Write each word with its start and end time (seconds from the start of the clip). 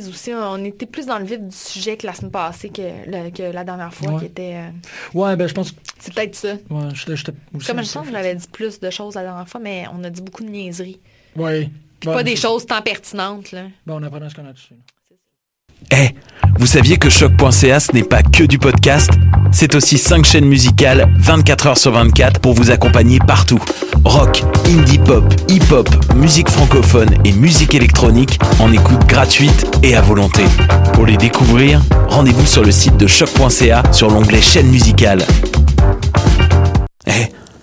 aussi, 0.00 0.32
on 0.32 0.64
était 0.64 0.86
plus 0.86 1.04
dans 1.06 1.18
le 1.18 1.24
vif 1.26 1.38
du 1.38 1.54
sujet 1.54 1.96
que 1.98 2.06
la 2.06 2.14
semaine 2.14 2.30
passée 2.30 2.70
que, 2.70 3.30
que 3.30 3.42
la 3.52 3.62
dernière 3.62 3.92
fois, 3.92 4.12
Ouais. 4.12 4.20
qui 4.20 4.24
était. 4.26 4.54
euh, 4.56 4.70
Ouais, 5.18 5.36
ben 5.36 5.46
je 5.46 5.52
pense. 5.54 5.74
c'est 5.98 6.14
peut-être 6.14 6.34
ça. 6.34 6.54
Ouais, 6.70 6.86
aussi 6.86 7.66
Comme 7.66 7.78
je 7.80 7.84
sens 7.84 8.06
que 8.06 8.12
j'avais 8.12 8.34
dit 8.34 8.46
plus 8.50 8.80
de 8.80 8.88
choses 8.90 9.14
la 9.16 9.22
dernière 9.22 9.48
fois, 9.48 9.60
mais 9.60 9.84
on 9.92 10.02
a 10.04 10.08
dit 10.10 10.22
beaucoup 10.22 10.44
de 10.44 10.48
niaiseries. 10.48 10.98
Ouais. 11.36 11.68
Puis 12.00 12.08
Ouais, 12.08 12.14
pas 12.16 12.22
des 12.22 12.36
choses 12.36 12.64
tant 12.66 12.80
pertinentes, 12.80 13.52
là. 13.52 13.64
Ben, 13.86 13.94
on 13.94 14.02
apprend 14.02 14.22
à 14.22 14.30
se 14.30 14.34
connaître 14.34 14.54
dessus. 14.54 14.74
Eh, 15.90 16.10
vous 16.58 16.66
saviez 16.66 16.96
que 16.96 17.10
choc.ca 17.10 17.80
ce 17.80 17.92
n'est 17.92 18.02
pas 18.02 18.22
que 18.22 18.44
du 18.44 18.58
podcast 18.58 19.10
C'est 19.50 19.74
aussi 19.74 19.98
5 19.98 20.24
chaînes 20.24 20.44
musicales 20.46 21.08
24 21.18 21.66
heures 21.66 21.78
sur 21.78 21.92
24 21.92 22.40
pour 22.40 22.54
vous 22.54 22.70
accompagner 22.70 23.18
partout. 23.18 23.60
Rock, 24.04 24.42
indie 24.66 24.98
pop, 24.98 25.24
hip-hop, 25.48 25.88
musique 26.14 26.48
francophone 26.48 27.10
et 27.24 27.32
musique 27.32 27.74
électronique 27.74 28.38
en 28.58 28.72
écoute 28.72 29.06
gratuite 29.06 29.66
et 29.82 29.94
à 29.94 30.00
volonté. 30.00 30.42
Pour 30.94 31.06
les 31.06 31.16
découvrir, 31.16 31.80
rendez-vous 32.08 32.46
sur 32.46 32.64
le 32.64 32.72
site 32.72 32.96
de 32.96 33.06
choc.ca 33.06 33.82
sur 33.92 34.10
l'onglet 34.10 34.40
chaîne 34.40 34.68
musicale. 34.68 35.24
Eh, 37.06 37.28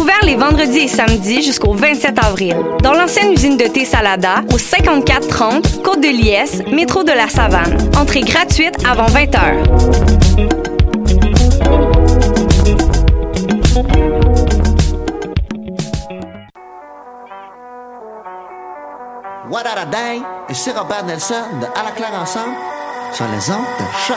Ouvert 0.00 0.20
les 0.24 0.36
vendredis 0.36 0.78
et 0.78 0.88
samedis 0.88 1.42
jusqu'au 1.42 1.74
27 1.74 2.18
avril. 2.24 2.56
Dans 2.82 2.94
l'ancienne 2.94 3.32
usine 3.32 3.58
de 3.58 3.64
thé 3.64 3.84
Salada, 3.84 4.36
au 4.50 4.56
5430 4.56 5.82
Côte 5.82 6.00
de 6.00 6.08
Liesse, 6.08 6.62
métro 6.72 7.04
de 7.04 7.12
la 7.12 7.28
Savane. 7.28 7.76
Entrée 7.98 8.22
gratuite 8.22 8.76
avant 8.88 9.04
20 9.04 9.24
h. 9.24 9.60
What 19.50 19.66
a 19.66 19.84
Day 19.84 20.22
et 20.48 20.54
c'est 20.54 20.72
Robert 20.72 21.04
Nelson 21.04 21.34
de 21.60 21.66
À 21.78 21.84
la 21.84 21.90
claire 21.90 22.14
ensemble 22.18 22.54
sur 23.12 23.26
les 23.26 23.50
ondes 23.50 23.66
de 23.78 23.84
choc. 24.06 24.16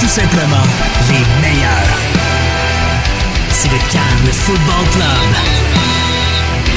Tout 0.00 0.06
simplement, 0.06 0.62
les 1.08 1.42
meilleurs. 1.42 1.98
C'est 3.50 3.68
le 3.68 3.78
Cannes 3.92 4.32
Football 4.32 4.84
Club. 4.92 5.34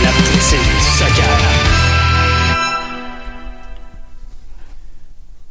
La 0.03 0.09
poutine 0.09 0.57
du 0.57 0.81
soccer. 0.97 1.71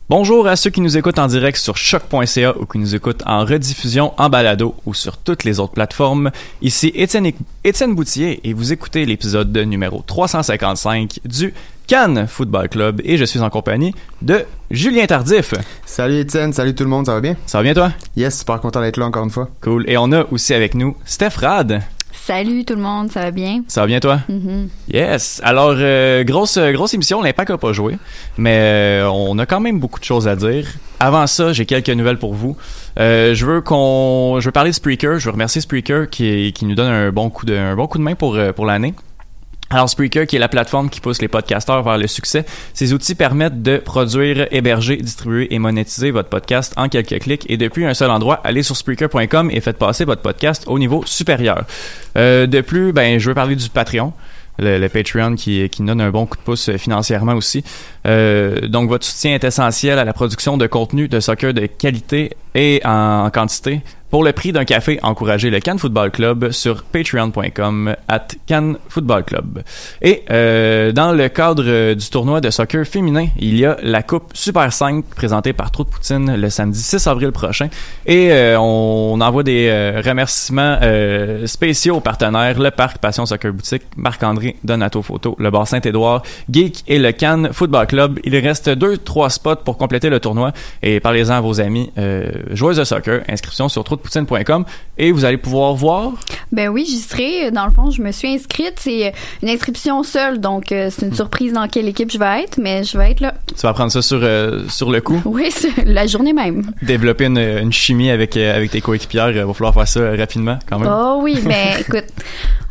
Bonjour 0.09 0.49
à 0.49 0.57
ceux 0.57 0.71
qui 0.71 0.81
nous 0.81 0.99
écoutent 0.99 1.21
en 1.21 1.29
direct 1.29 1.57
sur 1.57 1.77
choc.ca 1.77 2.59
ou 2.59 2.67
qui 2.67 2.79
nous 2.79 2.97
écoutent 2.97 3.23
en 3.27 3.45
rediffusion 3.45 4.13
en 4.19 4.29
balado 4.29 4.75
ou 4.85 4.93
sur 4.93 5.17
toutes 5.17 5.45
les 5.45 5.61
autres 5.61 5.75
plateformes. 5.75 6.33
Ici 6.63 6.91
Étienne, 6.97 7.31
Étienne 7.63 7.95
Boutier 7.95 8.41
et 8.43 8.53
vous 8.53 8.73
écoutez 8.73 9.07
l'épisode 9.07 9.57
numéro 9.57 10.03
355 10.05 11.21
du 11.25 11.55
Cannes 11.91 12.29
Football 12.29 12.69
Club 12.69 13.01
et 13.03 13.17
je 13.17 13.25
suis 13.25 13.41
en 13.41 13.51
compagnie 13.51 13.93
de 14.23 14.45
Julien 14.71 15.07
Tardif. 15.07 15.55
Salut 15.85 16.21
Étienne, 16.21 16.53
salut 16.53 16.73
tout 16.73 16.85
le 16.85 16.89
monde, 16.89 17.07
ça 17.07 17.15
va 17.15 17.21
bien? 17.21 17.35
Ça 17.47 17.59
va 17.59 17.65
bien 17.65 17.75
toi? 17.75 17.91
Yes, 18.17 18.39
super 18.39 18.61
content 18.61 18.81
d'être 18.81 18.97
là 18.97 19.07
encore 19.07 19.25
une 19.25 19.31
fois. 19.31 19.49
Cool. 19.61 19.91
Et 19.91 19.97
on 19.99 20.13
a 20.13 20.25
aussi 20.31 20.55
avec 20.55 20.77
nous 20.77 20.97
Steph 21.05 21.39
Rad. 21.39 21.83
Salut 22.13 22.65
tout 22.65 22.77
le 22.77 22.81
monde, 22.81 23.11
ça 23.11 23.23
va 23.23 23.33
bien? 23.33 23.65
Ça 23.67 23.81
va 23.81 23.89
bien 23.89 23.99
toi? 23.99 24.21
Mhm. 24.29 24.69
Yes. 24.93 25.41
Alors, 25.43 25.75
euh, 25.79 26.23
grosse, 26.23 26.59
grosse 26.59 26.95
émission, 26.95 27.23
l'Impact 27.23 27.51
n'a 27.51 27.59
pas 27.59 27.73
joué, 27.73 27.99
mais 28.39 28.57
euh, 29.03 29.11
on 29.11 29.37
a 29.41 29.47
quand 29.47 29.59
même 29.59 29.81
beaucoup 29.81 29.99
de 29.99 30.05
choses 30.05 30.29
à 30.29 30.37
dire. 30.37 30.69
Avant 31.01 31.27
ça, 31.27 31.53
j'ai 31.53 31.67
quelques 31.67 31.91
nouvelles 31.91 32.19
pour 32.19 32.35
vous. 32.35 32.57
Euh, 33.01 33.35
je 33.35 33.45
veux 33.45 33.63
qu'on, 33.63 34.37
je 34.39 34.45
veux 34.45 34.53
parler 34.53 34.71
de 34.71 34.77
Spreaker. 34.77 35.19
Je 35.19 35.25
veux 35.25 35.33
remercier 35.33 35.61
Spreaker 35.61 36.09
qui, 36.09 36.53
qui 36.53 36.67
nous 36.67 36.77
donne 36.77 36.93
un 36.93 37.11
bon 37.11 37.31
coup 37.31 37.47
de, 37.47 37.57
un 37.57 37.75
bon 37.75 37.89
coup 37.89 37.99
de 37.99 38.05
main 38.05 38.15
pour, 38.15 38.37
euh, 38.37 38.53
pour 38.53 38.65
l'année. 38.65 38.95
Alors 39.73 39.89
Spreaker, 39.89 40.27
qui 40.27 40.35
est 40.35 40.41
la 40.41 40.49
plateforme 40.49 40.91
qui 40.91 41.01
pousse 41.01 41.23
les 41.23 41.29
podcasteurs 41.29 41.85
vers 41.85 41.97
le 41.97 42.09
succès, 42.09 42.45
ces 42.75 42.93
outils 42.93 43.15
permettent 43.15 43.63
de 43.63 43.77
produire, 43.77 44.49
héberger, 44.51 44.97
distribuer 44.97 45.55
et 45.55 45.61
monétiser 45.61 46.11
votre 46.11 46.29
podcast 46.29 46.75
en 46.77 46.89
quelques 46.89 47.21
clics 47.21 47.47
et 47.49 47.57
depuis 47.57 47.85
un 47.85 47.95
seul 47.95 48.11
endroit, 48.11 48.41
allez 48.43 48.65
sur 48.65 48.77
Spreaker.com 48.77 49.49
et 49.53 49.61
faites 49.61 49.79
passer 49.79 50.05
votre 50.05 50.23
podcast 50.23 50.65
au 50.67 50.77
niveau 50.81 51.05
supérieur. 51.07 51.67
Euh, 52.19 52.49
de 52.49 52.63
plus, 52.63 52.93
ben, 52.93 53.21
je 53.21 53.29
veux 53.29 53.35
parler 53.37 53.55
du 53.55 53.69
Patreon. 53.69 54.13
Le, 54.59 54.89
Patreon 54.89 55.37
qui, 55.37 55.67
qui 55.71 55.83
donne 55.83 56.01
un 56.01 56.11
bon 56.11 56.27
coup 56.27 56.37
de 56.37 56.43
pouce 56.43 56.69
euh, 56.69 56.77
financièrement 56.77 57.35
aussi. 57.35 57.65
Euh, 58.07 58.67
donc 58.67 58.89
votre 58.89 59.07
soutien 59.07 59.35
est 59.35 59.45
essentiel 59.45 60.01
à 60.01 60.05
la 60.05 60.13
production 60.13 60.59
de 60.59 60.67
contenu 60.67 61.07
de 61.07 61.21
soccer 61.21 61.55
de 61.55 61.67
qualité 61.67 62.37
et 62.57 62.83
en 62.85 63.31
quantité. 63.33 63.83
Pour 64.11 64.25
le 64.25 64.33
prix 64.33 64.51
d'un 64.51 64.65
café, 64.65 64.99
encouragez 65.03 65.51
le 65.51 65.61
Cannes 65.61 65.79
Football 65.79 66.11
Club 66.11 66.51
sur 66.51 66.83
patreon.com 66.83 67.95
at 68.09 68.27
Cannes 68.47 68.77
Football 68.89 69.23
Club. 69.25 69.63
Et 70.03 70.25
euh, 70.31 70.91
dans 70.91 71.13
le 71.13 71.29
cadre 71.29 71.95
du 71.95 72.11
tournoi 72.11 72.41
de 72.41 72.51
soccer 72.51 72.85
féminin, 72.85 73.29
il 73.39 73.57
y 73.57 73.65
a 73.65 73.77
la 73.83 74.03
Coupe 74.03 74.33
Super 74.35 74.73
5 74.73 75.05
présentée 75.05 75.53
par 75.53 75.71
Trou 75.71 75.85
de 75.85 75.91
Poutine 75.91 76.35
le 76.35 76.51
samedi 76.51 76.83
6 76.83 77.07
avril 77.07 77.31
prochain. 77.31 77.69
Et 78.05 78.33
euh, 78.33 78.59
on 78.59 79.21
envoie 79.21 79.45
des 79.45 79.69
euh, 79.69 80.03
remerciements 80.05 80.79
euh, 80.83 81.47
spéciaux 81.47 81.97
aux 81.97 82.01
partenaires, 82.01 82.59
le 82.59 82.73
Parc 82.73 82.99
Passion 82.99 83.27
Soccer 83.27 83.53
Boutique, 83.53 83.83
Marc-André 83.97 84.57
Donato 84.65 85.03
Photo, 85.03 85.37
le 85.39 85.51
Bar 85.53 85.69
Saint-Édouard, 85.69 86.23
Geek 86.51 86.83
et 86.89 86.99
le 86.99 87.13
Cannes 87.13 87.51
Football 87.53 87.87
Club. 87.87 88.19
Il 88.25 88.37
reste 88.37 88.71
deux, 88.71 88.99
trois 88.99 89.31
spots 89.31 89.63
pour 89.65 89.77
compléter 89.77 90.11
le 90.11 90.19
tournoi. 90.19 90.53
Et 90.83 90.99
parlez-en 90.99 91.35
à 91.35 91.41
vos 91.41 91.61
amis 91.61 91.93
euh, 91.97 92.31
joueuses 92.51 92.79
de 92.79 92.85
soccer. 92.85 93.21
Inscription 93.29 93.69
sur 93.69 93.85
trou-de-poutine.com 94.01 94.65
et 94.99 95.13
vous 95.13 95.25
allez 95.25 95.37
pouvoir 95.37 95.75
voir? 95.75 96.13
Ben 96.53 96.69
oui, 96.69 96.85
j'y 96.89 96.99
serai. 96.99 97.51
Dans 97.51 97.65
le 97.65 97.71
fond, 97.73 97.91
je 97.91 98.03
me 98.03 98.13
suis 98.13 98.35
inscrite. 98.35 98.75
C'est 98.79 99.13
une 99.43 99.49
inscription 99.49 100.03
seule, 100.03 100.41
donc 100.41 100.73
euh, 100.73 100.89
c'est 100.91 101.07
une 101.07 101.15
surprise 101.15 101.53
dans 101.53 101.69
quelle 101.69 101.89
équipe 101.89 102.11
je 102.11 102.19
vais 102.19 102.43
être, 102.43 102.59
mais 102.59 102.85
je 102.85 102.99
vais 102.99 103.13
être 103.13 103.21
là. 103.21 103.35
Tu 103.47 103.61
vas 103.63 103.73
prendre 103.73 103.93
ça 103.93 104.03
sur, 104.03 104.21
euh, 104.23 104.65
sur 104.69 104.91
le 104.91 105.01
coup? 105.01 105.21
Oui, 105.31 105.51
la 105.85 106.07
journée 106.07 106.33
même. 106.33 106.73
Développer 106.83 107.27
une, 107.27 107.39
une 107.39 107.73
chimie 107.73 108.11
avec, 108.11 108.37
euh, 108.37 108.57
avec 108.57 108.71
tes 108.73 108.81
coéquipières, 108.81 109.31
il 109.31 109.39
va 109.41 109.53
falloir 109.55 109.73
faire 109.75 109.89
ça 109.89 110.11
rapidement 110.17 110.59
quand 110.69 110.79
même. 110.79 110.91
Oh 110.93 111.21
oui, 111.23 111.39
mais 111.45 111.77
écoute, 111.81 112.07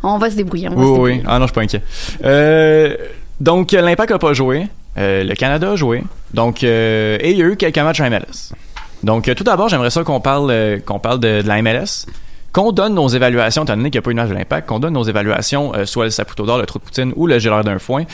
on 0.02 0.18
va 0.18 0.30
se 0.30 0.36
débrouiller. 0.36 0.68
On 0.68 0.74
va 0.74 0.76
oui, 0.76 0.86
se 0.86 0.92
débrouiller. 0.92 1.14
oui. 1.16 1.22
Ah 1.26 1.38
non, 1.38 1.46
je 1.46 1.48
suis 1.48 1.54
pas 1.54 1.62
inquiet. 1.62 1.82
Euh, 2.24 2.96
donc, 3.40 3.72
l'Impact 3.72 4.12
a 4.12 4.18
pas 4.18 4.32
joué. 4.34 4.66
Euh, 4.98 5.24
le 5.24 5.34
Canada 5.34 5.72
a 5.72 5.76
joué. 5.76 6.02
Donc, 6.34 6.62
euh, 6.64 7.16
et 7.20 7.30
il 7.30 7.38
y 7.38 7.42
a 7.42 7.46
eu 7.46 7.56
quelques 7.56 7.78
matchs 7.78 8.00
MLS. 8.00 8.52
Donc, 9.02 9.28
euh, 9.28 9.34
tout 9.34 9.44
d'abord, 9.44 9.68
j'aimerais 9.68 9.90
ça 9.90 10.04
qu'on 10.04 10.20
parle, 10.20 10.50
euh, 10.50 10.78
qu'on 10.78 10.98
parle 10.98 11.20
de, 11.20 11.42
la 11.44 11.62
MLS. 11.62 12.06
Qu'on 12.52 12.72
donne 12.72 12.94
nos 12.94 13.06
évaluations, 13.06 13.62
étant 13.62 13.76
donné 13.76 13.90
qu'il 13.90 14.00
n'y 14.00 14.02
a 14.02 14.06
pas 14.06 14.10
une 14.10 14.16
match 14.16 14.28
de 14.28 14.34
l'impact, 14.34 14.68
qu'on 14.68 14.80
donne 14.80 14.94
nos 14.94 15.04
évaluations, 15.04 15.72
euh, 15.72 15.86
soit 15.86 16.06
le 16.06 16.10
Saputo 16.10 16.44
d'or, 16.44 16.58
le 16.58 16.66
Trou 16.66 16.80
de 16.80 16.84
Poutine 16.84 17.12
ou 17.14 17.28
le 17.28 17.38
Gélard 17.38 17.62
d'un 17.62 17.78
foin, 17.78 18.06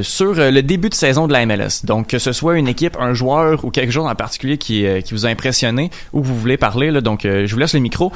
sur 0.00 0.34
le 0.34 0.60
début 0.62 0.88
de 0.88 0.94
saison 0.94 1.26
de 1.26 1.34
la 1.34 1.44
MLS. 1.44 1.84
Donc, 1.84 2.06
que 2.06 2.18
ce 2.18 2.32
soit 2.32 2.56
une 2.56 2.68
équipe, 2.68 2.96
un 2.98 3.12
joueur 3.12 3.66
ou 3.66 3.70
quelque 3.70 3.92
chose 3.92 4.06
en 4.06 4.14
particulier 4.14 4.56
qui, 4.56 4.86
vous 5.12 5.26
a 5.26 5.28
impressionné 5.28 5.90
ou 6.14 6.22
vous 6.22 6.34
voulez 6.34 6.56
parler. 6.56 6.90
Donc, 7.02 7.20
je 7.24 7.52
vous 7.52 7.58
laisse 7.58 7.74
le 7.74 7.80
micro. 7.80 8.12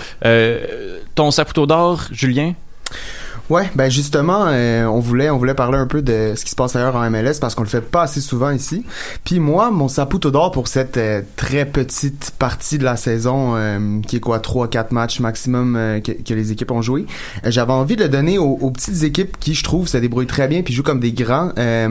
Ton 1.15 1.31
Saputo 1.31 1.67
d'or, 1.67 2.05
Julien? 2.11 2.55
Ouais, 3.51 3.69
ben 3.75 3.91
justement, 3.91 4.45
euh, 4.47 4.85
on 4.85 5.01
voulait 5.01 5.29
on 5.29 5.37
voulait 5.37 5.55
parler 5.55 5.77
un 5.77 5.89
peu 5.89 6.03
de 6.03 6.35
ce 6.37 6.45
qui 6.45 6.53
se 6.53 6.55
passe 6.55 6.77
ailleurs 6.77 6.95
en 6.95 7.11
MLS 7.11 7.41
parce 7.41 7.57
qu'on 7.57 7.65
le 7.65 7.69
fait 7.69 7.81
pas 7.81 8.03
assez 8.03 8.21
souvent 8.21 8.53
ici. 8.53 8.85
Puis 9.25 9.41
moi, 9.41 9.73
mon 9.73 9.89
saputo 9.89 10.31
d'or 10.31 10.53
pour 10.53 10.69
cette 10.69 10.97
euh, 10.99 11.23
très 11.35 11.67
petite 11.67 12.33
partie 12.39 12.79
de 12.79 12.85
la 12.85 12.97
saison, 12.97 13.57
euh, 13.57 14.01
qui 14.07 14.15
est 14.15 14.21
quoi, 14.21 14.39
3-4 14.39 14.95
matchs 14.95 15.19
maximum 15.19 15.75
euh, 15.75 15.99
que, 15.99 16.13
que 16.13 16.33
les 16.33 16.53
équipes 16.53 16.71
ont 16.71 16.81
joué, 16.81 17.07
euh, 17.45 17.51
j'avais 17.51 17.73
envie 17.73 17.97
de 17.97 18.05
le 18.05 18.09
donner 18.09 18.39
aux, 18.39 18.57
aux 18.61 18.71
petites 18.71 19.03
équipes 19.03 19.37
qui, 19.41 19.55
je 19.55 19.65
trouve, 19.65 19.89
se 19.89 19.99
débrouillent 19.99 20.29
très 20.29 20.47
bien 20.47 20.63
puis 20.63 20.73
jouent 20.73 20.85
comme 20.85 21.01
des 21.01 21.11
grands, 21.11 21.51
euh, 21.59 21.89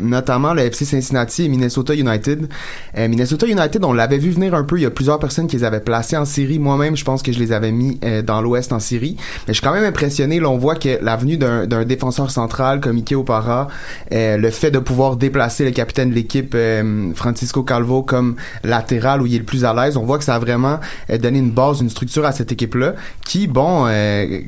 notamment 0.00 0.54
le 0.54 0.62
FC 0.62 0.84
Cincinnati 0.84 1.44
et 1.44 1.48
Minnesota 1.48 1.94
United. 1.94 2.48
Minnesota 2.96 3.46
United, 3.46 3.84
on 3.84 3.92
l'avait 3.92 4.18
vu 4.18 4.30
venir 4.30 4.54
un 4.54 4.64
peu, 4.64 4.76
il 4.76 4.82
y 4.82 4.86
a 4.86 4.90
plusieurs 4.90 5.20
personnes 5.20 5.46
qui 5.46 5.56
les 5.56 5.64
avaient 5.64 5.78
placés 5.78 6.16
en 6.16 6.24
série. 6.24 6.58
Moi-même, 6.58 6.96
je 6.96 7.04
pense 7.04 7.22
que 7.22 7.30
je 7.30 7.38
les 7.38 7.52
avais 7.52 7.70
mis 7.70 8.00
dans 8.24 8.40
l'Ouest 8.40 8.72
en 8.72 8.80
série. 8.80 9.16
Mais 9.46 9.54
je 9.54 9.58
suis 9.58 9.62
quand 9.62 9.72
même 9.72 9.84
impressionné, 9.84 10.40
là, 10.40 10.48
on 10.48 10.58
voit 10.58 10.74
que 10.74 10.95
l'avenue 11.02 11.36
d'un 11.36 11.66
d'un 11.66 11.84
défenseur 11.84 12.30
central 12.30 12.80
comme 12.80 12.96
Ike 12.98 13.12
Opara, 13.16 13.68
euh, 14.12 14.36
le 14.36 14.50
fait 14.50 14.70
de 14.70 14.78
pouvoir 14.78 15.16
déplacer 15.16 15.64
le 15.64 15.70
capitaine 15.70 16.10
de 16.10 16.14
l'équipe 16.14 16.52
euh, 16.54 17.12
Francisco 17.14 17.62
Calvo 17.62 18.02
comme 18.02 18.36
latéral 18.64 19.22
où 19.22 19.26
il 19.26 19.34
est 19.34 19.38
le 19.38 19.44
plus 19.44 19.64
à 19.64 19.72
l'aise, 19.74 19.96
on 19.96 20.04
voit 20.04 20.18
que 20.18 20.24
ça 20.24 20.34
a 20.34 20.38
vraiment 20.38 20.78
euh, 21.10 21.18
donné 21.18 21.38
une 21.38 21.50
base, 21.50 21.80
une 21.80 21.90
structure 21.90 22.24
à 22.24 22.32
cette 22.32 22.52
équipe-là 22.52 22.94
qui, 23.24 23.46
bon, 23.46 23.86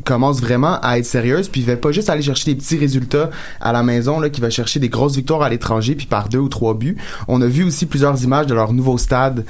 commence 0.04 0.40
vraiment 0.40 0.78
à 0.80 0.98
être 0.98 1.04
sérieuse 1.06 1.48
puis 1.48 1.60
il 1.62 1.66
va 1.66 1.76
pas 1.76 1.92
juste 1.92 2.10
aller 2.10 2.22
chercher 2.22 2.52
des 2.52 2.56
petits 2.60 2.78
résultats 2.78 3.30
à 3.60 3.72
la 3.72 3.82
maison, 3.82 4.20
là, 4.20 4.30
qui 4.30 4.40
va 4.40 4.50
chercher 4.50 4.78
des 4.80 4.88
grosses 4.88 5.16
victoires 5.16 5.42
à 5.42 5.48
l'étranger 5.48 5.94
puis 5.94 6.06
par 6.06 6.28
deux 6.28 6.38
ou 6.38 6.48
trois 6.48 6.74
buts. 6.74 6.96
On 7.26 7.40
a 7.42 7.46
vu 7.46 7.64
aussi 7.64 7.86
plusieurs 7.86 8.22
images 8.22 8.46
de 8.46 8.54
leur 8.54 8.72
nouveau 8.72 8.98
stade 8.98 9.44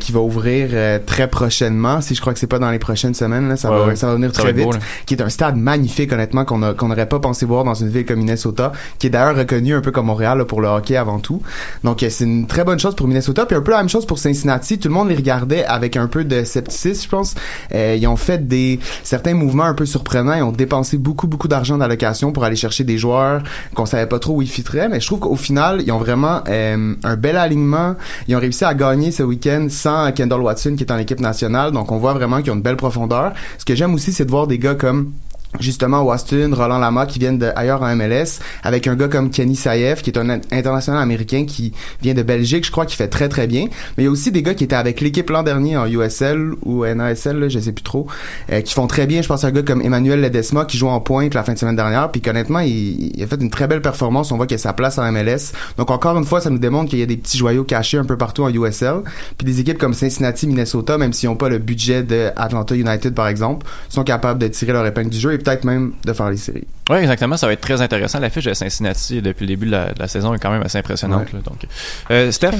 qui 0.00 0.12
va 0.12 0.20
ouvrir 0.20 0.70
très 1.06 1.28
prochainement. 1.28 2.00
Si 2.00 2.14
je 2.14 2.20
crois 2.20 2.32
que 2.32 2.38
c'est 2.38 2.46
pas 2.46 2.58
dans 2.58 2.70
les 2.70 2.78
prochaines 2.78 3.14
semaines, 3.14 3.48
là, 3.48 3.56
ça, 3.56 3.70
Ouais, 3.70 3.78
va, 3.78 3.86
ouais. 3.88 3.96
ça 3.96 4.06
va 4.06 4.14
venir 4.14 4.34
Ça 4.34 4.42
très 4.42 4.52
va 4.52 4.58
vite. 4.58 4.66
beau, 4.72 4.78
qui 5.06 5.14
est 5.14 5.22
un 5.22 5.28
stade 5.28 5.56
magnifique, 5.56 6.12
honnêtement, 6.12 6.25
qu'on 6.26 6.62
a- 6.62 6.74
qu'on 6.74 6.88
n'aurait 6.88 7.08
pas 7.08 7.18
pensé 7.20 7.46
voir 7.46 7.64
dans 7.64 7.74
une 7.74 7.88
ville 7.88 8.04
comme 8.06 8.18
Minnesota, 8.18 8.72
qui 8.98 9.06
est 9.06 9.10
d'ailleurs 9.10 9.36
reconnu 9.36 9.74
un 9.74 9.80
peu 9.80 9.90
comme 9.90 10.06
Montréal 10.06 10.44
pour 10.46 10.60
le 10.60 10.68
hockey 10.68 10.96
avant 10.96 11.18
tout. 11.18 11.42
Donc 11.84 12.02
euh, 12.02 12.08
c'est 12.10 12.24
une 12.24 12.46
très 12.46 12.64
bonne 12.64 12.78
chose 12.78 12.94
pour 12.94 13.06
Minnesota, 13.08 13.46
puis 13.46 13.56
un 13.56 13.60
peu 13.60 13.70
la 13.72 13.78
même 13.78 13.88
chose 13.88 14.06
pour 14.06 14.18
Cincinnati. 14.18 14.78
Tout 14.78 14.88
le 14.88 14.94
monde 14.94 15.08
les 15.08 15.14
regardait 15.16 15.64
avec 15.64 15.96
un 15.96 16.06
peu 16.06 16.24
de 16.24 16.44
scepticisme, 16.44 17.02
je 17.04 17.08
pense. 17.08 17.34
Euh, 17.74 17.96
ils 17.98 18.06
ont 18.06 18.16
fait 18.16 18.46
des 18.46 18.80
certains 19.02 19.34
mouvements 19.34 19.64
un 19.64 19.74
peu 19.74 19.86
surprenants. 19.86 20.34
Ils 20.34 20.42
ont 20.42 20.52
dépensé 20.52 20.96
beaucoup 20.98 21.26
beaucoup 21.26 21.48
d'argent 21.48 21.78
d'allocation 21.78 22.32
pour 22.32 22.44
aller 22.44 22.56
chercher 22.56 22.84
des 22.84 22.98
joueurs 22.98 23.42
qu'on 23.74 23.86
savait 23.86 24.06
pas 24.06 24.18
trop 24.18 24.34
où 24.36 24.42
ils 24.42 24.48
fitteraient, 24.50 24.88
mais 24.88 25.00
je 25.00 25.06
trouve 25.06 25.20
qu'au 25.20 25.36
final 25.36 25.82
ils 25.86 25.92
ont 25.92 25.98
vraiment 25.98 26.42
euh, 26.48 26.94
un 27.04 27.16
bel 27.16 27.36
alignement. 27.36 27.94
Ils 28.28 28.36
ont 28.36 28.40
réussi 28.40 28.64
à 28.64 28.74
gagner 28.74 29.10
ce 29.12 29.22
week-end 29.22 29.66
sans 29.70 30.12
Kendall 30.12 30.40
Watson 30.40 30.74
qui 30.76 30.84
est 30.84 30.92
en 30.92 30.98
équipe 30.98 31.20
nationale, 31.20 31.72
donc 31.72 31.92
on 31.92 31.98
voit 31.98 32.14
vraiment 32.14 32.40
qu'ils 32.42 32.52
ont 32.52 32.56
une 32.56 32.62
belle 32.62 32.76
profondeur. 32.76 33.32
Ce 33.58 33.64
que 33.64 33.74
j'aime 33.74 33.94
aussi, 33.94 34.12
c'est 34.12 34.24
de 34.24 34.30
voir 34.30 34.46
des 34.46 34.58
gars 34.58 34.74
comme 34.74 35.12
justement 35.60 36.02
Waston, 36.02 36.50
Roland 36.54 36.78
Lama 36.78 37.06
qui 37.06 37.18
viennent 37.18 37.38
de 37.38 37.50
ailleurs 37.56 37.82
en 37.82 37.94
MLS 37.96 38.40
avec 38.62 38.86
un 38.86 38.94
gars 38.94 39.08
comme 39.08 39.30
Kenny 39.30 39.56
Saïef 39.56 40.02
qui 40.02 40.10
est 40.10 40.18
un 40.18 40.28
in- 40.28 40.40
international 40.52 41.00
américain 41.02 41.44
qui 41.46 41.72
vient 42.02 42.14
de 42.14 42.22
Belgique 42.22 42.66
je 42.66 42.70
crois 42.70 42.84
qui 42.86 42.96
fait 42.96 43.08
très 43.08 43.28
très 43.28 43.46
bien. 43.46 43.66
Mais 43.96 44.02
il 44.02 44.04
y 44.04 44.08
a 44.08 44.10
aussi 44.10 44.30
des 44.32 44.42
gars 44.42 44.54
qui 44.54 44.64
étaient 44.64 44.76
avec 44.76 45.00
l'équipe 45.00 45.30
l'an 45.30 45.42
dernier 45.42 45.76
en 45.76 45.86
USL 45.86 46.52
ou 46.64 46.84
NASL 46.84 47.38
là, 47.38 47.48
je 47.48 47.58
sais 47.58 47.72
plus 47.72 47.82
trop 47.84 48.06
euh, 48.52 48.60
qui 48.60 48.74
font 48.74 48.86
très 48.86 49.06
bien. 49.06 49.22
Je 49.22 49.28
pense 49.28 49.44
à 49.44 49.48
un 49.48 49.50
gars 49.50 49.62
comme 49.62 49.80
Emmanuel 49.82 50.20
Ledesma 50.20 50.64
qui 50.64 50.76
joue 50.76 50.88
en 50.88 51.00
pointe 51.00 51.32
la 51.34 51.42
fin 51.42 51.54
de 51.54 51.58
semaine 51.58 51.76
dernière. 51.76 52.10
Puis 52.10 52.20
honnêtement 52.28 52.60
il, 52.60 53.16
il 53.16 53.22
a 53.22 53.26
fait 53.26 53.40
une 53.40 53.50
très 53.50 53.66
belle 53.66 53.82
performance. 53.82 54.32
On 54.32 54.36
voit 54.36 54.46
qu'il 54.46 54.56
a 54.56 54.58
sa 54.58 54.72
place 54.72 54.98
en 54.98 55.10
MLS 55.12 55.52
donc 55.78 55.90
encore 55.90 56.18
une 56.18 56.24
fois 56.24 56.40
ça 56.40 56.50
nous 56.50 56.58
démontre 56.58 56.90
qu'il 56.90 56.98
y 56.98 57.02
a 57.02 57.06
des 57.06 57.16
petits 57.16 57.38
joyaux 57.38 57.64
cachés 57.64 57.98
un 57.98 58.04
peu 58.04 58.16
partout 58.16 58.42
en 58.42 58.50
USL 58.50 58.96
puis 59.38 59.46
des 59.46 59.60
équipes 59.60 59.78
comme 59.78 59.94
Cincinnati 59.94 60.46
Minnesota 60.46 60.98
même 60.98 61.12
s'ils 61.12 61.28
n'ont 61.28 61.36
pas 61.36 61.48
le 61.48 61.58
budget 61.58 62.02
de 62.02 62.30
Atlanta 62.36 62.74
United 62.74 63.14
par 63.14 63.28
exemple 63.28 63.66
sont 63.88 64.04
capables 64.04 64.38
de 64.40 64.48
tirer 64.48 64.72
leur 64.72 64.84
épingle 64.86 65.10
du 65.10 65.18
jeu 65.18 65.32
peut-être 65.46 65.64
même 65.64 65.92
de 66.04 66.12
faire 66.12 66.30
les 66.30 66.36
séries 66.36 66.66
Oui, 66.88 66.98
exactement. 66.98 67.36
Ça 67.36 67.46
va 67.46 67.52
être 67.52 67.60
très 67.60 67.80
intéressant. 67.82 68.20
L'affiche 68.20 68.44
de 68.44 68.54
Cincinnati 68.54 69.20
depuis 69.20 69.42
le 69.44 69.48
début 69.48 69.66
de 69.66 69.72
la, 69.72 69.92
de 69.92 69.98
la 69.98 70.08
saison 70.08 70.32
est 70.34 70.38
quand 70.38 70.50
même 70.50 70.62
assez 70.62 70.78
impressionnante. 70.78 71.32
là. 71.32 71.40
donc, 71.40 71.66
euh, 72.10 72.30
Steph, 72.30 72.52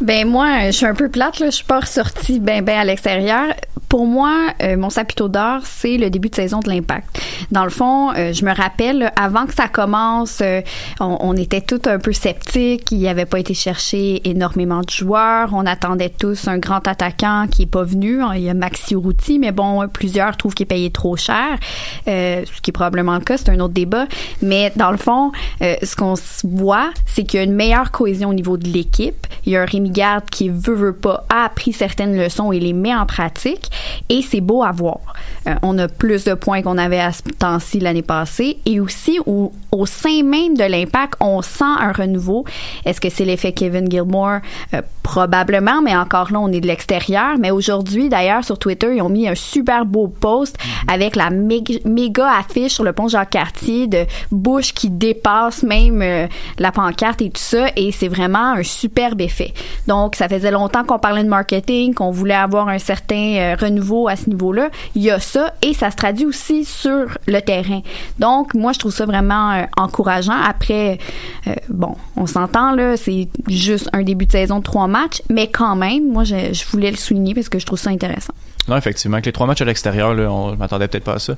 Ben 0.00 0.26
moi, 0.28 0.66
je 0.66 0.70
suis 0.72 0.86
un 0.86 0.94
peu 0.94 1.08
plate, 1.08 1.40
là. 1.40 1.46
Je 1.46 1.56
suis 1.56 1.64
pas 1.64 1.80
ressortie 1.80 2.38
ben 2.38 2.64
ben 2.64 2.78
à 2.78 2.84
l'extérieur. 2.84 3.46
Pour 3.88 4.06
moi, 4.06 4.52
euh, 4.62 4.76
mon 4.76 4.88
saputo 4.88 5.26
d'or, 5.28 5.62
c'est 5.64 5.96
le 5.96 6.10
début 6.10 6.28
de 6.28 6.36
saison 6.36 6.60
de 6.60 6.68
l'impact. 6.68 7.20
Dans 7.50 7.64
le 7.64 7.70
fond, 7.70 8.12
euh, 8.12 8.32
je 8.32 8.44
me 8.44 8.54
rappelle, 8.54 9.10
avant 9.16 9.46
que 9.46 9.54
ça 9.54 9.66
commence, 9.66 10.38
euh, 10.42 10.60
on, 11.00 11.16
on 11.20 11.36
était 11.36 11.60
tous 11.60 11.88
un 11.88 11.98
peu 11.98 12.12
sceptiques. 12.12 12.92
Il 12.92 12.98
n'y 12.98 13.08
avait 13.08 13.26
pas 13.26 13.40
été 13.40 13.52
cherché 13.52 14.20
énormément 14.28 14.82
de 14.82 14.90
joueurs. 14.90 15.50
On 15.54 15.66
attendait 15.66 16.08
tous 16.10 16.46
un 16.46 16.58
grand 16.58 16.86
attaquant 16.86 17.46
qui 17.50 17.62
est 17.62 17.66
pas 17.70 17.82
venu. 17.82 18.20
Il 18.36 18.42
y 18.42 18.48
a 18.48 18.54
Maxi 18.54 18.94
Routi, 18.94 19.40
mais 19.40 19.50
bon, 19.50 19.88
plusieurs 19.88 20.36
trouvent 20.36 20.54
qu'il 20.54 20.64
est 20.64 20.66
payé 20.66 20.90
trop 20.92 21.16
cher. 21.16 21.58
Euh, 22.06 22.44
ce 22.46 22.60
qui 22.60 22.70
est 22.70 22.72
probablement 22.72 23.14
le 23.14 23.20
cas, 23.22 23.38
c'est 23.40 23.50
un 23.50 23.60
autre 23.60 23.74
débat. 23.74 24.06
Mais 24.42 24.72
dans 24.76 24.90
le 24.90 24.96
fond, 24.96 25.32
euh, 25.62 25.74
ce 25.82 25.96
qu'on 25.96 26.14
voit, 26.44 26.90
c'est 27.06 27.24
qu'il 27.24 27.38
y 27.38 27.40
a 27.40 27.44
une 27.44 27.54
meilleure 27.54 27.90
cohésion 27.90 28.30
au 28.30 28.34
niveau 28.34 28.56
de 28.56 28.68
l'équipe. 28.68 29.26
Il 29.46 29.52
y 29.52 29.56
a 29.56 29.62
un 29.62 29.64
Rémi 29.64 29.90
Garde 29.90 30.24
qui 30.30 30.48
veut, 30.48 30.74
veut 30.74 30.92
pas, 30.92 31.24
a 31.28 31.44
appris 31.44 31.72
certaines 31.72 32.16
leçons 32.16 32.52
et 32.52 32.60
les 32.60 32.72
met 32.72 32.94
en 32.94 33.06
pratique. 33.06 33.70
Et 34.08 34.22
c'est 34.22 34.40
beau 34.40 34.62
à 34.62 34.72
voir. 34.72 34.98
Euh, 35.46 35.54
on 35.62 35.78
a 35.78 35.88
plus 35.88 36.24
de 36.24 36.34
points 36.34 36.62
qu'on 36.62 36.78
avait 36.78 37.00
à 37.00 37.12
ce 37.12 37.22
temps-ci 37.22 37.80
l'année 37.80 38.02
passée. 38.02 38.58
Et 38.66 38.80
aussi, 38.80 39.18
au, 39.26 39.52
au 39.72 39.86
sein 39.86 40.22
même 40.22 40.56
de 40.56 40.64
l'impact, 40.64 41.14
on 41.20 41.42
sent 41.42 41.64
un 41.64 41.92
renouveau. 41.92 42.44
Est-ce 42.84 43.00
que 43.00 43.08
c'est 43.08 43.24
l'effet 43.24 43.52
Kevin 43.52 43.90
Gilmore? 43.90 44.40
Euh, 44.74 44.82
probablement, 45.02 45.82
mais 45.82 45.96
encore 45.96 46.30
là, 46.32 46.40
on 46.40 46.52
est 46.52 46.60
de 46.60 46.66
l'extérieur. 46.66 47.38
Mais 47.38 47.50
aujourd'hui, 47.50 48.08
d'ailleurs, 48.08 48.44
sur 48.44 48.58
Twitter, 48.58 48.94
ils 48.94 49.02
ont 49.02 49.08
mis 49.08 49.28
un 49.28 49.34
super 49.34 49.84
beau 49.84 50.08
post 50.08 50.58
avec 50.88 51.16
la 51.16 51.30
méga, 51.30 51.74
méga 51.84 52.30
affiche 52.38 52.72
sur 52.72 52.84
le 52.84 52.92
pont 52.92 53.08
De 53.30 54.06
Bush 54.32 54.74
qui 54.74 54.90
dépasse 54.90 55.62
même 55.62 56.02
euh, 56.02 56.26
la 56.58 56.72
pancarte 56.72 57.22
et 57.22 57.30
tout 57.30 57.40
ça. 57.40 57.68
Et 57.76 57.92
c'est 57.92 58.08
vraiment 58.08 58.54
un 58.54 58.62
superbe 58.62 59.20
effet. 59.20 59.54
Donc, 59.86 60.16
ça 60.16 60.28
faisait 60.28 60.50
longtemps 60.50 60.84
qu'on 60.84 60.98
parlait 60.98 61.22
de 61.22 61.28
marketing, 61.28 61.94
qu'on 61.94 62.10
voulait 62.10 62.34
avoir 62.34 62.68
un 62.68 62.78
certain 62.78 63.36
euh, 63.36 63.56
renouveau 63.58 64.08
à 64.08 64.16
ce 64.16 64.28
niveau-là. 64.28 64.70
Il 64.94 65.02
y 65.02 65.10
a 65.10 65.20
ça 65.20 65.54
et 65.62 65.74
ça 65.74 65.90
se 65.90 65.96
traduit 65.96 66.26
aussi 66.26 66.64
sur 66.64 67.06
le 67.26 67.40
terrain. 67.40 67.82
Donc, 68.18 68.54
moi, 68.54 68.72
je 68.72 68.80
trouve 68.80 68.92
ça 68.92 69.06
vraiment 69.06 69.52
euh, 69.52 69.62
encourageant. 69.76 70.40
Après, 70.44 70.98
bon, 71.68 71.94
on 72.16 72.26
s'entend 72.26 72.72
là, 72.72 72.96
c'est 72.96 73.28
juste 73.48 73.88
un 73.92 74.02
début 74.02 74.26
de 74.26 74.32
saison 74.32 74.60
trois 74.60 74.88
matchs, 74.88 75.22
mais 75.30 75.48
quand 75.48 75.76
même, 75.76 76.10
moi, 76.10 76.24
je 76.24 76.70
voulais 76.70 76.90
le 76.90 76.96
souligner 76.96 77.34
parce 77.34 77.48
que 77.48 77.58
je 77.58 77.66
trouve 77.66 77.78
ça 77.78 77.90
intéressant. 77.90 78.34
Non, 78.70 78.76
effectivement, 78.76 79.16
avec 79.16 79.26
les 79.26 79.32
trois 79.32 79.46
matchs 79.46 79.62
à 79.62 79.64
l'extérieur, 79.64 80.14
là, 80.14 80.30
on, 80.30 80.52
je 80.52 80.56
m'attendais 80.56 80.86
peut-être 80.86 81.04
pas 81.04 81.14
à 81.14 81.18
ça. 81.18 81.34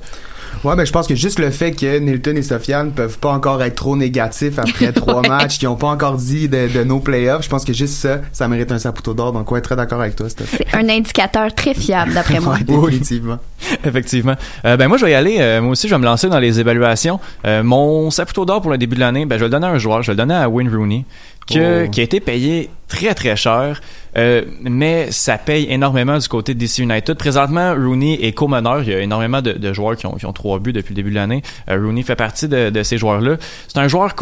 Ouais, 0.63 0.75
mais 0.75 0.85
je 0.85 0.91
pense 0.91 1.07
que 1.07 1.15
juste 1.15 1.39
le 1.39 1.49
fait 1.49 1.71
que 1.71 1.97
Nilton 1.97 2.35
et 2.35 2.43
Sofiane 2.43 2.91
peuvent 2.91 3.17
pas 3.17 3.31
encore 3.31 3.61
être 3.63 3.75
trop 3.75 3.97
négatifs 3.97 4.59
après 4.59 4.91
trois 4.93 5.21
matchs, 5.27 5.57
qui 5.57 5.65
ont 5.65 5.75
pas 5.75 5.87
encore 5.87 6.17
dit 6.17 6.47
de, 6.47 6.67
de 6.67 6.83
nos 6.83 6.99
playoffs, 6.99 7.43
je 7.43 7.49
pense 7.49 7.65
que 7.65 7.73
juste 7.73 7.95
ça, 7.95 8.19
ça 8.31 8.47
mérite 8.47 8.71
un 8.71 8.77
saputo 8.77 9.13
d'or. 9.15 9.33
Donc 9.33 9.51
ouais, 9.51 9.61
très 9.61 9.75
d'accord 9.75 9.99
avec 9.99 10.15
toi, 10.15 10.29
Steph. 10.29 10.45
C'est 10.57 10.75
un 10.75 10.87
indicateur 10.89 11.53
très 11.55 11.73
fiable, 11.73 12.13
d'après 12.13 12.39
moi. 12.39 12.53
Ouais, 12.67 12.91
définitivement. 12.91 13.39
Effectivement. 13.85 14.35
Euh, 14.65 14.77
ben 14.77 14.87
moi, 14.87 14.97
je 14.97 15.05
vais 15.05 15.11
y 15.11 15.15
aller. 15.15 15.37
Euh, 15.39 15.61
moi 15.61 15.71
aussi, 15.71 15.87
je 15.87 15.93
vais 15.93 15.99
me 15.99 16.05
lancer 16.05 16.29
dans 16.29 16.39
les 16.39 16.59
évaluations. 16.59 17.19
Euh, 17.45 17.63
mon 17.63 18.11
saputo 18.11 18.45
d'or 18.45 18.61
pour 18.61 18.71
le 18.71 18.77
début 18.77 18.95
de 18.95 18.99
l'année, 18.99 19.25
ben 19.25 19.35
je 19.35 19.39
vais 19.39 19.47
le 19.47 19.51
donner 19.51 19.67
à 19.67 19.71
un 19.71 19.77
joueur. 19.77 20.01
Je 20.01 20.07
vais 20.07 20.13
le 20.13 20.17
donner 20.17 20.35
à 20.35 20.47
Wayne 20.49 20.73
Rooney, 20.73 21.05
que, 21.47 21.85
Oh. 21.85 21.89
qui 21.89 21.99
a 21.99 22.03
été 22.03 22.19
payé 22.19 22.69
très 22.87 23.13
très 23.15 23.35
cher. 23.35 23.81
Euh, 24.15 24.43
mais 24.61 25.11
ça 25.11 25.37
paye 25.39 25.65
énormément 25.69 26.17
du 26.19 26.27
côté 26.27 26.53
de 26.53 26.59
DC 26.59 26.79
United. 26.79 27.17
Présentement, 27.17 27.73
Rooney 27.73 28.19
est 28.21 28.33
co-meneur. 28.33 28.83
Il 28.83 28.89
y 28.89 28.93
a 28.93 28.99
énormément 28.99 29.41
de, 29.41 29.53
de 29.53 29.73
joueurs 29.73 29.95
qui 29.97 30.05
ont, 30.05 30.13
qui 30.15 30.25
ont 30.27 30.33
trois 30.33 30.59
buts 30.59 30.73
depuis 30.73 30.91
le 30.93 30.97
début 30.97 31.09
de 31.09 31.15
l'année. 31.15 31.41
Euh, 31.69 31.79
Rooney 31.83 32.03
fait 32.03 32.15
partie 32.15 32.47
de, 32.47 32.69
de 32.69 32.83
ces 32.83 32.97
joueurs-là. 32.99 33.37
C'est 33.67 33.79
un 33.79 33.87
joueur 33.87 34.13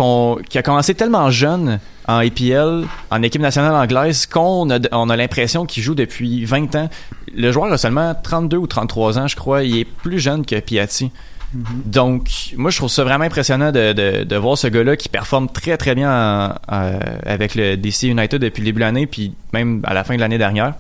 qui 0.50 0.58
a 0.58 0.64
commencé 0.64 0.96
tellement 0.96 1.30
jeune 1.30 1.80
en 2.08 2.18
APL, 2.20 2.86
en 3.12 3.22
équipe 3.22 3.42
nationale 3.42 3.76
anglaise, 3.76 4.26
qu'on 4.26 4.70
a, 4.72 4.80
on 4.94 5.10
a 5.10 5.16
l'impression 5.18 5.66
qu'il 5.66 5.84
joue 5.84 5.96
depuis 5.96 6.46
20 6.46 6.76
ans. 6.76 6.90
Le 7.36 7.52
joueur 7.52 7.72
a 7.72 7.78
seulement 7.78 8.16
32 8.16 8.58
ou 8.58 8.68
33 8.68 9.20
ans, 9.20 9.28
je 9.28 9.36
crois. 9.36 9.64
Il 9.64 9.78
est 9.78 9.86
plus 9.86 10.20
jeune 10.20 10.46
que 10.46 10.60
Piatti. 10.60 11.12
Donc, 11.54 12.30
moi, 12.56 12.72
je 12.72 12.78
trouve 12.78 12.90
ça 12.90 13.04
vraiment 13.04 13.26
impressionnant 13.26 13.72
de, 13.72 13.94
de, 13.94 14.24
de 14.24 14.36
voir 14.38 14.58
ce 14.58 14.68
gars-là 14.68 14.96
qui 14.96 15.10
performe 15.10 15.50
très, 15.50 15.78
très 15.78 15.96
bien 15.96 16.10
en- 16.10 16.54
euh, 16.74 17.00
avec 17.26 17.56
le 17.56 17.76
DC 17.76 18.04
United 18.04 18.42
depuis 18.42 18.62
le 18.62 18.66
début 18.66 18.80
de 18.80 18.86
l'année, 18.86 19.08
puis 19.08 19.34
même 19.54 19.82
à 19.84 19.94
la 19.94 20.04
fin 20.04 20.16
de 20.16 20.20
l'année 20.22 20.38
dernière. 20.38 20.74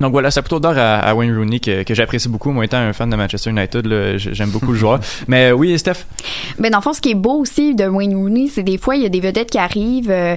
Donc 0.00 0.10
voilà, 0.12 0.30
c'est 0.32 0.42
plutôt 0.42 0.58
d'or 0.58 0.76
à, 0.76 0.98
à 0.98 1.14
Wayne 1.14 1.36
Rooney 1.36 1.60
que, 1.60 1.82
que 1.84 1.94
j'apprécie 1.94 2.28
beaucoup. 2.28 2.50
Moi, 2.50 2.64
étant 2.64 2.78
un 2.78 2.92
fan 2.92 3.08
de 3.10 3.14
Manchester 3.14 3.50
United, 3.50 3.86
j'aime 4.16 4.50
beaucoup 4.50 4.72
le 4.72 4.78
joueur. 4.78 4.98
Mais 5.28 5.50
euh, 5.50 5.52
oui, 5.52 5.78
Steph? 5.78 6.06
Ben, 6.58 6.70
dans 6.70 6.78
le 6.78 6.82
fond, 6.82 6.92
ce 6.92 7.00
qui 7.00 7.10
est 7.10 7.14
beau 7.14 7.38
aussi 7.38 7.74
de 7.76 7.86
Wayne 7.86 8.16
Rooney, 8.16 8.48
c'est 8.48 8.62
des 8.64 8.78
fois, 8.78 8.96
il 8.96 9.02
y 9.02 9.06
a 9.06 9.10
des 9.10 9.20
vedettes 9.20 9.50
qui 9.50 9.58
arrivent. 9.58 10.10
euh, 10.10 10.36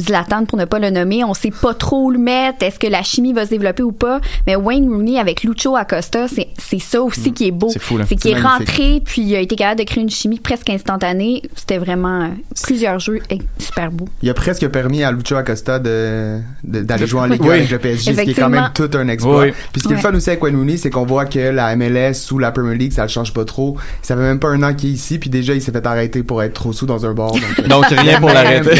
Zlatan, 0.00 0.44
pour 0.44 0.58
ne 0.58 0.64
pas 0.64 0.78
le 0.78 0.90
nommer, 0.90 1.22
on 1.24 1.34
sait 1.34 1.50
pas 1.52 1.72
trop 1.74 2.04
où 2.06 2.10
le 2.10 2.18
mettre. 2.18 2.64
Est-ce 2.64 2.78
que 2.78 2.86
la 2.86 3.02
chimie 3.02 3.32
va 3.32 3.44
se 3.44 3.50
développer 3.50 3.82
ou 3.82 3.92
pas? 3.92 4.20
Mais 4.46 4.56
Wayne 4.56 4.88
Rooney 4.88 5.18
avec 5.18 5.42
Lucho 5.44 5.76
Acosta, 5.76 6.26
c'est 6.28 6.48
c'est 6.58 6.80
ça 6.80 7.00
aussi 7.02 7.32
qui 7.32 7.46
est 7.48 7.50
beau. 7.52 7.68
C'est 7.72 7.78
fou, 7.80 7.96
là. 7.98 8.04
C'est 8.08 8.16
qu'il 8.16 8.32
est 8.32 8.40
rentré, 8.40 9.00
puis 9.04 9.22
il 9.22 9.36
a 9.36 9.40
été 9.40 9.54
capable 9.56 9.80
de 9.80 9.84
créer 9.84 10.02
une 10.02 10.10
chimie 10.10 10.40
presque 10.40 10.68
instantanée. 10.70 11.42
C'était 11.54 11.78
vraiment 11.78 12.22
euh, 12.22 12.28
plusieurs 12.64 12.98
jeux 12.98 13.20
super 13.58 13.90
beaux. 13.92 14.08
Il 14.22 14.30
a 14.30 14.34
presque 14.34 14.66
permis 14.68 15.02
à 15.04 15.12
Lucho 15.12 15.36
Acosta 15.36 15.78
de, 15.78 16.40
de- 16.64 16.80
d'aller 16.82 17.06
jouer 17.06 17.20
en 17.20 17.26
Ligue 17.26 17.42
1 17.42 17.44
Oui. 17.44 17.50
avec 17.52 17.70
le 17.70 17.78
PSG, 17.78 18.14
ce 18.14 18.20
qui 18.22 18.30
est 18.30 18.34
quand 18.34 18.48
même 18.48 18.70
tout 18.74 18.90
un 18.94 19.08
exploit. 19.08 19.42
Oui. 19.42 19.52
Puis 19.72 19.80
ce 19.82 19.86
qui 19.86 19.92
est 19.92 19.96
le 19.96 20.02
Ouais. 20.02 20.02
fun 20.10 20.14
aussi 20.16 20.30
avec 20.30 20.42
Wayne 20.42 20.56
Rooney, 20.56 20.76
c'est 20.76 20.90
qu'on 20.90 21.06
voit 21.06 21.24
que 21.26 21.38
la 21.38 21.74
MLS 21.76 22.30
ou 22.32 22.38
la 22.38 22.50
Premier 22.50 22.74
League, 22.76 22.92
ça 22.92 23.02
le 23.02 23.08
change 23.08 23.32
pas 23.32 23.44
trop. 23.44 23.76
Ça 24.02 24.16
fait 24.16 24.22
même 24.22 24.38
pas 24.40 24.48
un 24.48 24.62
an 24.62 24.74
qu'il 24.74 24.90
est 24.90 24.92
ici, 24.94 25.18
puis 25.18 25.30
déjà 25.30 25.54
il 25.54 25.62
s'est 25.62 25.72
fait 25.72 25.86
arrêter 25.86 26.22
pour 26.22 26.42
être 26.42 26.54
trop 26.54 26.72
sous 26.72 26.86
dans 26.86 27.06
un 27.06 27.12
bar. 27.14 27.30
Donc, 27.32 27.42
euh, 27.60 27.68
Donc, 27.68 27.84
rien 27.86 28.18
pour 28.20 28.30
l'arrêter. 28.30 28.70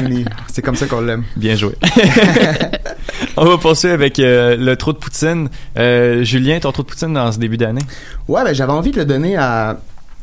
Rooney. 0.00 0.24
C'est 0.52 0.62
comme 0.62 0.76
ça 0.76 0.86
qu'on 0.86 1.00
l'aime. 1.00 1.24
Bien 1.36 1.54
joué. 1.56 1.72
On 3.36 3.44
va 3.44 3.58
poursuivre 3.58 3.94
avec 3.94 4.18
euh, 4.18 4.56
le 4.56 4.76
trou 4.76 4.92
de 4.92 4.98
poutine. 4.98 5.48
Euh, 5.78 6.22
Julien, 6.24 6.58
ton 6.60 6.72
trou 6.72 6.82
de 6.82 6.88
poutine 6.88 7.12
dans 7.12 7.30
ce 7.32 7.38
début 7.38 7.56
d'année? 7.56 7.82
Ouais, 8.28 8.44
ben 8.44 8.54
j'avais 8.54 8.72
envie 8.72 8.90
de 8.90 8.98
le 8.98 9.04
donner 9.04 9.36
à, 9.36 9.78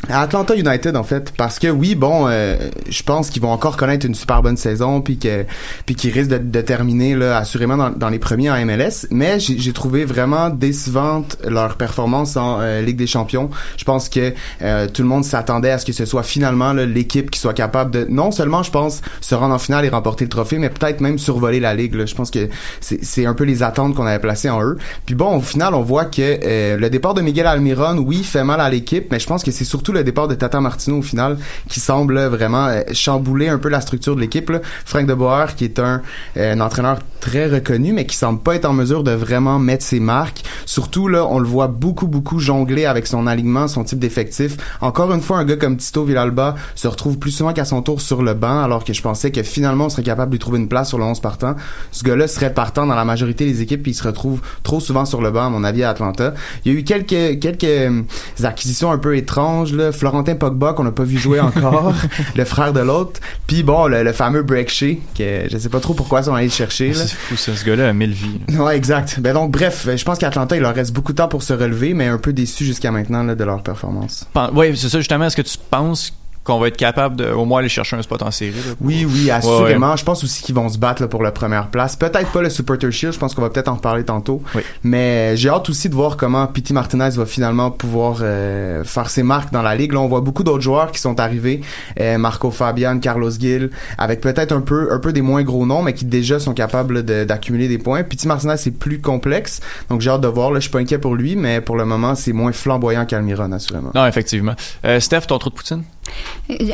à 0.10 0.22
Atlanta 0.22 0.56
United 0.56 0.96
en 0.96 1.04
fait 1.04 1.34
parce 1.36 1.60
que 1.60 1.68
oui 1.68 1.96
bon 1.96 2.28
euh, 2.28 2.56
je 2.88 3.04
pense 3.04 3.30
qu'ils 3.30 3.42
vont 3.42 3.52
encore 3.52 3.78
connaître 3.78 4.06
une 4.06 4.14
super 4.14 4.42
bonne 4.44 4.56
saison 4.56 5.02
puis 5.02 5.18
que 5.18 5.46
puis 5.86 5.96
qu'ils 5.96 6.14
risquent 6.14 6.32
de, 6.32 6.38
de 6.38 6.62
terminer 6.62 7.16
là 7.16 7.38
assurément 7.38 7.78
dans, 7.78 7.90
dans 7.90 8.10
les 8.10 8.20
premiers 8.20 8.52
en 8.52 8.66
MLS 8.66 9.08
mais 9.10 9.40
j'ai 9.40 9.74
trouvé 9.74 10.06
vraiment 10.06 10.50
décevante 10.50 11.38
leur 11.46 11.76
performance 11.78 12.38
en 12.38 12.62
euh, 12.62 12.82
Ligue 12.82 12.96
des 12.96 13.08
Champions 13.08 13.50
je 13.76 13.84
pense 13.86 14.08
que 14.08 14.34
euh, 14.62 14.88
tout 14.88 15.02
le 15.02 15.08
monde 15.08 15.26
s'attendait 15.26 15.72
à 15.72 15.80
ce 15.80 15.86
que 15.86 15.94
ce 15.94 16.06
soit 16.06 16.24
finalement 16.24 16.74
l'équipe 16.74 17.32
qui 17.32 17.40
soit 17.40 17.56
capable 17.56 17.92
de 17.92 18.06
non 18.08 18.32
seulement 18.32 18.64
je 18.64 18.72
pense 18.72 19.02
se 19.20 19.36
rendre 19.36 19.56
en 19.56 19.60
finale 19.60 19.84
et 19.84 19.90
remporter 19.90 20.26
le 20.26 20.30
trophée 20.30 20.60
mais 20.60 20.70
peut-être 20.70 21.02
même 21.02 21.18
survoler 21.18 21.60
la 21.60 21.74
ligue 21.74 21.96
là. 21.96 22.06
je 22.06 22.16
pense 22.16 22.30
que 22.30 22.50
c'est 22.82 23.04
c'est 23.04 23.26
un 23.26 23.34
peu 23.34 23.46
les 23.46 23.64
attentes 23.64 23.96
qu'on 23.96 24.06
avait 24.06 24.20
placées 24.20 24.50
en 24.50 24.62
eux 24.62 24.78
puis 25.06 25.16
bon 25.16 25.38
au 25.38 25.42
final 25.42 25.74
on 25.74 25.82
voit 25.82 26.06
que 26.06 26.22
euh, 26.22 26.78
le 26.78 26.90
départ 26.90 27.16
de 27.16 27.22
Miguel 27.22 27.48
Almiron 27.48 27.98
oui 27.98 28.24
fait 28.24 28.44
mal 28.44 28.62
à 28.62 28.70
l'équipe 28.70 29.08
mais 29.12 29.20
je 29.20 29.26
pense 29.26 29.44
que 29.44 29.52
c'est 29.52 29.66
surtout 29.66 29.87
le 29.92 30.04
départ 30.04 30.28
de 30.28 30.36
Tata 30.36 30.62
Martino 30.62 30.98
au 30.98 31.02
final 31.02 31.38
qui 31.70 31.80
semble 31.80 32.16
là, 32.16 32.30
vraiment 32.30 32.68
euh, 32.68 32.82
chambouler 32.94 33.50
un 33.50 33.58
peu 33.58 33.70
la 33.70 33.82
structure 33.82 34.16
de 34.16 34.22
l'équipe. 34.22 34.52
Frank 34.86 35.06
de 35.06 35.14
Boer 35.14 35.56
qui 35.56 35.66
est 35.66 35.80
un, 35.80 36.02
euh, 36.38 36.54
un 36.54 36.60
entraîneur 36.62 37.00
très 37.20 37.48
reconnu 37.48 37.94
mais 37.94 38.06
qui 38.06 38.16
semble 38.16 38.40
pas 38.40 38.56
être 38.56 38.66
en 38.66 38.74
mesure 38.74 39.04
de 39.04 39.12
vraiment 39.12 39.60
mettre 39.60 39.84
ses 39.84 40.00
marques. 40.00 40.44
Surtout 40.66 41.08
là 41.08 41.26
on 41.26 41.40
le 41.40 41.48
voit 41.48 41.68
beaucoup 41.68 42.08
beaucoup 42.08 42.40
jongler 42.40 42.86
avec 42.86 43.08
son 43.08 43.28
alignement 43.28 43.68
son 43.68 43.84
type 43.84 44.00
d'effectif. 44.00 44.58
Encore 44.82 45.14
une 45.14 45.22
fois 45.22 45.38
un 45.38 45.46
gars 45.46 45.58
comme 45.58 45.78
Tito 45.78 46.04
Villalba 46.04 46.56
se 46.76 46.88
retrouve 46.88 47.18
plus 47.18 47.32
souvent 47.32 47.54
qu'à 47.54 47.66
son 47.66 47.82
tour 47.82 48.02
sur 48.02 48.24
le 48.24 48.34
banc 48.34 48.64
alors 48.64 48.84
que 48.84 48.94
je 48.94 49.02
pensais 49.02 49.32
que 49.32 49.44
finalement 49.44 49.86
on 49.86 49.90
serait 49.90 50.04
capable 50.04 50.32
de 50.32 50.36
lui 50.36 50.40
trouver 50.40 50.60
une 50.60 50.68
place 50.68 50.90
sur 50.90 50.98
le 50.98 51.04
11 51.04 51.20
partant. 51.20 51.56
Ce 51.92 52.04
gars-là 52.04 52.28
serait 52.28 52.54
partant 52.54 52.86
dans 52.86 52.96
la 52.96 53.06
majorité 53.06 53.46
des 53.46 53.62
équipes 53.62 53.84
puis 53.84 53.92
il 53.92 53.96
se 53.96 54.04
retrouve 54.04 54.42
trop 54.64 54.80
souvent 54.80 55.06
sur 55.06 55.22
le 55.22 55.32
banc 55.32 55.48
à 55.48 55.50
mon 55.50 55.64
avis 55.64 55.84
à 55.84 55.90
Atlanta. 55.90 56.34
Il 56.66 56.74
y 56.74 56.76
a 56.76 56.80
eu 56.80 56.84
quelques 56.84 57.40
quelques 57.40 57.64
euh, 57.64 58.02
acquisitions 58.44 58.92
un 58.92 58.98
peu 58.98 59.16
étranges 59.16 59.74
là 59.78 59.92
Florentin 59.92 60.36
Pogba 60.36 60.74
qu'on 60.74 60.84
n'a 60.84 60.92
pas 60.92 61.04
vu 61.04 61.18
jouer 61.18 61.40
encore 61.40 61.94
le 62.36 62.46
frère 62.46 62.74
de 62.74 62.82
l'autre 62.82 63.20
puis 63.48 63.64
bon 63.64 63.88
le, 63.88 64.04
le 64.04 64.12
fameux 64.12 64.44
Break 64.44 64.70
Shea 64.70 64.96
que 65.18 65.44
je 65.50 65.58
sais 65.58 65.70
pas 65.70 65.80
trop 65.80 65.94
pourquoi 65.94 66.20
ils 66.22 66.26
sont 66.26 66.34
allés 66.36 66.48
le 66.48 66.52
chercher 66.52 66.90
là. 66.90 66.96
C'est 67.06 67.16
fou, 67.16 67.36
ça. 67.38 67.56
Ce 67.56 67.64
gars-là 67.64 67.90
a 67.90 67.94
mille 67.94 68.12
vies. 68.14 68.40
là. 68.50 68.64
Ouais, 68.64 68.76
exact. 68.76 69.20
Ben 69.20 69.34
donc, 69.34 69.52
bref, 69.52 69.88
je 69.96 70.04
pense 70.04 70.18
qu'Atlanta, 70.18 70.56
il 70.56 70.62
leur 70.62 70.76
reste 70.76 70.92
beaucoup 70.94 71.12
de 71.14 71.18
temps 71.18 71.28
pour 71.28 71.44
se 71.44 71.54
relever, 71.54 71.94
mais 71.94 72.08
un 72.08 72.18
peu 72.18 72.34
déçu 72.34 72.66
jusqu'à 72.66 72.92
maintenant 72.92 73.24
là, 73.24 73.36
de 73.36 73.44
leur 73.44 73.62
performance. 73.64 74.26
Oui, 74.54 74.76
c'est 74.76 74.90
ça, 74.90 74.98
justement. 75.00 75.26
Est-ce 75.26 75.36
que 75.38 75.42
tu 75.42 75.58
penses 75.70 76.12
qu'on 76.48 76.60
va 76.60 76.70
être 76.70 76.78
capable 76.78 77.16
de 77.16 77.32
au 77.32 77.46
moins 77.46 77.60
aller 77.60 77.70
chercher 77.70 77.96
un 77.96 78.02
spot 78.02 78.22
en 78.24 78.32
série? 78.32 78.54
là, 78.54 78.74
pour- 78.78 78.88
Oui, 78.88 79.06
oui, 79.08 79.26
Ouais, 79.26 79.32
assurément. 79.32 79.96
Je 79.96 80.04
pense 80.04 80.24
aussi 80.24 80.42
qu'ils 80.42 80.56
vont 80.56 80.68
se 80.70 80.78
battre 80.78 81.02
là, 81.02 81.08
pour 81.08 81.22
la 81.22 81.32
première 81.32 81.68
place. 81.68 81.96
Peut-être 81.96 82.32
pas 82.32 82.42
le 82.42 82.50
Super 82.50 82.78
Tour 82.78 82.92
Shield, 82.92 83.14
je 83.14 83.20
pense 83.20 83.36
qu'on 83.36 83.42
va 83.44 83.50
peut-être 83.50 83.68
en 83.68 83.76
reparler 83.76 84.04
tantôt. 84.04 84.42
Oui. 84.56 84.62
Mais 84.84 85.36
j'ai 85.38 85.50
hâte 85.50 85.70
aussi 85.70 85.90
de 85.90 85.94
voir 85.96 86.18
comment 86.18 86.48
Pity 86.48 86.74
Martinez 86.74 87.10
va 87.12 87.26
finalement 87.26 87.70
pouvoir 87.70 88.18
euh, 88.22 88.84
faire 88.84 89.10
ses 89.10 89.24
marques 89.24 89.52
dans 89.54 89.62
la 89.62 89.76
ligue. 89.76 89.94
Là, 89.94 90.00
on 90.00 90.08
voit 90.08 90.22
beaucoup 90.22 90.44
d'autres 90.44 90.64
joueurs 90.64 90.92
qui 90.92 91.00
sont 91.00 91.20
arrivés. 91.20 91.62
Euh, 92.00 92.18
Marco 92.18 92.50
Fabian, 92.52 93.00
Carlos 93.00 93.32
Gil, 93.32 93.70
avec 93.98 94.22
peut-être 94.22 94.52
un 94.54 94.62
peu, 94.62 94.92
un 94.92 95.00
peu 95.00 95.14
des 95.14 95.22
moins 95.22 95.44
gros 95.44 95.66
noms, 95.66 95.82
mais 95.84 95.94
qui 95.94 96.06
déjà 96.06 96.40
sont 96.40 96.54
capables 96.54 97.04
de- 97.04 97.24
d'accumuler 97.26 97.68
des 97.68 97.78
points. 97.78 98.04
Pity 98.04 98.28
Martinez, 98.28 98.58
c'est 98.58 98.72
plus 98.72 99.00
complexe. 99.02 99.60
Donc 99.90 100.02
j'ai 100.02 100.10
hâte 100.10 100.22
de 100.22 100.28
voir. 100.28 100.52
Là, 100.52 100.60
je 100.60 100.62
suis 100.62 100.72
pas 100.72 100.80
inquiet 100.80 100.98
pour 100.98 101.16
lui, 101.16 101.36
mais 101.36 101.60
pour 101.62 101.76
le 101.76 101.86
moment, 101.86 102.16
c'est 102.16 102.34
moins 102.34 102.52
flamboyant 102.52 103.06
qu'Almiron, 103.06 103.52
assurément. 103.52 103.92
Non, 103.94 104.06
effectivement. 104.06 104.54
Euh, 104.86 105.00
Steph, 105.00 105.22
ton 105.28 105.38
trou 105.38 105.50
de 105.50 105.56
poutine? 105.56 105.84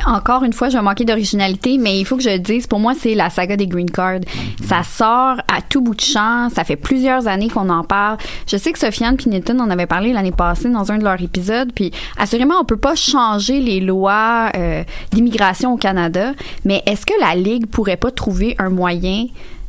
Encore 0.06 0.44
une 0.44 0.54
fois, 0.54 0.70
je 0.70 0.78
vais 0.78 0.84
manquer 0.84 1.06
d'originalité, 1.06 1.78
mais 1.78 2.00
il 2.00 2.06
faut 2.06 2.16
que 2.16 2.24
je 2.24 2.30
le 2.30 2.40
dise, 2.40 2.68
pour 2.68 2.80
moi, 2.80 2.94
c'est 2.98 3.16
la 3.16 3.30
saga 3.30 3.58
des 3.58 3.68
green 3.68 3.90
cards. 3.90 4.22
Ça 4.68 4.84
sort 4.84 5.38
à 5.48 5.62
tout 5.68 5.82
bout 5.82 5.96
de 5.96 6.02
champ. 6.02 6.50
Ça 6.54 6.64
fait 6.64 6.76
plusieurs 6.76 7.28
années 7.28 7.50
qu'on 7.50 7.70
en 7.70 7.84
parle. 7.84 8.18
Je 8.48 8.58
sais 8.58 8.72
que 8.72 8.80
Sofiane 8.80 9.18
Pinetton 9.18 9.60
en 9.60 9.70
avait 9.70 9.88
parlé 9.88 10.14
l'année 10.14 10.32
passée 10.32 10.70
dans 10.70 10.92
un 10.92 10.98
de 10.98 11.04
leurs 11.04 11.22
épisodes. 11.22 11.72
Puis, 11.74 11.92
assurément, 12.18 12.56
on 12.62 12.66
peut 12.66 12.78
pas 12.78 12.96
changer 12.96 13.60
les 13.60 13.80
lois 13.80 14.52
euh, 14.56 14.84
d'immigration 15.12 15.74
au 15.74 15.78
Canada, 15.78 16.34
mais 16.66 16.84
est-ce 16.86 17.06
que 17.06 17.20
la 17.20 17.36
Ligue 17.36 17.68
pourrait 17.68 17.98
pas 17.98 18.12
trouver 18.12 18.56
un 18.60 18.70
moyen 18.70 19.26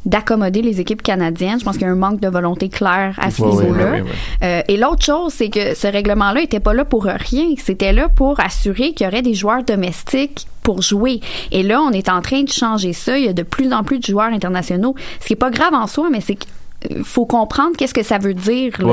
d'accommoder 0.06 0.62
les 0.62 0.80
équipes 0.80 1.02
canadiennes. 1.02 1.58
Je 1.60 1.64
pense 1.64 1.76
qu'il 1.76 1.86
y 1.86 1.90
a 1.90 1.92
un 1.92 1.96
manque 1.96 2.20
de 2.20 2.28
volonté 2.28 2.68
claire 2.68 3.16
à 3.20 3.30
ce 3.30 3.42
niveau-là. 3.42 3.98
Euh, 4.42 4.62
et 4.68 4.76
l'autre 4.76 5.04
chose, 5.04 5.32
c'est 5.32 5.48
que 5.48 5.74
ce 5.74 5.86
règlement-là 5.86 6.42
était 6.42 6.60
pas 6.60 6.74
là 6.74 6.84
pour 6.84 7.04
rien. 7.04 7.54
C'était 7.58 7.92
là 7.92 8.08
pour 8.08 8.40
assurer 8.40 8.92
qu'il 8.92 9.06
y 9.06 9.08
aurait 9.08 9.22
des 9.22 9.34
joueurs 9.34 9.64
domestiques 9.64 10.46
pour 10.62 10.82
jouer. 10.82 11.20
Et 11.52 11.62
là, 11.62 11.80
on 11.80 11.90
est 11.90 12.08
en 12.08 12.22
train 12.22 12.42
de 12.42 12.50
changer 12.50 12.92
ça. 12.92 13.18
Il 13.18 13.24
y 13.24 13.28
a 13.28 13.32
de 13.32 13.42
plus 13.42 13.72
en 13.72 13.84
plus 13.84 13.98
de 13.98 14.04
joueurs 14.04 14.32
internationaux. 14.32 14.94
Ce 15.20 15.26
qui 15.26 15.34
est 15.34 15.36
pas 15.36 15.50
grave 15.50 15.74
en 15.74 15.86
soi, 15.86 16.08
mais 16.10 16.20
c'est 16.20 16.34
que 16.34 16.46
faut 17.02 17.26
comprendre 17.26 17.76
qu'est-ce 17.76 17.94
que 17.94 18.02
ça 18.02 18.18
veut 18.18 18.34
dire 18.34 18.72
là, 18.78 18.86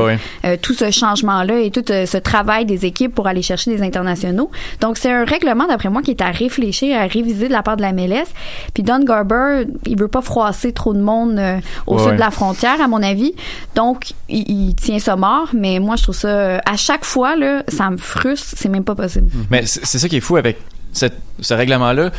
euh, 0.46 0.58
tout 0.62 0.74
ce 0.74 0.92
changement-là 0.92 1.60
et 1.60 1.72
tout 1.72 1.84
euh, 1.92 2.06
ce 2.06 2.18
travail 2.18 2.66
des 2.66 2.86
équipes 2.86 3.14
pour 3.14 3.28
aller 3.28 3.42
chercher 3.42 3.76
des 3.76 3.82
internationaux. 3.84 4.50
Donc 4.80 4.98
c'est 4.98 5.12
un 5.12 5.26
règlement 5.26 5.68
d'après 5.68 5.90
moi 5.90 6.02
qui 6.02 6.12
est 6.12 6.22
à 6.22 6.32
réfléchir, 6.32 7.00
à 7.00 7.06
réviser 7.08 7.48
de 7.48 7.54
la 7.54 7.64
part 7.64 7.78
de 7.78 7.82
la 7.82 7.92
MLS. 7.94 8.28
Puis 8.74 8.84
Don 8.84 9.00
Garber, 9.04 9.66
il 9.86 10.00
veut 10.00 10.08
pas 10.08 10.22
froisser 10.22 10.72
trop 10.74 10.94
de 10.94 11.02
monde 11.02 11.38
euh, 11.40 11.58
au 11.88 11.98
sud 12.00 12.08
de 12.16 12.20
la 12.20 12.32
frontière 12.32 12.82
à 12.82 12.88
mon 12.88 13.02
avis. 13.04 13.34
Donc 13.76 14.12
il, 14.30 14.50
il 14.70 14.76
tient 14.76 15.00
ça 15.00 15.16
mort, 15.16 15.50
mais 15.54 15.80
moi 15.80 15.96
je 15.98 16.04
trouve 16.04 16.16
ça 16.16 16.58
à 16.66 16.78
chaque 16.78 17.06
fois 17.06 17.36
là, 17.36 17.64
ça 17.68 17.90
me 17.90 17.98
frustre, 17.98 18.56
c'est 18.58 18.70
même 18.70 18.84
pas 18.84 18.96
possible. 18.96 19.30
Mais 19.50 19.66
c'est 19.66 19.86
c'est 19.86 20.00
ça 20.00 20.08
qui 20.08 20.18
est 20.18 20.22
fou 20.22 20.38
avec 20.38 20.58
cette- 20.94 21.18
ce 21.40 21.54
règlement-là. 21.54 22.12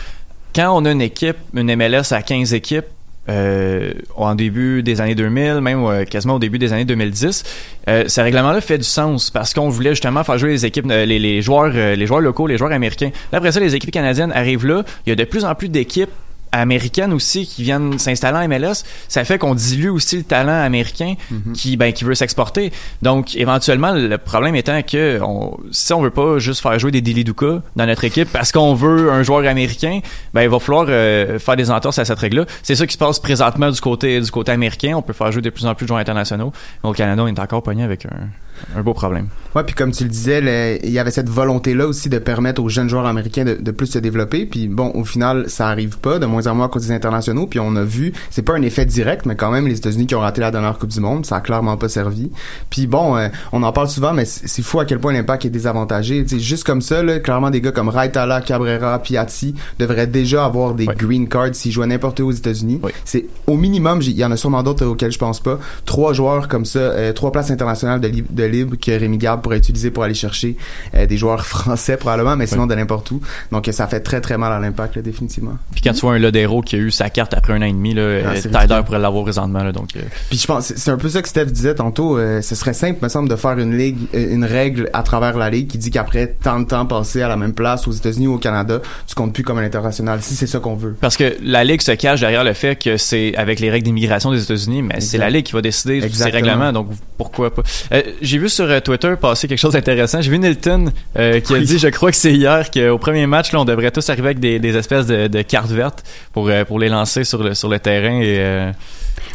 Quand 0.54 0.76
on 0.76 0.84
a 0.84 0.90
une 0.90 1.00
équipe, 1.00 1.36
une 1.54 1.74
MLS 1.74 2.12
à 2.12 2.20
15 2.22 2.52
équipes, 2.52 2.84
euh, 3.28 3.92
en 4.16 4.34
début 4.34 4.82
des 4.82 5.00
années 5.00 5.14
2000, 5.14 5.60
même 5.60 5.84
euh, 5.84 6.04
quasiment 6.04 6.34
au 6.34 6.38
début 6.38 6.58
des 6.58 6.72
années 6.72 6.84
2010, 6.84 7.44
euh, 7.88 8.04
ce 8.08 8.20
règlement-là 8.20 8.60
fait 8.60 8.78
du 8.78 8.84
sens 8.84 9.30
parce 9.30 9.54
qu'on 9.54 9.68
voulait 9.68 9.90
justement 9.90 10.24
faire 10.24 10.38
jouer 10.38 10.50
les 10.50 10.66
équipes, 10.66 10.86
euh, 10.90 11.04
les, 11.04 11.42
joueurs, 11.42 11.72
les 11.72 12.06
joueurs 12.06 12.20
locaux, 12.20 12.46
les 12.46 12.58
joueurs 12.58 12.72
américains. 12.72 13.10
Là, 13.30 13.38
après 13.38 13.52
ça, 13.52 13.60
les 13.60 13.74
équipes 13.74 13.90
canadiennes 13.90 14.32
arrivent 14.32 14.66
là. 14.66 14.82
Il 15.06 15.10
y 15.10 15.12
a 15.12 15.16
de 15.16 15.24
plus 15.24 15.44
en 15.44 15.54
plus 15.54 15.68
d'équipes 15.68 16.10
américaines 16.52 17.12
aussi 17.12 17.46
qui 17.46 17.62
viennent 17.62 17.98
s'installer 17.98 18.38
en 18.38 18.48
MLS, 18.48 18.84
ça 19.08 19.24
fait 19.24 19.38
qu'on 19.38 19.54
dilue 19.54 19.88
aussi 19.88 20.18
le 20.18 20.22
talent 20.22 20.62
américain 20.62 21.14
qui 21.54 21.76
ben 21.76 21.92
qui 21.92 22.04
veut 22.04 22.14
s'exporter. 22.14 22.72
Donc 23.00 23.34
éventuellement 23.36 23.92
le 23.92 24.18
problème 24.18 24.54
étant 24.54 24.82
que 24.82 25.18
on, 25.22 25.56
si 25.70 25.92
on 25.92 26.02
veut 26.02 26.10
pas 26.10 26.38
juste 26.38 26.60
faire 26.62 26.78
jouer 26.78 26.90
des 26.90 27.00
Dilly 27.00 27.24
Duka 27.24 27.62
dans 27.76 27.86
notre 27.86 28.04
équipe 28.04 28.28
parce 28.32 28.52
qu'on 28.52 28.74
veut 28.74 29.10
un 29.10 29.22
joueur 29.22 29.46
américain, 29.48 30.00
ben 30.34 30.42
il 30.42 30.48
va 30.48 30.58
falloir 30.58 30.86
euh, 30.88 31.38
faire 31.38 31.56
des 31.56 31.70
entorses 31.70 31.98
à 31.98 32.04
cette 32.04 32.18
règle-là. 32.18 32.44
C'est 32.62 32.74
ça 32.74 32.86
qui 32.86 32.92
se 32.94 32.98
passe 32.98 33.18
présentement 33.18 33.70
du 33.70 33.80
côté 33.80 34.20
du 34.20 34.30
côté 34.30 34.52
américain, 34.52 34.92
on 34.94 35.02
peut 35.02 35.12
faire 35.14 35.32
jouer 35.32 35.42
de 35.42 35.50
plus 35.50 35.66
en 35.66 35.74
plus 35.74 35.84
de 35.84 35.88
joueurs 35.88 36.00
internationaux. 36.00 36.52
Mais 36.84 36.90
au 36.90 36.92
Canada, 36.92 37.22
on 37.22 37.26
est 37.28 37.38
encore 37.38 37.62
pogné 37.62 37.82
avec 37.82 38.06
un, 38.06 38.78
un 38.78 38.82
beau 38.82 38.94
problème. 38.94 39.28
Ouais, 39.54 39.64
puis 39.64 39.74
comme 39.74 39.90
tu 39.92 40.04
le 40.04 40.10
disais, 40.10 40.40
le- 40.40 40.78
il 40.84 40.90
y 40.92 40.98
avait 40.98 41.10
cette 41.10 41.28
volonté-là 41.28 41.86
aussi 41.86 42.08
de 42.08 42.18
permettre 42.18 42.62
aux 42.62 42.68
jeunes 42.68 42.88
joueurs 42.88 43.06
américains 43.06 43.44
de, 43.44 43.54
de 43.54 43.70
plus 43.70 43.86
se 43.86 43.98
développer. 43.98 44.46
Puis 44.46 44.68
bon, 44.68 44.90
au 44.94 45.04
final, 45.04 45.44
ça 45.48 45.68
arrive 45.68 45.98
pas, 45.98 46.18
de 46.18 46.26
moins 46.26 46.41
moins 46.50 46.52
en 46.52 46.54
moins 46.68 46.70
des 46.74 46.90
internationaux. 46.92 47.46
Puis 47.46 47.60
on 47.60 47.74
a 47.76 47.84
vu, 47.84 48.12
c'est 48.30 48.42
pas 48.42 48.54
un 48.54 48.62
effet 48.62 48.84
direct, 48.86 49.26
mais 49.26 49.36
quand 49.36 49.50
même, 49.50 49.66
les 49.66 49.76
États-Unis 49.76 50.06
qui 50.06 50.14
ont 50.14 50.20
raté 50.20 50.40
la 50.40 50.50
dernière 50.50 50.78
Coupe 50.78 50.90
du 50.90 51.00
Monde, 51.00 51.26
ça 51.26 51.36
a 51.36 51.40
clairement 51.40 51.76
pas 51.76 51.88
servi. 51.88 52.30
Puis 52.70 52.86
bon, 52.86 53.16
euh, 53.16 53.28
on 53.52 53.62
en 53.62 53.72
parle 53.72 53.88
souvent, 53.88 54.12
mais 54.12 54.24
c'est 54.24 54.62
fou 54.62 54.80
à 54.80 54.84
quel 54.84 54.98
point 54.98 55.12
l'impact 55.12 55.44
est 55.44 55.50
désavantagé. 55.50 56.22
Tu 56.24 56.36
sais, 56.36 56.40
juste 56.40 56.64
comme 56.64 56.80
ça, 56.82 57.02
là, 57.02 57.20
clairement, 57.20 57.50
des 57.50 57.60
gars 57.60 57.72
comme 57.72 57.88
Raitala, 57.88 58.40
Cabrera, 58.40 58.98
Piatti 59.00 59.54
devraient 59.78 60.06
déjà 60.06 60.44
avoir 60.44 60.74
des 60.74 60.86
green 60.86 61.28
cards 61.28 61.54
s'ils 61.54 61.72
jouent 61.72 61.82
à 61.82 61.86
n'importe 61.86 62.20
où 62.20 62.26
aux 62.28 62.32
États-Unis. 62.32 62.80
C'est 63.04 63.26
au 63.46 63.56
minimum, 63.56 64.00
il 64.02 64.10
y 64.12 64.24
en 64.24 64.30
a 64.32 64.36
sûrement 64.36 64.62
d'autres 64.62 64.86
auxquels 64.86 65.12
je 65.12 65.18
pense 65.18 65.40
pas. 65.40 65.58
Trois 65.84 66.12
joueurs 66.12 66.48
comme 66.48 66.64
ça, 66.64 66.78
euh, 66.78 67.12
trois 67.12 67.32
places 67.32 67.50
internationales 67.50 68.00
de, 68.00 68.08
lib- 68.08 68.32
de 68.34 68.44
libre 68.44 68.76
que 68.80 68.90
Rémi 68.92 69.18
Garde 69.18 69.42
pourrait 69.42 69.58
utiliser 69.58 69.90
pour 69.90 70.04
aller 70.04 70.14
chercher 70.14 70.56
euh, 70.94 71.06
des 71.06 71.16
joueurs 71.16 71.44
français 71.46 71.96
probablement, 71.96 72.36
mais 72.36 72.46
sinon 72.46 72.66
de 72.66 72.74
n'importe 72.74 73.10
où. 73.10 73.20
Donc 73.50 73.68
ça 73.72 73.86
fait 73.86 74.00
très 74.00 74.20
très 74.20 74.38
mal 74.38 74.52
à 74.52 74.58
l'impact 74.58 74.98
définitivement. 74.98 75.56
Puis 75.72 75.82
quand 75.82 75.92
tu 75.92 76.00
vois 76.00 76.14
un 76.14 76.18
Lodero 76.32 76.62
qui 76.62 76.76
a 76.76 76.78
eu 76.78 76.90
sa 76.90 77.10
carte 77.10 77.34
après 77.34 77.52
un 77.52 77.62
an 77.62 77.66
et 77.66 77.72
demi, 77.72 77.94
là, 77.94 78.02
Ah, 78.24 78.32
euh, 78.70 78.82
pourrait 78.82 78.98
l'avoir 78.98 79.24
présentement. 79.24 79.62
Là, 79.62 79.72
donc, 79.72 79.88
euh, 79.96 80.00
Puis 80.30 80.38
je 80.38 80.46
pense 80.46 80.72
c'est- 80.74 80.90
un 80.90 80.96
peu 80.96 81.08
ça 81.08 81.22
que 81.22 81.28
Steph 81.28 81.46
disait 81.46 81.74
tantôt. 81.74 82.16
euh, 82.18 82.40
ce 82.42 82.54
serait 82.54 82.72
simple, 82.74 82.98
me 83.02 83.08
semble, 83.08 83.28
de 83.28 83.36
faire 83.36 83.58
une 83.58 83.76
ligue, 83.76 83.98
euh, 84.14 84.34
une 84.34 84.44
règle 84.44 84.88
à 84.92 85.02
travers 85.02 85.36
la 85.36 85.50
ligue 85.50 85.68
qui 85.68 85.78
dit 85.78 85.90
qu'après 85.90 86.36
tant 86.42 86.60
de 86.60 86.64
temps 86.66 86.86
passé 86.86 87.22
à 87.22 87.28
la 87.28 87.36
même 87.36 87.52
place 87.52 87.86
aux 87.86 87.92
États-Unis 87.92 88.26
ou 88.26 88.34
au 88.34 88.38
Canada, 88.38 88.80
tu 89.06 89.14
comptes 89.14 89.32
plus 89.34 89.42
comme 89.44 89.58
un 89.58 89.62
international. 89.64 90.20
Si 90.22 90.34
c'est 90.34 90.46
ça 90.46 90.58
qu'on 90.58 90.74
veut. 90.74 90.96
Parce 91.00 91.16
que 91.16 91.36
la 91.42 91.64
Ligue 91.64 91.80
se 91.82 91.92
cache 91.92 92.20
derrière 92.20 92.44
le 92.44 92.52
fait 92.54 92.76
que 92.76 92.96
c'est 92.96 93.34
avec 93.36 93.60
les 93.60 93.70
règles 93.70 93.84
d'immigration 93.84 94.30
des 94.32 94.42
États-Unis, 94.42 94.82
mais 94.82 95.00
c'est 95.00 95.18
la 95.18 95.30
Ligue 95.30 95.44
qui 95.46 95.52
va 95.52 95.60
décider 95.62 96.00
de 96.00 96.08
ces 96.08 96.30
règlements, 96.30 96.72
donc 96.72 96.88
pourquoi 97.16 97.54
pas. 97.54 97.62
Euh, 97.92 98.02
J'ai 98.20 98.38
vu 98.38 98.48
sur 98.48 98.64
euh, 98.64 98.80
Twitter 98.80 99.14
passer 99.20 99.48
quelque 99.48 99.58
chose 99.58 99.72
d'intéressant. 99.74 100.20
J'ai 100.20 100.30
vu 100.30 100.38
Nilton 100.38 100.86
qui 101.14 101.20
a 101.20 101.40
Oui. 101.50 101.64
dit, 101.64 101.78
je 101.78 101.88
crois 101.88 102.10
que 102.10 102.16
c'est 102.16 102.32
hier, 102.32 102.70
qu'au 102.70 102.98
premier 102.98 103.26
match, 103.26 103.52
là, 103.52 103.60
on 103.60 103.64
devrait 103.64 103.90
tous 103.90 104.08
arriver 104.10 104.26
avec 104.28 104.40
des, 104.40 104.58
des 104.58 104.76
espèces 104.76 105.06
de, 105.06 105.26
de 105.28 105.42
cartes 105.42 105.70
vertes 105.70 106.02
pour, 106.32 106.48
euh, 106.48 106.64
pour 106.64 106.78
les 106.78 106.88
lancer 106.88 107.24
sur 107.24 107.42
le, 107.42 107.54
sur 107.54 107.68
le 107.68 107.78
terrain. 107.78 108.20
Et, 108.20 108.36
euh, 108.38 108.72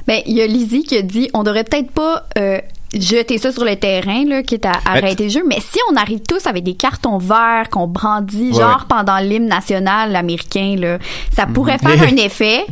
Ben, 0.07 0.21
il 0.25 0.35
y 0.37 0.41
a 0.41 0.47
Lizzie 0.47 0.83
qui 0.83 0.97
a 0.97 1.01
dit 1.01 1.29
on 1.33 1.43
devrait 1.43 1.63
peut-être 1.63 1.91
pas 1.91 2.25
euh, 2.37 2.59
jeter 2.93 3.37
ça 3.37 3.51
sur 3.51 3.65
le 3.65 3.75
terrain, 3.75 4.23
là, 4.25 4.41
quitte 4.43 4.65
à 4.65 4.71
Mais- 4.85 4.99
arrêter 5.03 5.25
le 5.25 5.29
jeu, 5.29 5.43
mais 5.45 5.59
si 5.59 5.77
on 5.91 5.95
arrive 5.97 6.19
tous 6.27 6.47
avec 6.47 6.63
des 6.63 6.75
cartons 6.75 7.17
verts 7.17 7.69
qu'on 7.69 7.87
brandit, 7.87 8.51
Ouais, 8.51 8.59
genre 8.59 8.77
ouais. 8.79 8.85
pendant 8.89 9.17
l'hymne 9.17 9.47
national 9.47 10.15
américain, 10.15 10.75
là, 10.77 10.97
ça 11.35 11.45
Mhm. 11.45 11.53
pourrait 11.53 11.77
faire 11.77 12.01
un 12.13 12.15
effet. 12.15 12.65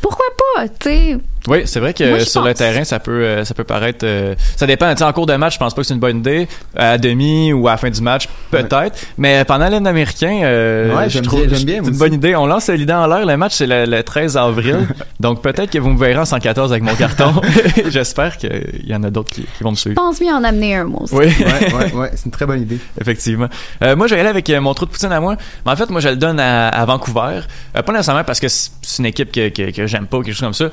Pourquoi 0.00 0.26
pas, 0.56 0.68
tu 0.68 0.74
sais? 0.88 1.18
Oui, 1.50 1.62
c'est 1.66 1.80
vrai 1.80 1.92
que 1.92 2.08
Moi, 2.08 2.20
je 2.20 2.24
sur 2.24 2.42
le 2.42 2.54
terrain, 2.54 2.84
ça 2.84 3.00
peut, 3.00 3.10
euh, 3.10 3.44
ça 3.44 3.54
peut 3.54 3.64
paraître. 3.64 4.04
euh, 4.06 4.34
ça 4.56 4.66
dépend. 4.66 4.88
Tu 4.92 4.98
sais, 4.98 5.04
en 5.04 5.12
cours 5.12 5.26
de 5.26 5.34
match, 5.34 5.54
je 5.54 5.58
pense 5.58 5.74
pas 5.74 5.82
que 5.82 5.86
c'est 5.88 5.94
une 5.94 6.00
bonne 6.00 6.18
idée. 6.18 6.46
À 6.76 6.96
demi 6.96 7.52
ou 7.52 7.66
à 7.66 7.72
la 7.72 7.76
fin 7.76 7.90
du 7.90 8.00
match, 8.00 8.28
peut-être. 8.50 8.96
Mais 9.18 9.44
pendant 9.44 9.68
l'hymne 9.68 9.86
américain, 9.86 10.40
euh, 10.44 10.94
Ouais, 10.96 11.04
je 11.04 11.14
j'aime 11.14 11.24
trouve 11.24 11.40
bien, 11.40 11.48
j'aime 11.50 11.58
c'est 11.58 11.64
bien, 11.64 11.82
une 11.82 11.98
bonne 11.98 12.14
idée. 12.14 12.36
On 12.36 12.46
lance 12.46 12.68
l'idée 12.68 12.92
en 12.92 13.06
l'air. 13.06 13.26
Le 13.26 13.36
match, 13.36 13.54
c'est 13.54 13.66
le, 13.66 13.84
le 13.84 14.02
13 14.02 14.36
avril. 14.36 14.86
Donc 15.20 15.42
peut-être 15.42 15.70
que 15.70 15.78
vous 15.78 15.90
me 15.90 15.98
verrez 15.98 16.18
en 16.18 16.24
114 16.24 16.70
avec 16.70 16.84
mon 16.84 16.94
carton. 16.94 17.32
J'espère 17.88 18.36
qu'il 18.38 18.84
y 18.86 18.94
en 18.94 19.02
a 19.02 19.10
d'autres 19.10 19.30
qui, 19.30 19.42
qui 19.42 19.64
vont 19.64 19.72
me 19.72 19.76
Je 19.76 19.80
suivre. 19.80 19.96
pense 19.96 20.20
bien 20.20 20.36
en 20.36 20.44
amener 20.44 20.76
un, 20.76 20.84
moi 20.84 21.02
aussi. 21.02 21.14
Oui. 21.16 21.26
Ouais, 21.26 21.74
ouais, 21.74 21.92
ouais, 21.94 22.10
c'est 22.14 22.26
une 22.26 22.30
très 22.30 22.46
bonne 22.46 22.62
idée. 22.62 22.78
Effectivement. 23.00 23.48
Euh, 23.82 23.96
moi, 23.96 24.06
je 24.06 24.14
vais 24.14 24.20
aller 24.20 24.28
avec 24.30 24.48
mon 24.50 24.72
trou 24.72 24.86
de 24.86 24.90
poutine 24.92 25.10
à 25.10 25.18
moi. 25.20 25.36
Mais 25.66 25.72
en 25.72 25.76
fait, 25.76 25.90
moi, 25.90 26.00
je 26.00 26.10
le 26.10 26.16
donne 26.16 26.38
à, 26.38 26.68
à 26.68 26.84
Vancouver. 26.84 27.40
Euh, 27.76 27.82
pas 27.82 27.92
nécessairement 27.92 28.22
parce 28.24 28.38
que 28.38 28.46
c'est 28.48 28.70
c'est 28.82 28.98
une 29.00 29.06
équipe 29.06 29.32
que, 29.32 29.48
que, 29.50 29.70
que 29.70 29.86
j'aime 29.86 30.06
pas 30.06 30.18
ou 30.18 30.22
quelque 30.22 30.34
chose 30.34 30.40
comme 30.46 30.54
ça. 30.54 30.66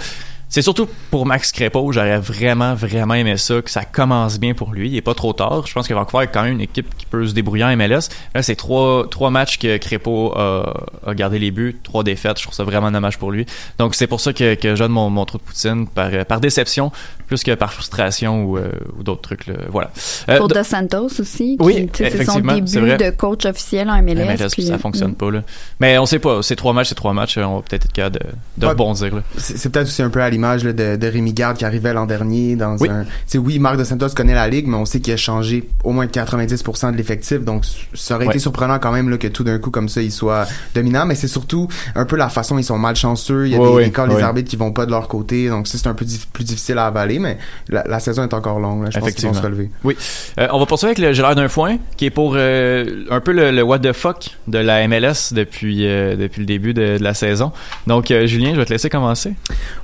C'est 0.50 0.62
surtout 0.62 0.88
pour 1.12 1.26
Max 1.26 1.52
Crépeau. 1.52 1.92
J'aurais 1.92 2.20
vraiment, 2.20 2.74
vraiment 2.74 3.16
aimé 3.16 3.36
ça, 3.36 3.62
que 3.62 3.70
ça 3.70 3.84
commence 3.84 4.40
bien 4.40 4.54
pour 4.54 4.72
lui. 4.72 4.88
Il 4.90 4.96
est 4.96 5.02
pas 5.02 5.14
trop 5.14 5.34
tard. 5.34 5.68
Je 5.68 5.74
pense 5.74 5.90
que 5.90 5.94
Vancouver 5.94 6.24
est 6.24 6.28
quand 6.28 6.44
même 6.44 6.54
une 6.54 6.62
équipe 6.62 6.96
qui 6.98 7.06
peut 7.06 7.28
se 7.28 7.34
débrouiller 7.34 7.66
en 7.66 7.76
MLS. 7.76 8.08
Là, 8.34 8.42
c'est 8.42 8.56
trois, 8.56 9.08
trois 9.10 9.30
matchs 9.30 9.58
que 9.60 9.76
Crépeau 9.78 10.32
a, 10.38 10.74
a 11.06 11.14
gardé 11.14 11.38
les 11.38 11.52
buts, 11.52 11.78
trois 11.84 12.04
défaites. 12.06 12.38
Je 12.38 12.44
trouve 12.44 12.56
ça 12.56 12.64
vraiment 12.64 12.90
dommage 12.92 13.18
pour 13.18 13.32
lui. 13.32 13.46
Donc, 13.78 13.94
c'est 13.94 14.08
pour 14.08 14.22
ça 14.22 14.32
que, 14.32 14.56
que 14.56 14.74
je 14.76 14.84
donne 14.84 14.94
mon, 14.94 15.10
mon 15.10 15.26
trou 15.26 15.38
de 15.38 15.44
poutine 15.44 15.86
par, 15.86 16.10
euh, 16.14 16.24
par 16.24 16.40
déception, 16.40 16.94
plus 17.28 17.44
que 17.44 17.54
par 17.54 17.74
frustration 17.74 18.46
ou, 18.46 18.58
euh, 18.58 18.72
ou 18.98 19.04
d'autres 19.04 19.22
trucs. 19.24 19.48
Là. 19.48 19.56
Voilà. 19.70 19.92
Euh, 20.30 20.38
Pour 20.38 20.48
do- 20.48 20.56
Dos 20.56 20.64
Santos 20.64 21.08
aussi, 21.20 21.58
qui, 21.58 21.66
Oui, 21.66 21.90
c'est 21.94 22.24
son 22.24 22.40
début 22.40 22.62
de 22.62 23.10
coach 23.10 23.46
officiel 23.46 23.90
en 23.90 24.02
MLS. 24.02 24.24
MLS, 24.24 24.48
puis- 24.54 24.66
ça 24.68 24.78
fonctionne 24.78 25.12
Mm. 25.12 25.16
pas 25.16 25.32
là. 25.32 25.42
Mais 25.82 25.98
on 25.98 26.06
sait 26.06 26.20
pas, 26.20 26.42
c'est 26.42 26.56
trois 26.56 26.72
matchs, 26.72 26.88
c'est 26.90 26.96
trois 26.96 27.12
matchs, 27.14 27.38
on 27.38 27.58
va 27.58 27.62
peut-être 27.64 27.86
être 27.86 27.92
capable 27.92 28.20
de, 28.20 28.26
de 28.60 28.66
Ouais. 28.66 28.72
rebondir 28.72 29.14
là. 29.14 29.22
C'est 29.38 29.58
c'est 29.58 29.70
peut-être 29.70 29.88
aussi 29.88 30.02
un 30.02 30.10
peu 30.10 30.22
à 30.22 30.30
l'image 30.38 30.64
de, 30.64 30.96
de 30.96 31.08
Rémi 31.08 31.34
Garde 31.34 31.58
qui 31.58 31.66
arrivait 31.66 31.94
l'an 31.94 32.06
dernier 32.06 32.56
dans 32.56 32.78
Oui. 32.78 32.88
un. 32.90 33.04
Tu 33.04 33.10
sais, 33.26 33.38
oui, 33.40 33.58
Marc 33.58 33.78
de 33.78 33.84
Santos 33.84 34.10
connaît 34.16 34.36
la 34.36 34.48
ligue, 34.48 34.68
mais 34.68 34.78
on 34.78 34.86
sait 34.86 35.00
qu'il 35.00 35.14
a 35.14 35.18
changé 35.18 35.68
au 35.84 35.92
moins 35.92 36.06
90% 36.06 36.92
de 36.92 36.98
l'effectif, 36.98 37.40
donc 37.44 37.64
ça 37.96 38.16
aurait 38.16 38.26
Ouais. 38.28 38.32
été 38.34 38.40
surprenant 38.40 38.78
quand 38.78 38.92
même 38.92 39.10
là, 39.10 39.18
que 39.18 39.28
tout 39.28 39.44
d'un 39.44 39.58
coup 39.58 39.72
comme 39.72 39.90
ça 39.90 40.02
il 40.02 40.12
soit 40.12 40.46
dominant. 40.76 41.06
Mais 41.08 41.16
c'est 41.16 41.28
surtout 41.28 41.68
un 41.96 42.06
peu 42.06 42.16
la 42.18 42.30
façon 42.30 42.58
ils 42.60 42.64
sont 42.64 42.78
malchanceux. 42.78 43.48
Il 43.48 43.54
y 43.54 43.56
a 43.56 43.60
Ouais, 43.60 43.66
des, 43.68 43.74
ouais, 44.00 44.08
des 44.08 44.16
les 44.16 44.22
arbitres 44.22 44.50
qui 44.50 44.56
vont 44.58 44.72
pas 44.72 44.86
de 44.86 44.92
leur 44.92 45.08
côté, 45.08 45.50
donc 45.50 45.68
c'est 45.68 45.88
un 45.88 45.94
peu 45.96 46.06
dif- 46.06 46.28
plus 46.32 46.44
difficile 46.44 46.78
à 46.78 46.86
avaler. 46.86 47.18
Mais 47.20 47.38
la, 47.70 47.84
la 47.88 48.00
saison 48.00 48.24
est 48.24 48.34
encore 48.34 48.60
longue. 48.60 48.84
Là, 48.84 48.90
je 48.92 49.00
pense 49.00 49.12
qu'ils 49.12 49.28
vont 49.28 49.34
se 49.34 49.42
relever. 49.42 49.70
Oui. 49.84 49.96
Euh, 50.40 50.48
on 50.52 50.60
va 50.60 50.66
poursuivre 50.68 50.90
avec 50.90 51.00
le 51.00 51.14
J'ai 51.14 51.22
l'air 51.24 51.36
d'un 51.36 51.48
foin, 51.48 51.78
qui 51.96 52.06
est 52.06 52.10
pour 52.12 52.34
euh, 52.36 53.06
un 53.10 53.20
peu 53.22 53.32
le, 53.32 53.50
le 53.52 53.64
what 53.64 53.80
the 53.80 53.94
fuck 53.94 54.38
de 54.48 54.60
la 54.60 54.88
MLS 54.88 55.32
depuis, 55.34 55.88
euh, 55.88 56.16
depuis 56.16 56.42
le 56.42 56.46
début 56.46 56.74
de, 56.74 56.98
de 56.98 57.04
la 57.04 57.14
saison. 57.14 57.52
Donc, 57.88 58.14
Julien, 58.26 58.52
je 58.54 58.60
vais 58.60 58.66
te 58.66 58.74
laisser 58.74 58.90
commencer. 58.90 59.34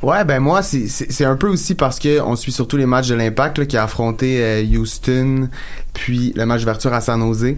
Ouais, 0.02 0.24
ben 0.26 0.40
moi, 0.44 0.62
c'est- 0.62 1.24
un 1.26 1.36
peu 1.38 1.48
aussi 1.48 1.74
parce 1.74 1.98
que 2.00 2.20
on 2.22 2.36
suit 2.36 2.52
surtout 2.52 2.78
les 2.78 2.86
matchs 2.86 3.08
de 3.08 3.16
l'Impact 3.16 3.66
qui 3.66 3.78
a 3.78 3.84
affronté 3.84 4.44
euh, 4.44 4.62
Houston, 4.78 5.50
puis 5.94 6.34
le 6.36 6.46
match 6.46 6.62
d'ouverture 6.62 6.94
à 6.94 7.02
San 7.02 7.22
Jose. 7.22 7.56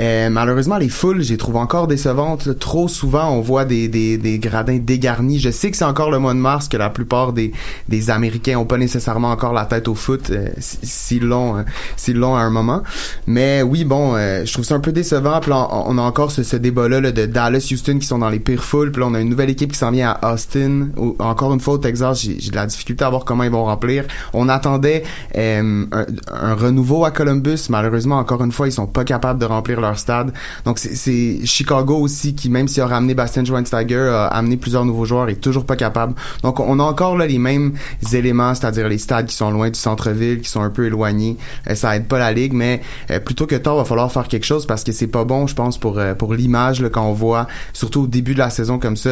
Euh, 0.00 0.30
malheureusement, 0.30 0.78
les 0.78 0.88
foules, 0.88 1.22
j'ai 1.22 1.36
trouvé 1.36 1.58
encore 1.58 1.86
décevantes. 1.86 2.58
Trop 2.58 2.88
souvent, 2.88 3.30
on 3.30 3.40
voit 3.40 3.64
des, 3.64 3.88
des, 3.88 4.16
des 4.18 4.38
gradins 4.38 4.78
dégarnis. 4.78 5.38
Je 5.38 5.50
sais 5.50 5.70
que 5.70 5.76
c'est 5.76 5.84
encore 5.84 6.10
le 6.10 6.18
mois 6.18 6.32
de 6.34 6.38
mars 6.38 6.68
que 6.68 6.76
la 6.76 6.90
plupart 6.90 7.32
des, 7.32 7.52
des 7.88 8.10
Américains 8.10 8.56
ont 8.58 8.64
pas 8.64 8.78
nécessairement 8.78 9.30
encore 9.30 9.52
la 9.52 9.66
tête 9.66 9.86
au 9.88 9.94
foot, 9.94 10.30
euh, 10.30 10.48
s- 10.56 10.78
s'ils 10.82 11.24
l'ont, 11.24 11.56
hein, 11.56 11.64
s'ils 11.96 12.16
l'ont 12.16 12.34
à 12.36 12.40
un 12.40 12.50
moment. 12.50 12.82
Mais 13.26 13.62
oui, 13.62 13.84
bon, 13.84 14.14
euh, 14.16 14.44
je 14.44 14.52
trouve 14.52 14.64
ça 14.64 14.74
un 14.74 14.80
peu 14.80 14.92
décevant. 14.92 15.40
Puis 15.40 15.52
on, 15.52 15.90
on 15.90 15.98
a 15.98 16.02
encore 16.02 16.30
ce, 16.30 16.42
ce 16.42 16.56
débat-là 16.56 17.00
là, 17.00 17.12
de 17.12 17.26
Dallas-Houston 17.26 17.98
qui 17.98 18.06
sont 18.06 18.18
dans 18.18 18.30
les 18.30 18.40
pires 18.40 18.64
foules. 18.64 18.90
Puis 18.92 19.00
là, 19.00 19.08
on 19.10 19.14
a 19.14 19.20
une 19.20 19.28
nouvelle 19.28 19.50
équipe 19.50 19.72
qui 19.72 19.78
s'en 19.78 19.90
vient 19.90 20.16
à 20.22 20.32
Austin. 20.34 20.88
Au- 20.96 21.16
encore 21.18 21.52
une 21.52 21.60
fois, 21.60 21.74
au 21.74 21.78
Texas, 21.78 22.22
j'ai 22.22 22.40
j'ai 22.40 22.50
de 22.50 22.56
la 22.56 22.66
difficulté 22.66 23.04
à 23.04 23.10
voir 23.10 23.24
comment 23.24 23.44
ils 23.44 23.50
vont 23.50 23.64
remplir. 23.64 24.04
On 24.32 24.48
attendait 24.48 25.02
euh, 25.36 25.84
un, 25.92 26.06
un 26.32 26.54
renouveau 26.54 27.04
à 27.04 27.10
Columbus. 27.10 27.68
Malheureusement, 27.74 28.18
encore 28.18 28.42
une 28.44 28.52
fois, 28.52 28.68
ils 28.68 28.72
sont 28.72 28.86
pas 28.86 29.02
capables 29.04 29.40
de 29.40 29.46
remplir 29.46 29.80
leur 29.80 29.98
stade. 29.98 30.32
Donc, 30.64 30.78
c'est- 30.78 31.44
Chicago 31.44 31.96
aussi 31.96 32.34
qui, 32.36 32.48
même 32.48 32.68
s'il 32.68 32.82
a 32.82 32.86
ramené 32.86 33.14
Bastien 33.14 33.44
Schweinsteiger, 33.44 34.08
a 34.14 34.26
amené 34.28 34.56
plusieurs 34.56 34.84
nouveaux 34.84 35.04
joueurs, 35.06 35.28
est 35.28 35.40
toujours 35.40 35.66
pas 35.66 35.74
capable. 35.74 36.14
Donc, 36.44 36.60
on 36.60 36.78
a 36.78 36.82
encore 36.84 37.16
les 37.16 37.38
mêmes 37.38 37.72
éléments, 38.12 38.54
c'est-à-dire 38.54 38.88
les 38.88 38.98
stades 38.98 39.26
qui 39.26 39.34
sont 39.34 39.50
loin 39.50 39.70
du 39.70 39.78
centre-ville, 39.78 40.40
qui 40.40 40.48
sont 40.48 40.62
un 40.62 40.70
peu 40.70 40.86
éloignés. 40.86 41.36
Euh, 41.68 41.74
ça 41.74 41.96
aide 41.96 42.06
pas 42.06 42.18
la 42.18 42.30
ligue, 42.32 42.52
mais 42.52 42.80
euh, 43.10 43.18
plutôt 43.18 43.46
que 43.46 43.56
tard, 43.56 43.74
va 43.76 43.84
falloir 43.84 44.10
faire 44.12 44.28
quelque 44.28 44.46
chose 44.46 44.66
parce 44.66 44.84
que 44.84 44.92
c'est 44.92 45.08
pas 45.08 45.24
bon, 45.24 45.46
je 45.48 45.54
pense, 45.56 45.76
pour 45.78 45.98
euh, 45.98 46.14
l'image 46.36 46.84
quand 46.92 47.04
on 47.04 47.12
voit, 47.12 47.46
surtout 47.72 48.02
au 48.02 48.06
début 48.06 48.34
de 48.34 48.38
la 48.38 48.50
saison 48.50 48.78
comme 48.78 48.96
ça, 48.96 49.10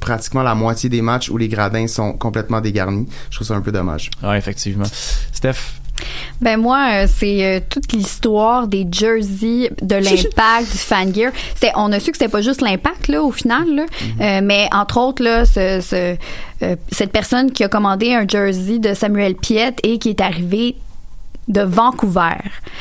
pratiquement 0.00 0.42
la 0.42 0.54
moitié 0.54 0.88
des 0.90 1.00
matchs 1.02 1.30
où 1.30 1.36
les 1.36 1.48
gradins 1.48 1.86
sont 1.86 2.12
complètement 2.12 2.60
dégarnis. 2.60 3.06
Je 3.30 3.36
trouve 3.36 3.46
ça 3.48 3.54
un 3.54 3.60
peu 3.60 3.72
dommage. 3.72 4.10
Ouais, 4.22 4.36
effectivement. 4.38 4.84
Steph? 5.32 5.80
Ben 6.40 6.58
moi, 6.58 6.88
euh, 6.92 7.06
c'est 7.08 7.44
euh, 7.44 7.60
toute 7.68 7.92
l'histoire 7.92 8.66
des 8.68 8.86
jerseys, 8.90 9.70
de 9.80 9.94
l'impact, 9.96 10.72
du 10.72 10.78
fan 10.78 11.14
gear. 11.14 11.32
C'est, 11.54 11.72
on 11.76 11.90
a 11.92 12.00
su 12.00 12.10
que 12.10 12.18
c'était 12.18 12.30
pas 12.30 12.42
juste 12.42 12.60
l'impact 12.60 13.08
là 13.08 13.22
au 13.22 13.30
final, 13.30 13.74
là, 13.74 13.84
Euh, 14.20 14.40
mais 14.42 14.68
entre 14.72 14.98
autres 14.98 15.22
là, 15.22 15.44
ce, 15.44 15.80
ce, 15.80 16.16
euh, 16.62 16.76
cette 16.90 17.12
personne 17.12 17.50
qui 17.52 17.64
a 17.64 17.68
commandé 17.68 18.14
un 18.14 18.26
jersey 18.26 18.78
de 18.78 18.94
Samuel 18.94 19.34
Piette 19.34 19.78
et 19.82 19.98
qui 19.98 20.10
est 20.10 20.20
arrivé 20.20 20.76
de 21.48 21.60
Vancouver. 21.62 22.36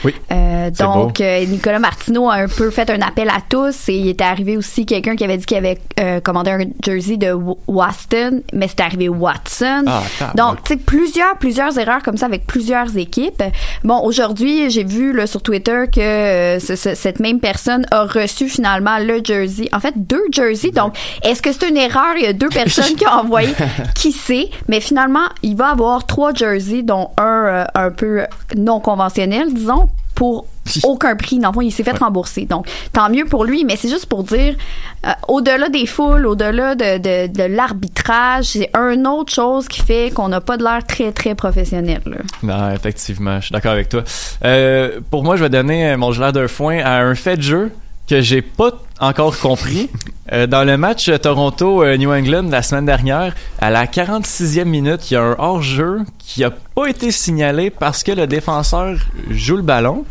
Oui. 0.06 0.14
Euh, 0.32 0.70
donc, 0.72 1.20
euh, 1.22 1.46
Nicolas 1.46 1.80
Martineau 1.80 2.30
a 2.30 2.36
un 2.36 2.48
peu 2.48 2.70
fait 2.72 2.90
un 2.90 3.02
appel 3.02 3.30
à 3.30 3.40
tous 3.48 3.90
et 3.90 3.96
il 3.98 4.08
était 4.10 4.24
arrivé 4.24 4.56
aussi 4.58 4.86
quelqu'un 4.86 5.16
qui 5.16 5.24
avait 5.24 5.38
dit 5.38 5.46
qu'il 5.46 5.58
avait 5.58 5.78
euh, 6.00 6.20
commandé 6.22 6.52
un 6.52 6.60
jersey 6.84 7.18
de 7.18 7.34
Waston, 7.68 8.42
mais 8.54 8.68
c'était 8.68 8.84
arrivé 8.84 9.10
Watson. 9.10 9.84
Ah, 9.88 10.02
donc, 10.36 10.64
tu 10.64 10.74
sais, 10.74 10.80
plusieurs, 10.80 11.38
plusieurs 11.38 11.78
erreurs 11.78 12.02
comme 12.04 12.18
ça 12.18 12.26
avec 12.26 12.46
plusieurs 12.48 12.96
équipes. 12.98 13.44
Bon, 13.84 14.00
aujourd'hui, 14.04 14.70
j'ai 14.70 14.84
vu 14.84 15.14
là, 15.14 15.28
sur 15.28 15.42
Twitter 15.42 15.86
que 15.94 16.00
euh, 16.00 16.60
ce- 16.60 16.76
ce- 16.76 16.96
cette 16.96 17.20
même 17.20 17.40
personne 17.40 17.86
a 17.92 18.04
reçu 18.04 18.48
finalement 18.48 18.98
le 19.00 19.22
jersey. 19.24 19.68
En 19.74 19.80
fait, 19.80 19.94
deux 19.96 20.24
jerseys. 20.32 20.72
Donc, 20.72 20.96
est-ce 21.24 21.42
que 21.42 21.52
c'est 21.52 21.68
une 21.70 21.78
erreur? 21.78 22.14
Il 22.18 22.24
y 22.24 22.28
a 22.28 22.34
deux 22.34 22.50
personnes 22.50 22.96
qui 22.96 23.06
ont 23.08 23.12
envoyé. 23.12 23.54
Qui 23.96 24.12
sait? 24.12 24.50
Mais 24.68 24.80
finalement, 24.80 25.26
il 25.42 25.56
va 25.56 25.70
avoir 25.70 26.06
trois 26.06 26.34
jerseys, 26.34 26.84
dont 26.84 27.10
un 27.18 27.24
euh, 27.46 27.66
un 27.76 27.92
peu 27.92 28.22
non 28.56 28.80
conventionnel, 28.80 29.54
disons, 29.54 29.90
pour 30.16 30.46
aucun 30.84 31.16
prix. 31.16 31.40
Dans 31.40 31.50
le 31.50 31.54
fond, 31.54 31.62
il 31.62 31.72
s'est 31.72 31.84
fait 31.84 31.98
rembourser. 31.98 32.46
Donc, 32.46 32.68
tant 32.94 33.10
mieux 33.10 33.26
pour 33.26 33.46
lui, 33.46 33.66
mais 33.66 33.76
c'est 33.76 33.90
juste 33.90 34.06
pour 34.06 34.24
dire, 34.24 34.56
euh, 35.06 35.10
au-delà 35.28 35.70
des 35.70 35.86
foules, 35.86 36.26
au-delà 36.26 36.76
de, 36.76 36.98
de, 36.98 37.28
de 37.34 37.44
l'arbitrage, 37.44 38.46
c'est 38.46 38.70
une 38.76 39.08
autre 39.08 39.34
chose 39.34 39.68
qui 39.68 39.82
fait 39.82 40.12
qu'on 40.14 40.30
n'a 40.30 40.40
pas 40.42 40.58
de 40.58 40.64
l'air 40.64 40.86
très, 40.88 41.12
très 41.12 41.36
professionnel. 41.36 42.02
là. 42.06 42.18
Non, 42.44 42.72
effectivement, 42.74 43.40
je 43.40 43.46
suis 43.48 43.54
d'accord 43.54 43.72
avec 43.74 43.90
toi. 43.90 44.04
Euh, 44.46 45.00
pour 45.10 45.24
moi, 45.24 45.36
je 45.36 45.44
vais 45.44 45.50
donner 45.50 45.96
mon 45.98 46.12
gelard 46.12 46.32
d'un 46.34 46.48
foin 46.48 46.78
à 46.80 47.00
un 47.02 47.16
fait 47.16 47.38
de 47.38 47.42
jeu 47.42 47.72
que 48.08 48.22
j'ai 48.22 48.42
pas 48.42 48.72
encore 49.08 49.38
compris. 49.40 49.90
Euh, 50.32 50.48
dans 50.48 50.64
le 50.64 50.78
match 50.78 51.12
Toronto-New 51.22 52.12
England 52.12 52.50
la 52.50 52.62
semaine 52.62 52.86
dernière, 52.86 53.36
à 53.60 53.70
la 53.70 53.86
46e 53.86 54.66
minute, 54.66 55.12
il 55.12 55.16
y 55.16 55.18
a 55.18 55.22
un 55.22 55.36
hors-jeu 55.38 56.02
qui 56.18 56.44
a 56.44 56.52
pas 56.52 56.88
été 56.88 57.12
signalé 57.12 57.70
parce 57.70 58.04
que 58.04 58.12
le 58.12 58.28
défenseur 58.28 58.98
joue 59.30 59.58
le 59.58 59.62
ballon. 59.62 60.06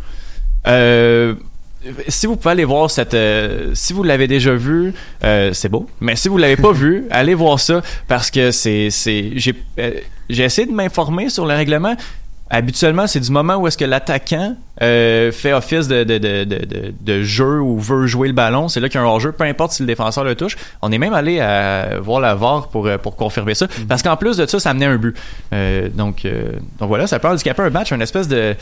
Euh, 0.67 1.35
si 2.07 2.27
vous 2.27 2.35
pouvez 2.35 2.51
aller 2.51 2.65
voir 2.65 2.89
cette, 2.89 3.13
euh, 3.13 3.71
si 3.73 3.93
vous 3.93 4.03
l'avez 4.03 4.27
déjà 4.27 4.53
vu, 4.53 4.93
euh, 5.23 5.51
c'est 5.53 5.69
beau. 5.69 5.87
Mais 5.99 6.15
si 6.15 6.29
vous 6.29 6.37
l'avez 6.37 6.55
pas 6.55 6.71
vu, 6.71 7.05
allez 7.11 7.33
voir 7.33 7.59
ça 7.59 7.81
parce 8.07 8.31
que 8.31 8.51
c'est, 8.51 8.89
c'est, 8.89 9.31
j'ai, 9.35 9.53
euh, 9.79 9.91
j'ai 10.29 10.43
essayé 10.43 10.67
de 10.67 10.73
m'informer 10.73 11.29
sur 11.29 11.45
le 11.45 11.53
règlement. 11.53 11.95
Habituellement, 12.55 13.07
c'est 13.07 13.19
du 13.19 13.31
moment 13.31 13.55
où 13.55 13.65
est-ce 13.67 13.79
que 13.79 13.83
l'attaquant 13.83 14.55
euh, 14.83 15.31
fait 15.31 15.53
office 15.53 15.87
de, 15.87 16.03
de, 16.03 16.19
de, 16.19 16.43
de, 16.43 16.93
de- 17.01 17.23
jeu 17.23 17.59
ou 17.59 17.79
veut 17.79 18.05
jouer 18.05 18.27
le 18.27 18.33
ballon. 18.35 18.67
C'est 18.67 18.79
là 18.79 18.89
qu'il 18.89 18.99
y 18.99 19.03
a 19.03 19.05
un 19.05 19.09
hors-jeu, 19.09 19.31
peu 19.31 19.43
importe 19.43 19.71
si 19.71 19.81
le 19.81 19.87
défenseur 19.87 20.23
le 20.23 20.35
touche. 20.35 20.55
On 20.83 20.91
est 20.91 20.99
même 20.99 21.13
allé 21.13 21.39
à 21.39 21.97
voir 21.99 22.19
la 22.21 22.35
VAR 22.35 22.67
pour, 22.67 22.85
euh, 22.85 22.99
pour 22.99 23.15
confirmer 23.15 23.55
ça. 23.55 23.65
Parce 23.89 24.03
qu'en 24.03 24.17
plus 24.17 24.37
de 24.37 24.45
ça, 24.45 24.59
ça 24.59 24.69
amenait 24.69 24.85
un 24.85 24.97
but. 24.97 25.17
Euh, 25.51 25.89
donc, 25.89 26.25
euh, 26.25 26.51
donc 26.79 26.89
voilà, 26.89 27.07
ça 27.07 27.17
peut 27.17 27.27
handicaper 27.27 27.63
un 27.63 27.69
match, 27.71 27.91
une 27.91 28.03
espèce 28.03 28.27
de, 28.27 28.55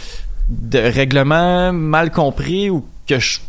de 0.48 0.80
règlement 0.80 1.74
mal 1.74 2.12
compris 2.12 2.70
ou 2.70 2.86
que 3.08 3.20
je, 3.20 3.40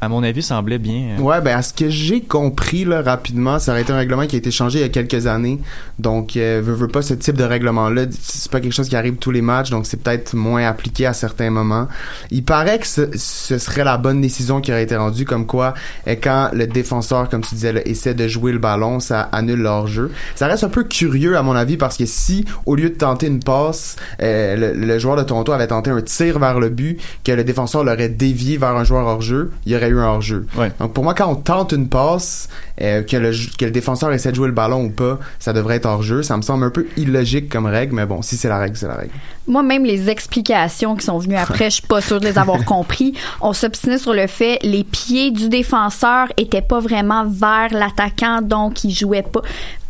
à 0.00 0.08
mon 0.08 0.22
avis, 0.22 0.42
semblait 0.42 0.78
bien. 0.78 1.16
euh, 1.18 1.22
Ouais, 1.22 1.40
ben 1.40 1.56
à 1.56 1.62
ce 1.62 1.72
que 1.72 1.88
j'ai 1.88 2.20
compris 2.22 2.84
là 2.84 3.02
rapidement, 3.02 3.58
ça 3.58 3.72
aurait 3.72 3.82
été 3.82 3.92
un 3.92 3.96
règlement 3.96 4.26
qui 4.26 4.36
a 4.36 4.38
été 4.38 4.50
changé 4.50 4.78
il 4.78 4.82
y 4.82 4.84
a 4.84 4.88
quelques 4.88 5.26
années. 5.26 5.60
Donc 5.98 6.36
euh, 6.36 6.60
veux, 6.64 6.72
veux 6.74 6.88
pas 6.88 7.02
ce 7.02 7.14
type 7.14 7.36
de 7.36 7.44
règlement 7.44 7.88
là, 7.90 8.02
c'est 8.10 8.50
pas 8.50 8.60
quelque 8.60 8.72
chose 8.72 8.88
qui 8.88 8.96
arrive 8.96 9.16
tous 9.16 9.30
les 9.30 9.42
matchs, 9.42 9.70
donc 9.70 9.86
c'est 9.86 10.02
peut-être 10.02 10.34
moins 10.34 10.66
appliqué 10.66 11.06
à 11.06 11.12
certains 11.12 11.50
moments. 11.50 11.88
Il 12.30 12.44
paraît 12.44 12.78
que 12.78 12.86
ce, 12.86 13.08
ce 13.16 13.58
serait 13.58 13.84
la 13.84 13.98
bonne 13.98 14.20
décision 14.20 14.60
qui 14.60 14.72
aurait 14.72 14.82
été 14.82 14.96
rendue 14.96 15.24
comme 15.24 15.46
quoi 15.46 15.74
euh, 16.08 16.16
quand 16.20 16.50
le 16.52 16.66
défenseur 16.66 17.28
comme 17.28 17.42
tu 17.42 17.54
disais 17.54 17.72
là, 17.72 17.80
essaie 17.86 18.14
de 18.14 18.26
jouer 18.28 18.52
le 18.52 18.58
ballon, 18.58 19.00
ça 19.00 19.20
annule 19.32 19.60
leur 19.60 19.86
jeu. 19.86 20.10
Ça 20.34 20.46
reste 20.46 20.64
un 20.64 20.68
peu 20.68 20.84
curieux 20.84 21.36
à 21.36 21.42
mon 21.42 21.54
avis 21.54 21.76
parce 21.76 21.96
que 21.96 22.06
si 22.06 22.44
au 22.66 22.74
lieu 22.74 22.88
de 22.90 22.94
tenter 22.94 23.26
une 23.26 23.40
passe, 23.40 23.96
euh, 24.22 24.56
le, 24.74 24.86
le 24.86 24.98
joueur 24.98 25.16
de 25.16 25.22
Toronto 25.22 25.52
avait 25.52 25.66
tenté 25.66 25.90
un 25.90 26.00
tir 26.00 26.38
vers 26.38 26.58
le 26.58 26.68
but, 26.70 27.00
que 27.24 27.32
le 27.32 27.44
défenseur 27.44 27.84
l'aurait 27.84 28.08
dévié 28.08 28.56
vers 28.56 28.76
un 28.76 28.84
joueur 28.84 29.06
hors 29.06 29.20
jeu, 29.22 29.41
il 29.66 29.72
y 29.72 29.76
aurait 29.76 29.88
eu 29.88 29.98
un 29.98 30.06
hors 30.06 30.20
jeu. 30.20 30.46
Ouais. 30.56 30.72
Donc 30.78 30.92
pour 30.92 31.04
moi, 31.04 31.14
quand 31.14 31.28
on 31.28 31.36
tente 31.36 31.72
une 31.72 31.88
passe, 31.88 32.48
euh, 32.80 33.02
que, 33.02 33.16
le, 33.16 33.32
que 33.58 33.64
le 33.64 33.70
défenseur 33.70 34.12
essaie 34.12 34.30
de 34.30 34.36
jouer 34.36 34.48
le 34.48 34.54
ballon 34.54 34.84
ou 34.84 34.90
pas, 34.90 35.18
ça 35.38 35.52
devrait 35.52 35.76
être 35.76 35.86
hors 35.86 36.02
jeu. 36.02 36.22
Ça 36.22 36.36
me 36.36 36.42
semble 36.42 36.64
un 36.64 36.70
peu 36.70 36.86
illogique 36.96 37.48
comme 37.48 37.66
règle, 37.66 37.94
mais 37.94 38.06
bon, 38.06 38.22
si 38.22 38.36
c'est 38.36 38.48
la 38.48 38.58
règle, 38.58 38.76
c'est 38.76 38.88
la 38.88 38.96
règle. 38.96 39.12
Moi, 39.46 39.62
même 39.62 39.84
les 39.84 40.08
explications 40.08 40.96
qui 40.96 41.06
sont 41.06 41.18
venues 41.18 41.36
après, 41.48 41.66
je 41.66 41.76
suis 41.76 41.86
pas 41.86 42.00
sûre 42.00 42.20
de 42.20 42.26
les 42.26 42.38
avoir 42.38 42.64
compris. 42.64 43.14
On 43.40 43.52
s'obstinait 43.52 43.98
sur 43.98 44.14
le 44.14 44.26
fait 44.26 44.58
les 44.62 44.84
pieds 44.84 45.30
du 45.30 45.48
défenseur 45.48 46.28
étaient 46.36 46.62
pas 46.62 46.80
vraiment 46.80 47.26
vers 47.26 47.72
l'attaquant, 47.72 48.40
donc 48.42 48.84
il 48.84 48.92
jouait 48.92 49.22
pas. 49.22 49.42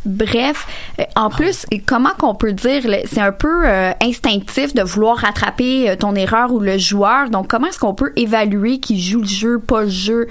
Bref, 0.04 0.66
euh, 0.98 1.04
en 1.14 1.30
plus, 1.30 1.64
et 1.70 1.78
comment 1.78 2.10
qu'on 2.18 2.34
peut 2.34 2.52
dire, 2.52 2.82
c'est 3.04 3.20
un 3.20 3.30
peu 3.30 3.68
euh, 3.68 3.92
instinctif 4.02 4.74
de 4.74 4.82
vouloir 4.82 5.18
rattraper 5.18 5.90
euh, 5.90 5.96
ton 5.96 6.16
erreur 6.16 6.52
ou 6.52 6.58
le 6.58 6.76
joueur. 6.76 7.30
Donc, 7.30 7.46
comment 7.48 7.68
est-ce 7.68 7.78
qu'on 7.78 7.94
peut 7.94 8.12
évaluer 8.16 8.80
qui 8.80 9.00
joue 9.00 9.20
le 9.20 9.28
jeu, 9.28 9.58
pas 9.60 9.82
le 9.82 9.90
jeu? 9.90 10.28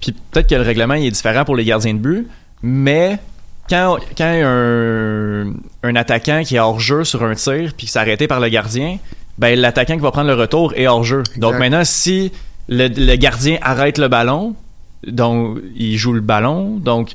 Puis 0.00 0.12
peut-être 0.12 0.48
que 0.48 0.54
le 0.54 0.62
règlement 0.62 0.94
il 0.94 1.06
est 1.06 1.10
différent 1.10 1.46
pour 1.46 1.56
les 1.56 1.64
gardiens 1.64 1.94
de 1.94 1.98
but, 1.98 2.28
mais 2.62 3.18
quand, 3.70 3.96
quand 4.16 4.24
un, 4.24 5.54
un 5.82 5.96
attaquant 5.96 6.42
qui 6.44 6.56
est 6.56 6.60
hors 6.60 6.78
jeu 6.78 7.02
sur 7.02 7.24
un 7.24 7.34
tir 7.34 7.72
puis 7.74 7.86
qui 7.86 7.92
s'est 7.92 7.98
arrêté 7.98 8.28
par 8.28 8.38
le 8.38 8.50
gardien, 8.50 8.98
ben 9.38 9.58
l'attaquant 9.58 9.94
qui 9.94 10.02
va 10.02 10.10
prendre 10.10 10.28
le 10.28 10.34
retour 10.34 10.74
est 10.76 10.86
hors 10.86 11.02
jeu. 11.02 11.22
Donc 11.38 11.54
maintenant, 11.54 11.84
si 11.84 12.30
le, 12.68 12.88
le 12.88 13.16
gardien 13.16 13.56
arrête 13.62 13.96
le 13.96 14.08
ballon, 14.08 14.54
donc 15.06 15.58
il 15.74 15.96
joue 15.96 16.12
le 16.12 16.20
ballon, 16.20 16.76
donc 16.76 17.12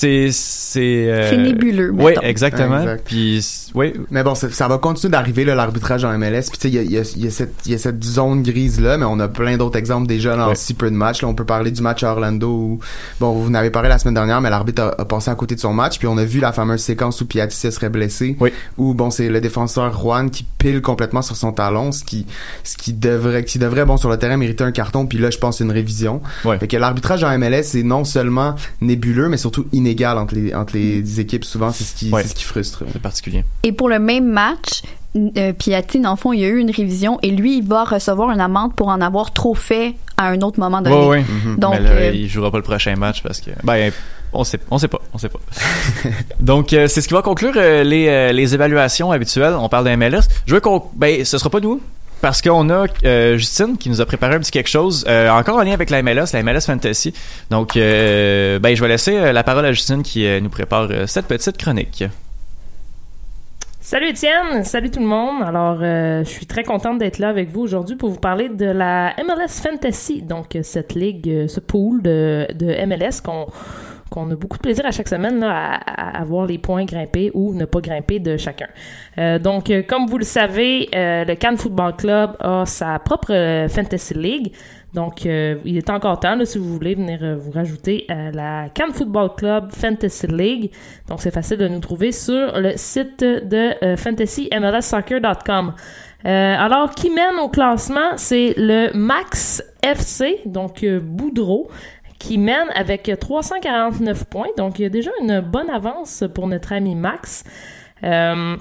c'est 0.00 0.28
c'est 0.30 1.10
euh, 1.10 1.30
C'est 1.30 1.36
nébuleux, 1.38 1.90
Oui, 1.92 2.12
exactement. 2.22 2.78
Exact. 2.80 3.02
Puis 3.04 3.44
oui, 3.74 3.92
Mais 4.10 4.22
bon, 4.22 4.34
ça, 4.36 4.48
ça 4.50 4.68
va 4.68 4.78
continuer 4.78 5.10
d'arriver, 5.10 5.44
là, 5.44 5.54
l'arbitrage 5.56 6.04
en 6.04 6.16
MLS. 6.16 6.42
Puis 6.50 6.58
tu 6.58 6.60
sais, 6.60 6.68
il 6.68 6.74
y 6.74 6.78
a, 6.78 6.82
il 6.82 6.90
y, 6.92 6.98
a, 6.98 7.02
il 7.16 7.24
y, 7.24 7.26
a 7.26 7.30
cette- 7.30 7.54
il 7.66 7.72
y 7.72 7.74
a 7.74 7.78
cette 7.78 8.02
zone 8.04 8.42
grise-là, 8.42 8.96
mais 8.96 9.04
on 9.06 9.18
a 9.18 9.26
plein 9.28 9.56
d'autres 9.56 9.76
exemples 9.78 10.06
déjà 10.06 10.36
dans 10.36 10.48
Ouais. 10.50 10.54
si 10.54 10.74
peu 10.74 10.88
de 10.90 10.94
matchs. 10.94 11.22
Là, 11.22 11.28
on 11.28 11.34
peut 11.34 11.44
parler 11.44 11.70
du 11.72 11.82
match 11.82 12.02
à 12.04 12.12
Orlando 12.12 12.48
où, 12.48 12.78
bon, 13.18 13.32
vous 13.32 13.50
n'avez 13.50 13.70
parlé 13.70 13.88
la 13.88 13.98
semaine 13.98 14.14
dernière, 14.14 14.40
mais 14.40 14.50
l'arbitre 14.50 14.82
a, 14.82 15.00
a 15.00 15.04
passé 15.04 15.30
à 15.30 15.34
côté 15.34 15.54
de 15.56 15.60
son 15.60 15.72
match. 15.72 15.98
Puis 15.98 16.06
on 16.06 16.16
a 16.16 16.24
vu 16.24 16.38
la 16.40 16.52
fameuse 16.52 16.80
séquence 16.80 17.20
où 17.20 17.26
Piatti 17.26 17.56
se 17.56 17.70
serait 17.70 17.88
blessé. 17.90 18.36
Oui. 18.40 18.50
Où, 18.76 18.94
bon, 18.94 19.10
c'est 19.10 19.28
le 19.28 19.40
défenseur 19.40 19.98
Juan 20.00 20.30
qui 20.30 20.44
pile 20.58 20.80
complètement 20.80 21.22
sur 21.22 21.34
son 21.36 21.50
talon, 21.52 21.90
ce 21.92 22.04
qui, 22.04 22.24
ce 22.62 22.76
qui 22.76 22.92
devrait, 22.92 23.42
qui 23.44 23.58
devrait, 23.58 23.84
bon, 23.84 23.96
sur 23.96 24.08
le 24.10 24.16
terrain, 24.16 24.36
mériter 24.36 24.64
un 24.64 24.72
carton. 24.72 25.06
Puis 25.06 25.18
là, 25.18 25.30
je 25.30 25.38
pense 25.38 25.60
une 25.60 25.72
révision. 25.72 26.20
Ouais. 26.44 26.58
Fait 26.58 26.68
que 26.68 26.76
l'arbitrage 26.76 27.24
en 27.24 27.36
MLS, 27.38 27.62
c'est 27.64 27.82
non 27.82 28.04
seulement 28.04 28.54
nébuleux, 28.80 29.28
mais 29.28 29.36
surtout 29.36 29.66
inégal 29.88 30.18
entre 30.18 30.34
les, 30.34 30.54
entre 30.54 30.74
les 30.76 31.20
équipes. 31.20 31.44
Souvent, 31.44 31.72
c'est 31.72 31.84
ce 31.84 31.94
qui, 31.94 32.10
Ouais. 32.10 32.22
c'est 32.22 32.28
ce 32.28 32.34
qui 32.34 32.44
frustre. 32.44 32.84
c'est 32.92 33.00
particulier. 33.02 33.44
Et 33.62 33.72
pour 33.72 33.88
le 33.88 33.98
même 33.98 34.26
match, 34.26 34.82
euh, 35.16 35.52
Piatti, 35.52 36.00
dans 36.00 36.10
le 36.10 36.16
fond, 36.16 36.32
il 36.32 36.40
y 36.40 36.44
a 36.44 36.48
eu 36.48 36.58
une 36.58 36.70
révision 36.70 37.18
et 37.22 37.30
lui, 37.30 37.58
il 37.58 37.64
va 37.66 37.84
recevoir 37.84 38.30
une 38.30 38.40
amende 38.40 38.74
pour 38.74 38.88
en 38.88 39.00
avoir 39.00 39.32
trop 39.32 39.54
fait 39.54 39.94
à 40.16 40.28
un 40.28 40.40
autre 40.42 40.60
moment 40.60 40.80
donné. 40.82 40.96
Ouais, 40.96 41.06
ouais. 41.06 41.24
Donc, 41.56 41.74
mais 41.74 41.80
là, 41.80 41.90
euh, 41.90 42.10
il 42.14 42.28
jouera 42.28 42.50
pas 42.50 42.58
le 42.58 42.62
prochain 42.62 42.94
match 42.96 43.22
parce 43.22 43.40
que 43.40 43.50
ben 43.64 43.90
on 44.32 44.44
sait 44.44 44.60
on 44.70 44.76
sait 44.76 44.88
pas, 44.88 45.00
on 45.14 45.18
sait 45.18 45.30
pas. 45.30 45.38
Donc 46.40 46.72
euh, 46.72 46.86
c'est 46.86 47.00
ce 47.00 47.08
qui 47.08 47.14
va 47.14 47.22
conclure 47.22 47.54
euh, 47.56 47.82
les 47.82 48.08
euh, 48.08 48.32
les 48.32 48.54
évaluations 48.54 49.10
habituelles. 49.10 49.54
On 49.58 49.68
parle 49.70 49.84
d'un 49.86 49.96
MLS. 49.96 50.22
Je 50.46 50.54
veux 50.54 50.60
qu'on 50.60 50.82
ben 50.94 51.24
ce 51.24 51.38
sera 51.38 51.48
pas 51.50 51.60
nous 51.60 51.80
parce 52.20 52.42
qu'on 52.42 52.68
a 52.70 52.86
euh, 53.04 53.36
Justine 53.36 53.76
qui 53.76 53.88
nous 53.90 54.00
a 54.00 54.06
préparé 54.06 54.34
un 54.34 54.38
petit 54.38 54.50
quelque 54.50 54.68
chose 54.68 55.04
euh, 55.08 55.30
encore 55.30 55.56
en 55.56 55.62
lien 55.62 55.72
avec 55.72 55.90
la 55.90 56.02
MLS, 56.02 56.32
la 56.32 56.42
MLS 56.42 56.62
Fantasy. 56.66 57.14
Donc 57.50 57.76
euh, 57.76 58.58
ben 58.58 58.74
je 58.74 58.82
vais 58.82 58.88
laisser 58.88 59.32
la 59.32 59.42
parole 59.42 59.64
à 59.66 59.72
Justine 59.72 60.02
qui 60.02 60.26
nous 60.40 60.50
prépare 60.50 60.88
cette 61.06 61.26
petite 61.26 61.56
chronique. 61.56 62.04
Salut 63.80 64.08
Étienne, 64.08 64.64
salut 64.64 64.90
tout 64.90 65.00
le 65.00 65.06
monde. 65.06 65.42
Alors, 65.42 65.78
je 65.80 66.28
suis 66.28 66.44
très 66.44 66.62
contente 66.62 66.98
d'être 66.98 67.18
là 67.18 67.30
avec 67.30 67.50
vous 67.50 67.62
aujourd'hui 67.62 67.96
pour 67.96 68.10
vous 68.10 68.18
parler 68.18 68.50
de 68.50 68.66
la 68.66 69.14
MLS 69.24 69.62
Fantasy, 69.62 70.20
donc 70.20 70.58
cette 70.62 70.94
ligue, 70.94 71.46
ce 71.48 71.60
pool 71.60 72.02
de 72.02 72.86
MLS 72.86 73.22
qu'on 73.24 73.46
qu'on 74.08 74.30
a 74.30 74.34
beaucoup 74.34 74.56
de 74.56 74.62
plaisir 74.62 74.84
à 74.86 74.90
chaque 74.90 75.08
semaine 75.08 75.40
là, 75.40 75.74
à, 75.74 76.20
à, 76.20 76.24
voir 76.24 76.46
les 76.46 76.58
points 76.58 76.84
grimper 76.84 77.30
ou 77.34 77.54
ne 77.54 77.64
pas 77.64 77.80
grimper 77.80 78.18
de 78.18 78.36
chacun. 78.36 78.68
Euh, 79.18 79.38
donc, 79.38 79.70
euh, 79.70 79.82
comme 79.86 80.06
vous 80.06 80.18
le 80.18 80.24
savez, 80.24 80.88
euh, 80.94 81.24
le 81.24 81.34
Cannes 81.34 81.56
Football 81.56 81.96
Club 81.96 82.36
a 82.40 82.64
sa 82.66 82.98
propre 82.98 83.32
euh, 83.32 83.68
Fantasy 83.68 84.14
League. 84.14 84.52
Donc, 84.94 85.26
euh, 85.26 85.56
il 85.64 85.76
est 85.76 85.90
encore 85.90 86.18
temps, 86.18 86.34
là, 86.34 86.44
si 86.46 86.58
vous 86.58 86.72
voulez, 86.72 86.94
venir 86.94 87.18
euh, 87.22 87.36
vous 87.36 87.50
rajouter 87.50 88.06
à 88.08 88.30
la 88.30 88.68
Cannes 88.70 88.92
Football 88.92 89.30
Club 89.36 89.70
Fantasy 89.70 90.26
League. 90.26 90.70
Donc, 91.08 91.20
c'est 91.20 91.30
facile 91.30 91.58
de 91.58 91.68
nous 91.68 91.80
trouver 91.80 92.10
sur 92.12 92.58
le 92.58 92.72
site 92.76 93.20
de 93.20 93.74
euh, 96.24 96.56
alors, 96.58 96.94
qui 96.96 97.10
mène 97.10 97.38
au 97.40 97.48
classement, 97.48 98.16
c'est 98.16 98.54
le 98.56 98.90
Max 98.92 99.62
FC, 99.82 100.40
donc 100.46 100.84
Boudreau, 100.84 101.68
qui 102.18 102.38
mène 102.38 102.68
avec 102.74 103.10
349 103.18 104.24
points. 104.24 104.48
Donc, 104.56 104.78
il 104.78 104.82
y 104.82 104.86
a 104.86 104.90
déjà 104.90 105.10
une 105.20 105.40
bonne 105.40 105.70
avance 105.70 106.24
pour 106.34 106.46
notre 106.46 106.72
ami 106.72 106.94
Max. 106.94 107.44
Euh, 108.04 108.56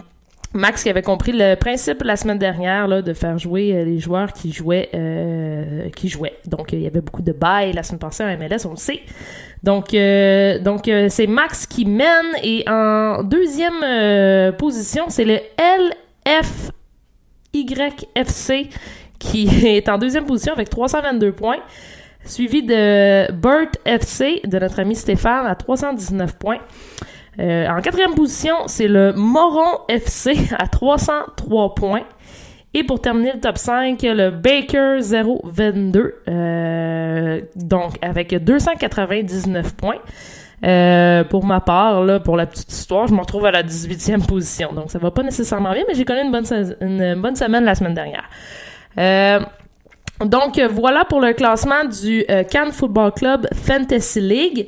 Max 0.53 0.83
qui 0.83 0.89
avait 0.89 1.01
compris 1.01 1.33
le 1.33 1.55
principe 1.55 2.03
la 2.03 2.15
semaine 2.15 2.39
dernière 2.39 2.87
là, 2.87 3.01
de 3.01 3.13
faire 3.13 3.37
jouer 3.37 3.73
euh, 3.73 3.83
les 3.83 3.99
joueurs 3.99 4.31
qui 4.33 4.51
jouaient 4.51 4.89
euh, 4.95 5.89
qui 5.89 6.07
jouaient. 6.09 6.37
Donc 6.45 6.71
il 6.71 6.79
y 6.81 6.87
avait 6.87 7.01
beaucoup 7.01 7.21
de 7.21 7.33
bails 7.33 7.73
la 7.73 7.83
semaine 7.83 7.99
passée 7.99 8.23
en 8.23 8.37
MLS, 8.37 8.65
on 8.65 8.71
le 8.71 8.77
sait. 8.77 9.01
Donc 9.63 9.91
donc 10.63 10.89
c'est 11.09 11.27
Max 11.27 11.67
qui 11.67 11.85
mène 11.85 12.27
et 12.43 12.63
en 12.67 13.23
deuxième 13.23 14.53
position, 14.55 15.05
c'est 15.09 15.25
le 15.25 15.39
LFYFC 17.53 18.69
qui 19.19 19.47
est 19.65 19.89
en 19.89 19.97
deuxième 19.97 20.25
position 20.25 20.53
avec 20.53 20.69
322 20.69 21.31
points, 21.33 21.59
suivi 22.29 22.63
de 22.63 23.31
Burt 23.31 23.77
FC 23.85 24.41
de 24.45 24.59
notre 24.59 24.79
ami 24.79 24.95
Stéphane 24.95 25.45
à 25.45 25.55
319 25.55 26.37
points. 26.37 26.59
Euh, 27.39 27.67
en 27.67 27.81
quatrième 27.81 28.15
position, 28.15 28.55
c'est 28.67 28.87
le 28.87 29.13
Moron 29.13 29.79
FC 29.89 30.35
à 30.57 30.67
303 30.67 31.75
points. 31.75 32.03
Et 32.73 32.83
pour 32.83 33.01
terminer 33.01 33.33
le 33.33 33.39
top 33.39 33.57
5, 33.57 34.01
le 34.03 34.29
Baker 34.29 34.99
022, 34.99 36.15
euh, 36.27 37.41
donc 37.55 37.93
avec 38.01 38.35
299 38.35 39.75
points. 39.75 39.95
Euh, 40.65 41.23
pour 41.23 41.45
ma 41.45 41.61
part, 41.61 42.23
pour 42.23 42.35
la 42.35 42.47
petite 42.47 42.71
histoire, 42.71 43.07
je 43.07 43.13
me 43.13 43.19
retrouve 43.19 43.45
à 43.45 43.51
la 43.51 43.63
18e 43.63 44.25
position. 44.25 44.73
Donc 44.73 44.91
ça 44.91 44.99
va 44.99 45.11
pas 45.11 45.23
nécessairement 45.23 45.71
bien, 45.71 45.83
mais 45.87 45.93
j'ai 45.93 46.05
connu 46.05 46.21
une 46.21 46.31
bonne, 46.31 47.21
bonne 47.21 47.35
semaine 47.35 47.63
la 47.63 47.75
semaine 47.75 47.93
dernière. 47.93 48.27
Donc 50.25 50.57
euh, 50.57 50.67
voilà 50.67 51.05
pour 51.05 51.21
le 51.21 51.33
classement 51.33 51.85
du 51.85 52.23
euh, 52.29 52.43
Cannes 52.43 52.71
Football 52.71 53.11
Club 53.13 53.47
Fantasy 53.53 54.21
League. 54.21 54.67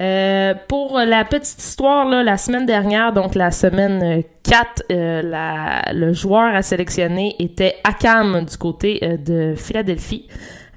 Euh, 0.00 0.54
pour 0.68 0.96
la 0.98 1.24
petite 1.24 1.58
histoire, 1.60 2.06
là, 2.08 2.22
la 2.22 2.36
semaine 2.36 2.66
dernière, 2.66 3.12
donc 3.12 3.34
la 3.34 3.50
semaine 3.50 4.20
euh, 4.20 4.22
4, 4.44 4.82
euh, 4.92 5.22
la- 5.22 5.92
le 5.92 6.12
joueur 6.12 6.54
à 6.54 6.62
sélectionner 6.62 7.34
était 7.40 7.74
Akam 7.82 8.44
du 8.44 8.56
côté 8.56 9.00
euh, 9.02 9.16
de 9.16 9.54
Philadelphie. 9.56 10.28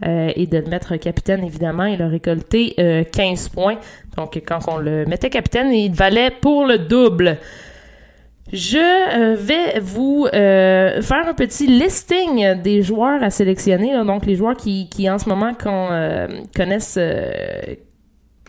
euh, 0.04 0.32
et 0.36 0.47
de 0.47 0.58
le 0.58 0.65
mettre 0.65 0.95
capitaine, 0.95 1.43
évidemment. 1.43 1.86
Il 1.86 2.02
a 2.02 2.08
récolté 2.08 2.74
euh, 2.80 3.04
15 3.04 3.50
points. 3.50 3.78
Donc, 4.17 4.41
quand 4.47 4.58
on 4.67 4.78
le 4.78 5.06
mettait 5.06 5.30
capitaine, 5.30 5.71
il 5.71 5.93
valait 5.93 6.32
pour 6.32 6.65
le 6.65 6.80
double. 6.80 7.38
Je 8.51 8.77
euh, 8.77 9.36
vais 9.36 9.80
vous 9.80 10.27
euh, 10.34 11.01
faire 11.01 11.27
un 11.27 11.34
petit 11.34 11.67
listing 11.67 12.62
des 12.62 12.82
joueurs 12.82 13.23
à 13.23 13.30
sélectionner, 13.30 13.93
donc 14.04 14.25
les 14.25 14.36
joueurs 14.36 14.58
qui, 14.58 14.89
qui 14.89 15.10
en 15.10 15.17
ce 15.17 15.30
moment 15.30 15.54
euh, 15.65 16.27
connaissent 16.56 16.99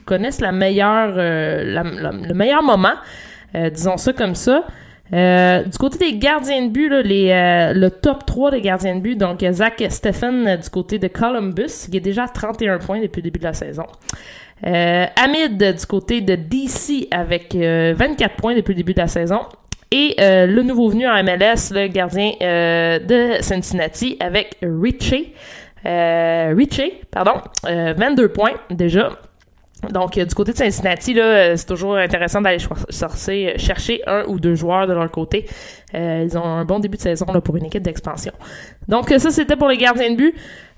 connaissent 0.05 0.40
la 0.40 0.50
meilleure 0.50 1.14
le 1.14 2.33
meilleur 2.35 2.62
moment, 2.62 2.94
disons 3.55 3.96
ça 3.96 4.12
comme 4.12 4.35
ça. 4.35 4.64
Du 5.12 5.78
côté 5.78 5.98
des 5.98 6.18
gardiens 6.18 6.66
de 6.66 6.70
but, 6.70 6.88
le 6.90 7.88
top 7.90 8.26
3 8.26 8.50
des 8.50 8.61
gardiens 8.61 8.96
de 8.96 9.00
but, 9.00 9.16
donc 9.16 9.44
Zach 9.52 9.85
Stephen 9.90 10.57
du 10.57 10.70
côté 10.70 10.98
de 10.98 11.07
Columbus, 11.07 11.87
qui 11.88 11.98
est 11.98 12.00
déjà 12.00 12.24
à 12.24 12.28
31 12.28 12.78
points 12.78 13.00
depuis 13.00 13.20
le 13.20 13.24
début 13.24 13.38
de 13.38 13.44
la 13.44 13.52
saison. 13.52 13.85
Hamid 14.64 15.59
du 15.59 15.87
côté 15.87 16.20
de 16.20 16.35
DC 16.35 17.09
avec 17.11 17.55
euh, 17.55 17.94
24 17.96 18.37
points 18.37 18.55
depuis 18.55 18.72
le 18.72 18.78
début 18.78 18.94
de 18.94 19.00
la 19.00 19.09
saison. 19.09 19.40
Et 19.94 20.16
euh, 20.20 20.46
le 20.46 20.62
nouveau 20.62 20.88
venu 20.88 21.07
en 21.07 21.22
MLS, 21.22 21.70
le 21.70 21.87
gardien 21.87 22.33
euh, 22.40 22.98
de 22.98 23.42
Cincinnati 23.42 24.16
avec 24.20 24.57
Richie. 24.62 25.35
Euh, 25.85 26.55
Richie, 26.57 26.94
pardon, 27.11 27.42
euh, 27.66 27.92
22 27.94 28.28
points 28.28 28.55
déjà. 28.70 29.11
Donc, 29.90 30.16
euh, 30.16 30.24
du 30.24 30.34
côté 30.34 30.52
de 30.52 30.56
Cincinnati, 30.56 31.12
là, 31.14 31.22
euh, 31.24 31.56
c'est 31.56 31.66
toujours 31.66 31.96
intéressant 31.96 32.40
d'aller 32.40 32.58
chercher, 32.90 33.54
chercher 33.58 34.00
un 34.06 34.24
ou 34.28 34.38
deux 34.38 34.54
joueurs 34.54 34.86
de 34.86 34.92
leur 34.92 35.10
côté. 35.10 35.46
Euh, 35.94 36.24
ils 36.24 36.38
ont 36.38 36.44
un 36.44 36.64
bon 36.64 36.78
début 36.78 36.96
de 36.96 37.02
saison 37.02 37.26
là, 37.32 37.40
pour 37.40 37.56
une 37.56 37.64
équipe 37.66 37.82
d'expansion. 37.82 38.32
Donc, 38.88 39.10
euh, 39.10 39.18
ça, 39.18 39.30
c'était 39.30 39.56
pour 39.56 39.68
les 39.68 39.76
gardiens 39.76 40.10
de 40.10 40.16
but. 40.16 40.34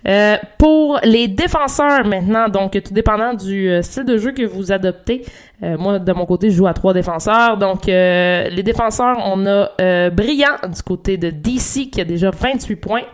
Euh, 0.06 0.36
pour 0.58 1.00
les 1.02 1.28
défenseurs 1.28 2.04
maintenant, 2.06 2.50
donc 2.50 2.72
tout 2.72 2.92
dépendant 2.92 3.32
du 3.32 3.70
euh, 3.70 3.80
style 3.80 4.04
de 4.04 4.18
jeu 4.18 4.32
que 4.32 4.42
vous 4.42 4.70
adoptez. 4.70 5.24
euh, 5.62 5.78
moi, 5.78 5.98
de 5.98 6.12
mon 6.12 6.26
côté, 6.26 6.50
je 6.50 6.56
joue 6.56 6.66
à 6.66 6.74
trois 6.74 6.92
défenseurs. 6.92 7.56
Donc, 7.56 7.88
euh, 7.88 8.48
les 8.50 8.62
défenseurs, 8.62 9.16
on 9.24 9.46
a 9.46 9.70
euh, 9.80 10.10
Brillant 10.10 10.58
du 10.68 10.82
côté 10.82 11.16
de 11.16 11.30
DC 11.30 11.88
qui 11.90 12.02
a 12.02 12.04
déjà 12.04 12.30
28 12.30 12.76
points. 12.76 13.04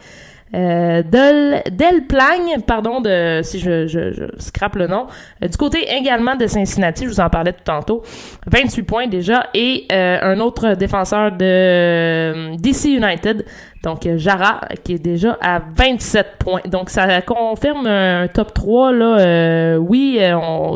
Euh, 0.52 1.02
Del, 1.02 1.62
Del 1.70 2.06
Plagne, 2.06 2.60
pardon, 2.66 3.00
de, 3.00 3.40
si 3.42 3.60
je, 3.60 3.86
je, 3.86 4.12
je 4.12 4.24
scrape 4.38 4.76
le 4.76 4.88
nom. 4.88 5.06
Euh, 5.42 5.48
du 5.48 5.56
côté 5.56 5.78
également 5.88 6.34
de 6.34 6.46
Cincinnati, 6.46 7.04
je 7.04 7.08
vous 7.10 7.20
en 7.20 7.30
parlais 7.30 7.52
tout 7.52 7.64
tantôt. 7.64 8.02
28 8.46 8.82
points 8.82 9.06
déjà. 9.06 9.46
Et 9.54 9.86
euh, 9.92 10.18
un 10.22 10.40
autre 10.40 10.74
défenseur 10.74 11.32
de 11.32 11.44
euh, 11.44 12.56
DC 12.56 12.86
United, 12.86 13.44
donc 13.82 14.06
euh, 14.06 14.18
Jara, 14.18 14.60
qui 14.82 14.94
est 14.94 14.98
déjà 14.98 15.38
à 15.40 15.60
27 15.76 16.26
points. 16.38 16.62
Donc 16.66 16.90
ça 16.90 17.22
confirme 17.22 17.86
un 17.86 18.26
top 18.26 18.52
3. 18.52 18.92
Là, 18.92 19.78
oui, 19.78 20.20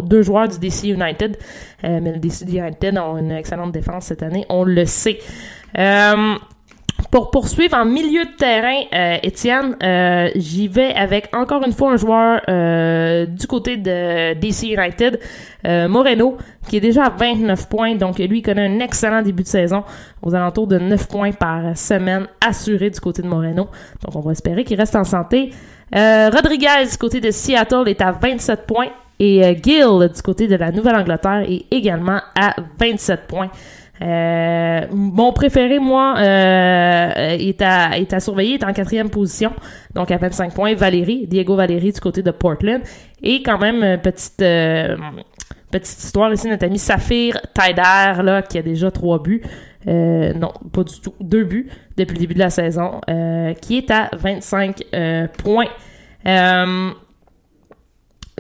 deux 0.05 0.23
joueurs 0.23 0.49
du 0.49 0.59
DC 0.59 0.85
United, 0.85 1.37
mais 1.83 2.13
le 2.13 2.19
DC 2.19 2.43
United 2.43 2.97
ont 2.99 3.19
une 3.19 3.33
excellente 3.33 3.73
défense 3.73 4.07
cette 4.07 4.23
année, 4.23 4.47
on 4.49 4.63
le 4.65 4.87
sait. 4.87 5.19
Euh, 5.79 6.35
pour 7.11 7.31
poursuivre 7.31 7.77
en 7.77 7.85
milieu 7.85 8.25
de 8.25 8.37
terrain, 8.37 8.83
euh, 8.93 9.19
Étienne, 9.23 9.77
euh, 9.83 10.31
j'y 10.35 10.69
vais 10.69 10.93
avec 10.95 11.29
encore 11.35 11.65
une 11.65 11.73
fois 11.73 11.93
un 11.93 11.97
joueur 11.97 12.41
euh, 12.49 13.27
du 13.27 13.47
côté 13.47 13.77
de 13.77 14.35
DC 14.35 14.65
United, 14.65 15.21
euh, 15.67 15.89
Moreno, 15.89 16.37
qui 16.69 16.77
est 16.77 16.81
déjà 16.81 17.05
à 17.05 17.11
29 17.11 17.69
points. 17.69 17.95
Donc 17.95 18.19
lui, 18.19 18.39
il 18.39 18.43
connaît 18.43 18.67
un 18.67 18.81
excellent 18.81 19.23
début 19.23 19.43
de 19.43 19.49
saison, 19.49 19.85
aux 20.23 20.35
alentours 20.35 20.67
de 20.67 20.79
9 20.79 21.09
points 21.09 21.33
par 21.33 21.77
semaine 21.77 22.27
assuré 22.45 22.91
du 22.91 23.01
côté 23.01 23.23
de 23.23 23.29
Moreno. 23.29 23.69
Donc 24.03 24.17
on 24.17 24.21
va 24.21 24.33
espérer 24.33 24.65
qu'il 24.65 24.79
reste 24.79 24.97
en 24.97 25.05
santé. 25.05 25.51
Euh, 25.95 26.31
Rodriguez 26.31 26.87
du 26.91 26.97
côté 26.97 27.21
de 27.21 27.31
Seattle 27.31 27.89
est 27.89 28.01
à 28.01 28.13
27 28.13 28.67
points. 28.67 28.89
Et 29.21 29.45
euh, 29.45 29.55
Gill 29.55 30.11
du 30.13 30.23
côté 30.23 30.49
de 30.49 30.57
la 30.57 30.73
Nouvelle-Angleterre 30.73 31.45
est 31.49 31.67
également 31.71 32.21
à 32.35 32.57
27 32.79 33.27
points. 33.29 33.51
Euh, 34.03 34.87
mon 34.91 35.33
préféré, 35.33 35.79
moi, 35.79 36.17
euh, 36.19 37.37
est, 37.39 37.63
à, 37.63 37.97
est 37.99 38.13
à 38.13 38.21
surveiller, 38.21 38.55
est 38.55 38.65
en 38.65 38.73
quatrième 38.73 39.11
position, 39.11 39.53
donc 39.95 40.11
à 40.11 40.17
25 40.17 40.55
points. 40.55 40.75
Valérie, 40.75 41.27
Diego 41.27 41.55
Valérie 41.57 41.93
du 41.93 42.01
côté 42.01 42.23
de 42.23 42.31
Portland. 42.31 42.83
Et 43.23 43.43
quand 43.43 43.59
même, 43.59 43.83
euh, 43.83 43.97
petite, 43.97 44.39
petite 45.71 45.99
histoire 46.03 46.33
ici, 46.33 46.49
notre 46.49 46.65
ami 46.65 46.79
Saphir 46.79 47.41
Taider, 47.55 48.23
là, 48.23 48.43
qui 48.43 48.59
a 48.59 48.63
déjà 48.63 48.91
trois 48.91 49.23
buts. 49.23 49.43
Non, 49.87 50.53
pas 50.73 50.83
du 50.83 51.01
tout. 51.01 51.15
Deux 51.21 51.45
buts 51.45 51.69
depuis 51.97 52.15
le 52.15 52.21
début 52.21 52.35
de 52.35 52.39
la 52.39 52.51
saison, 52.51 53.01
qui 53.61 53.79
est 53.79 53.91
à 53.91 54.09
25 54.15 54.83
euh, 54.95 55.27
points. 55.29 55.69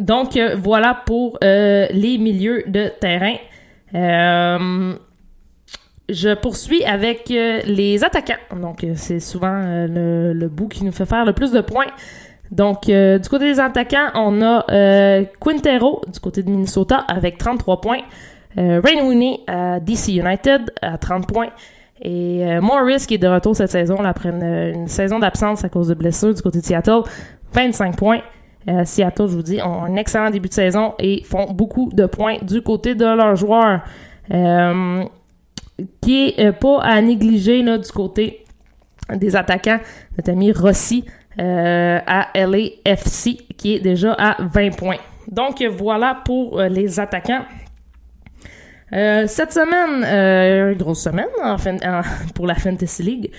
Donc, 0.00 0.38
voilà 0.56 1.02
pour 1.06 1.38
les 1.42 2.18
milieux 2.18 2.64
de 2.66 2.90
terrain. 2.98 3.36
Je 6.10 6.34
poursuis 6.34 6.84
avec 6.84 7.30
euh, 7.30 7.60
les 7.64 8.04
attaquants. 8.04 8.34
Donc, 8.60 8.84
euh, 8.84 8.92
c'est 8.94 9.20
souvent 9.20 9.62
euh, 9.64 9.86
le, 9.86 10.32
le 10.34 10.48
bout 10.48 10.68
qui 10.68 10.84
nous 10.84 10.92
fait 10.92 11.06
faire 11.06 11.24
le 11.24 11.32
plus 11.32 11.50
de 11.50 11.62
points. 11.62 11.86
Donc, 12.50 12.88
euh, 12.90 13.18
du 13.18 13.26
côté 13.28 13.46
des 13.46 13.58
attaquants, 13.58 14.10
on 14.14 14.42
a 14.42 14.64
Quintero 15.40 16.02
du 16.12 16.20
côté 16.20 16.42
de 16.42 16.50
Minnesota 16.50 16.98
avec 17.08 17.38
33 17.38 17.80
points. 17.80 18.00
Ray 18.56 19.00
Rooney 19.00 19.40
à 19.48 19.80
DC 19.80 20.08
United 20.08 20.70
à 20.80 20.96
30 20.96 21.26
points. 21.26 21.48
Et 22.02 22.44
Morris 22.60 23.04
qui 23.08 23.14
est 23.14 23.18
de 23.18 23.26
retour 23.26 23.56
cette 23.56 23.70
saison 23.70 24.00
là, 24.00 24.10
après 24.10 24.28
une, 24.28 24.44
une 24.44 24.86
saison 24.86 25.18
d'absence 25.18 25.64
à 25.64 25.68
cause 25.68 25.88
de 25.88 25.94
blessures 25.94 26.34
du 26.34 26.40
côté 26.40 26.60
de 26.60 26.64
Seattle, 26.64 27.00
25 27.52 27.96
points. 27.96 28.20
Seattle, 28.84 29.26
je 29.26 29.34
vous 29.34 29.42
dis, 29.42 29.60
ont 29.60 29.82
un 29.82 29.96
excellent 29.96 30.30
début 30.30 30.48
de 30.48 30.54
saison 30.54 30.94
et 31.00 31.24
font 31.24 31.50
beaucoup 31.50 31.90
de 31.92 32.06
points 32.06 32.36
du 32.42 32.62
côté 32.62 32.94
de 32.94 33.04
leurs 33.04 33.34
joueurs. 33.34 33.80
Qui 36.00 36.28
est 36.28 36.40
euh, 36.40 36.52
pas 36.52 36.82
à 36.82 37.00
négliger 37.00 37.62
là, 37.62 37.78
du 37.78 37.90
côté 37.90 38.44
des 39.12 39.34
attaquants, 39.34 39.80
notre 40.16 40.30
ami 40.30 40.52
Rossi 40.52 41.04
euh, 41.40 41.98
à 42.06 42.28
LAFC, 42.34 43.36
qui 43.56 43.74
est 43.74 43.80
déjà 43.80 44.12
à 44.12 44.36
20 44.40 44.76
points. 44.76 44.98
Donc 45.28 45.62
voilà 45.62 46.22
pour 46.24 46.60
euh, 46.60 46.68
les 46.68 47.00
attaquants. 47.00 47.44
Cette 48.92 49.52
semaine, 49.52 50.04
une 50.70 50.78
grosse 50.78 51.02
semaine 51.02 51.26
pour 52.34 52.46
la 52.46 52.54
Fantasy 52.54 53.02
League. 53.02 53.32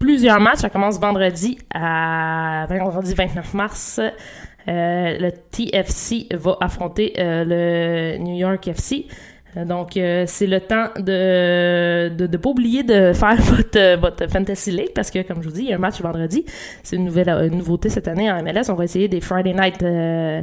Plusieurs 0.00 0.40
matchs. 0.40 0.60
Ça 0.60 0.70
commence 0.70 0.98
vendredi 0.98 1.58
à 1.74 2.64
vendredi 2.66 3.12
29 3.12 3.52
mars. 3.52 4.00
Le 4.66 5.30
TFC 5.50 6.28
va 6.32 6.56
affronter 6.62 7.12
le 7.18 8.16
New 8.16 8.36
York 8.36 8.66
FC. 8.68 9.06
Donc, 9.56 9.96
euh, 9.96 10.24
c'est 10.26 10.46
le 10.46 10.60
temps 10.60 10.88
de 10.96 12.08
de, 12.08 12.26
de 12.26 12.36
pas 12.36 12.50
oublier 12.50 12.82
de 12.82 13.12
faire 13.12 13.36
votre, 13.40 14.00
votre 14.00 14.30
Fantasy 14.30 14.70
League 14.70 14.92
parce 14.94 15.10
que, 15.10 15.22
comme 15.22 15.42
je 15.42 15.48
vous 15.48 15.54
dis, 15.54 15.62
il 15.62 15.68
y 15.68 15.72
a 15.72 15.76
un 15.76 15.78
match 15.78 16.00
vendredi. 16.00 16.44
C'est 16.82 16.96
une 16.96 17.04
nouvelle 17.04 17.28
une 17.28 17.58
nouveauté 17.58 17.88
cette 17.88 18.08
année 18.08 18.30
en 18.30 18.42
MLS. 18.42 18.70
On 18.70 18.74
va 18.74 18.84
essayer 18.84 19.08
des 19.08 19.20
Friday 19.20 19.52
Night. 19.52 19.82
euh, 19.82 20.42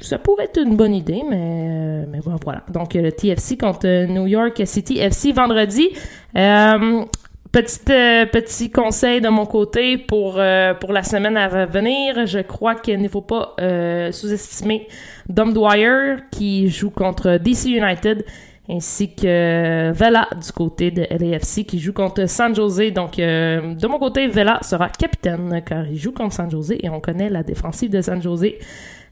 ça 0.00 0.18
pourrait 0.18 0.44
être 0.44 0.60
une 0.60 0.76
bonne 0.76 0.94
idée, 0.94 1.22
mais, 1.28 2.06
mais 2.06 2.20
bon, 2.20 2.36
voilà. 2.42 2.62
Donc, 2.72 2.94
euh, 2.94 3.02
le 3.02 3.12
TFC 3.12 3.56
contre 3.56 3.86
euh, 3.86 4.06
New 4.06 4.26
York 4.26 4.62
City 4.64 4.98
FC 4.98 5.32
vendredi. 5.32 5.88
Euh, 6.36 7.04
Petit, 7.50 7.80
euh, 7.90 8.26
petit 8.26 8.70
conseil 8.70 9.20
de 9.20 9.28
mon 9.28 9.46
côté 9.46 9.96
pour, 9.96 10.34
euh, 10.38 10.74
pour 10.74 10.92
la 10.92 11.02
semaine 11.02 11.36
à 11.36 11.66
venir. 11.66 12.26
Je 12.26 12.40
crois 12.40 12.74
qu'il 12.74 13.00
ne 13.00 13.08
faut 13.08 13.22
pas 13.22 13.54
euh, 13.60 14.12
sous-estimer 14.12 14.86
Dom 15.28 15.54
Dwyer 15.54 16.16
qui 16.30 16.68
joue 16.68 16.90
contre 16.90 17.38
DC 17.38 17.66
United 17.66 18.24
ainsi 18.68 19.14
que 19.14 19.92
Vela 19.92 20.28
du 20.40 20.52
côté 20.52 20.90
de 20.90 21.06
LAFC 21.10 21.64
qui 21.64 21.78
joue 21.78 21.92
contre 21.92 22.28
San 22.28 22.54
Jose. 22.54 22.92
Donc, 22.92 23.18
euh, 23.18 23.74
de 23.74 23.86
mon 23.86 23.98
côté, 23.98 24.26
Vela 24.26 24.58
sera 24.62 24.88
capitaine 24.90 25.62
car 25.64 25.86
il 25.86 25.96
joue 25.96 26.12
contre 26.12 26.34
San 26.34 26.50
Jose 26.50 26.74
et 26.78 26.88
on 26.90 27.00
connaît 27.00 27.30
la 27.30 27.42
défensive 27.42 27.90
de 27.90 28.00
San 28.00 28.20
Jose. 28.20 28.52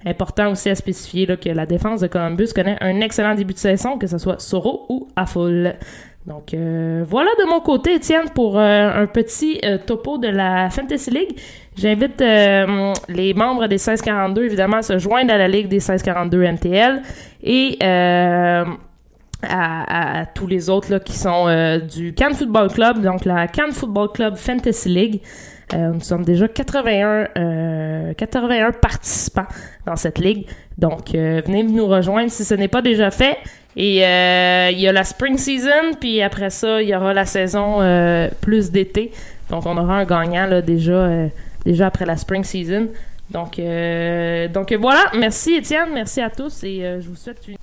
Important 0.04 0.52
aussi 0.52 0.68
à 0.68 0.74
spécifier 0.74 1.26
là, 1.26 1.36
que 1.36 1.48
la 1.48 1.64
défense 1.64 2.00
de 2.00 2.06
Columbus 2.06 2.48
connaît 2.54 2.76
un 2.80 3.00
excellent 3.00 3.34
début 3.34 3.54
de 3.54 3.58
saison, 3.58 3.98
que 3.98 4.06
ce 4.06 4.18
soit 4.18 4.40
Soro 4.40 4.84
ou 4.88 5.08
Afol. 5.16 5.74
Donc 6.26 6.54
euh, 6.54 7.04
voilà 7.06 7.30
de 7.38 7.48
mon 7.48 7.60
côté, 7.60 7.94
Étienne, 7.94 8.28
pour 8.34 8.58
euh, 8.58 8.90
un 9.02 9.06
petit 9.06 9.60
euh, 9.64 9.78
topo 9.78 10.18
de 10.18 10.28
la 10.28 10.70
Fantasy 10.70 11.10
League. 11.10 11.38
J'invite 11.76 12.20
euh, 12.20 12.92
les 13.08 13.32
membres 13.32 13.66
des 13.68 13.76
1642 13.76 14.44
évidemment 14.44 14.78
à 14.78 14.82
se 14.82 14.98
joindre 14.98 15.32
à 15.32 15.38
la 15.38 15.46
Ligue 15.46 15.68
des 15.68 15.76
1642 15.76 16.52
MTL 16.52 17.02
et 17.44 17.78
euh, 17.82 18.64
à, 19.42 20.20
à 20.20 20.26
tous 20.26 20.46
les 20.46 20.68
autres 20.68 20.90
là, 20.90 20.98
qui 20.98 21.12
sont 21.12 21.46
euh, 21.46 21.78
du 21.78 22.12
Cannes 22.14 22.34
Football 22.34 22.72
Club, 22.72 23.02
donc 23.02 23.24
la 23.24 23.46
Cannes 23.46 23.72
Football 23.72 24.08
Club 24.12 24.36
Fantasy 24.36 24.88
League. 24.88 25.20
Euh, 25.74 25.92
nous 25.92 26.00
sommes 26.00 26.24
déjà 26.24 26.46
81, 26.46 27.28
euh, 27.36 28.14
81 28.14 28.72
participants 28.72 29.46
dans 29.84 29.96
cette 29.96 30.18
ligue. 30.18 30.46
Donc, 30.78 31.14
euh, 31.14 31.42
venez 31.44 31.64
nous 31.64 31.86
rejoindre 31.86 32.30
si 32.30 32.44
ce 32.44 32.54
n'est 32.54 32.68
pas 32.68 32.82
déjà 32.82 33.10
fait. 33.10 33.36
Et 33.76 34.06
euh, 34.06 34.70
il 34.72 34.80
y 34.80 34.88
a 34.88 34.92
la 34.92 35.04
spring 35.04 35.36
season, 35.36 35.94
puis 36.00 36.22
après 36.22 36.48
ça, 36.48 36.80
il 36.80 36.88
y 36.88 36.96
aura 36.96 37.12
la 37.12 37.26
saison 37.26 37.82
euh, 37.82 38.28
plus 38.40 38.70
d'été. 38.70 39.12
Donc, 39.50 39.66
on 39.66 39.76
aura 39.76 39.98
un 39.98 40.04
gagnant 40.04 40.46
là, 40.46 40.62
déjà, 40.62 40.92
euh, 40.92 41.28
déjà 41.64 41.88
après 41.88 42.06
la 42.06 42.16
spring 42.16 42.42
season. 42.42 42.88
Donc, 43.30 43.60
donc 44.52 44.72
voilà. 44.80 45.04
Merci 45.18 45.54
Étienne, 45.54 45.88
merci 45.92 46.20
à 46.20 46.30
tous 46.30 46.62
et 46.62 47.00
je 47.00 47.08
vous 47.08 47.16
souhaite 47.16 47.46
une 47.48 47.56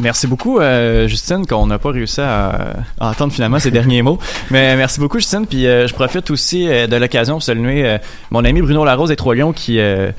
Merci 0.00 0.28
beaucoup, 0.28 0.60
euh, 0.60 1.08
Justine, 1.08 1.44
qu'on 1.44 1.66
n'a 1.66 1.78
pas 1.78 1.90
réussi 1.90 2.20
à, 2.20 2.74
entendre 3.00 3.32
finalement 3.32 3.58
ces 3.58 3.72
derniers 3.72 4.00
mots. 4.00 4.18
Mais 4.50 4.76
merci 4.76 5.00
beaucoup, 5.00 5.18
Justine. 5.18 5.44
Puis 5.46 5.64
je 5.64 5.92
profite 5.92 6.30
aussi 6.30 6.66
de 6.66 6.96
l'occasion 6.96 7.34
pour 7.34 7.42
saluer 7.42 7.98
mon 8.30 8.44
ami 8.44 8.62
Bruno 8.62 8.84
Larose 8.84 9.08
des 9.08 9.16
Trois-Lions 9.16 9.52
qui, 9.52 9.80
euh, 9.80 10.12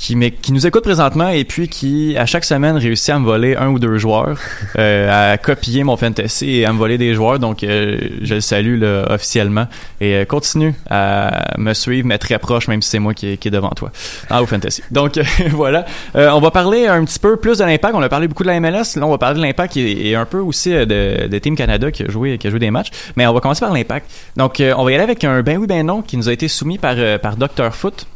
qui, 0.00 0.32
qui 0.42 0.52
nous 0.52 0.66
écoute 0.66 0.84
présentement 0.84 1.28
et 1.28 1.44
puis 1.44 1.68
qui, 1.68 2.16
à 2.16 2.26
chaque 2.26 2.44
semaine, 2.44 2.76
réussit 2.76 3.10
à 3.10 3.18
me 3.18 3.24
voler 3.24 3.56
un 3.56 3.68
ou 3.68 3.78
deux 3.78 3.98
joueurs, 3.98 4.38
euh, 4.78 5.32
à 5.32 5.38
copier 5.38 5.84
mon 5.84 5.96
fantasy 5.96 6.50
et 6.50 6.66
à 6.66 6.72
me 6.72 6.78
voler 6.78 6.98
des 6.98 7.14
joueurs. 7.14 7.38
Donc, 7.38 7.62
euh, 7.62 7.98
je 8.22 8.34
le 8.34 8.40
salue 8.40 8.80
là, 8.80 9.06
officiellement. 9.10 9.66
Et 10.00 10.14
euh, 10.14 10.24
continue 10.24 10.74
à 10.90 11.54
me 11.58 11.74
suivre, 11.74 12.06
mais 12.06 12.18
très 12.18 12.38
proche, 12.38 12.68
même 12.68 12.82
si 12.82 12.90
c'est 12.90 12.98
moi 12.98 13.14
qui, 13.14 13.36
qui 13.38 13.48
est 13.48 13.50
devant 13.50 13.70
toi. 13.70 13.90
Ah, 14.30 14.42
au 14.42 14.46
fantasy. 14.46 14.82
Donc, 14.90 15.18
voilà. 15.50 15.84
Euh, 16.16 16.30
on 16.30 16.40
va 16.40 16.50
parler 16.50 16.86
un 16.86 17.04
petit 17.04 17.18
peu 17.18 17.36
plus 17.36 17.58
de 17.58 17.64
l'impact. 17.64 17.94
On 17.94 18.02
a 18.02 18.08
parlé 18.08 18.28
beaucoup 18.28 18.44
de 18.44 18.48
la 18.48 18.60
MLS. 18.60 18.96
Là, 18.96 19.06
on 19.06 19.10
va 19.10 19.18
parler 19.18 19.38
de 19.38 19.42
l'impact 19.42 19.76
et, 19.76 20.14
un 20.14 20.24
peu 20.24 20.38
aussi 20.38 20.72
euh, 20.72 20.84
de, 20.84 21.26
de 21.26 21.38
Team 21.38 21.56
Canada 21.56 21.90
qui 21.90 22.04
a 22.04 22.08
joué, 22.08 22.38
qui 22.38 22.46
a 22.46 22.50
joué 22.50 22.58
des 22.58 22.70
matchs. 22.70 22.90
Mais 23.16 23.26
on 23.26 23.32
va 23.32 23.40
commencer 23.40 23.60
par 23.60 23.72
l'impact. 23.72 24.10
Donc, 24.36 24.62
on 24.76 24.84
va 24.84 24.90
y 24.92 24.94
aller 24.94 25.04
avec 25.04 25.24
un 25.24 25.42
ben 25.42 25.58
oui, 25.58 25.66
ben 25.66 25.84
non 25.84 26.02
qui 26.02 26.16
nous 26.16 26.28
a 26.28 26.32
été 26.32 26.48
soumis 26.48 26.78
par, 26.78 26.96
par 27.20 27.36
Dr. 27.36 27.72
Foot. 27.72 28.06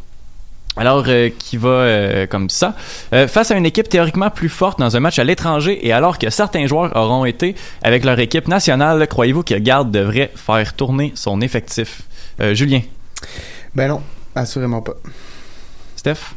Alors, 0.77 1.05
euh, 1.09 1.29
qui 1.39 1.59
va 1.59 1.69
euh, 1.69 2.27
comme 2.27 2.49
ça. 2.49 2.75
Euh, 3.13 3.29
face 3.29 3.51
à 3.51 3.57
une 3.57 3.67
équipe 3.67 3.89
théoriquement 3.91 4.31
plus 4.31 4.49
forte 4.49 4.79
dans 4.79 4.97
un 4.97 5.01
match 5.01 5.19
à 5.19 5.25
l'étranger 5.25 5.87
et 5.87 5.93
alors 5.93 6.19
que 6.19 6.31
certains 6.31 6.67
joueurs 6.67 6.97
auront 6.97 7.27
été 7.27 7.55
avec 7.83 8.05
leur 8.05 8.19
équipe 8.19 8.49
nationale, 8.49 9.07
croyez-vous 9.07 9.43
que 9.43 9.55
Garde 9.55 9.91
devrait 9.91 10.31
faire 10.35 10.75
tourner 10.75 11.13
son 11.15 11.43
effectif? 11.43 12.03
Euh, 12.41 12.55
Julien, 12.55 12.81
Ben 13.75 13.89
non, 13.89 14.01
assurément 14.35 14.81
pas. 14.81 14.95
Steph, 15.97 16.33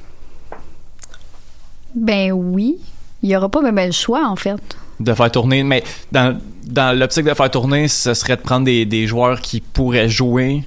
Ben 1.94 2.32
oui. 2.34 2.78
Il 3.24 3.30
y 3.30 3.36
aura 3.38 3.50
pas 3.50 3.62
même 3.62 3.78
le 3.88 3.92
choix, 3.92 4.28
en 4.28 4.36
fait. 4.36 4.60
de 5.00 5.14
faire 5.14 5.32
tourner, 5.32 5.64
mais 5.64 5.84
dans, 6.12 6.38
dans 6.66 6.98
l'optique 6.98 7.26
de 7.26 7.34
faire 7.34 7.50
tourner, 7.50 7.88
ce 7.88 8.14
serait 8.14 8.36
de 8.36 8.42
prendre 8.42 8.66
des, 8.66 8.86
des 8.86 9.08
joueurs 9.08 9.40
qui 9.42 9.62
pourraient 9.62 10.10
jouer, 10.10 10.64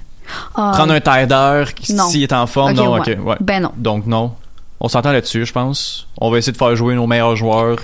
Ah, 0.55 0.71
prendre 0.75 0.93
un 0.93 0.99
tider 1.01 1.63
qui- 1.75 1.93
non. 1.93 2.07
s'il 2.09 2.23
est 2.23 2.33
en 2.33 2.47
forme. 2.47 2.73
Non, 2.73 2.93
ouais. 2.93 2.99
ok, 2.99 3.25
ouais. 3.25 3.35
Ben 3.39 3.61
non. 3.63 3.71
Donc 3.77 4.05
non. 4.05 4.33
On 4.79 4.87
s'entend 4.87 5.11
là-dessus, 5.11 5.45
je 5.45 5.51
pense. 5.51 6.07
On 6.19 6.31
va 6.31 6.37
essayer 6.37 6.53
de 6.53 6.57
faire 6.57 6.73
jouer 6.75 6.95
nos 6.95 7.05
meilleurs 7.05 7.35
joueurs, 7.35 7.79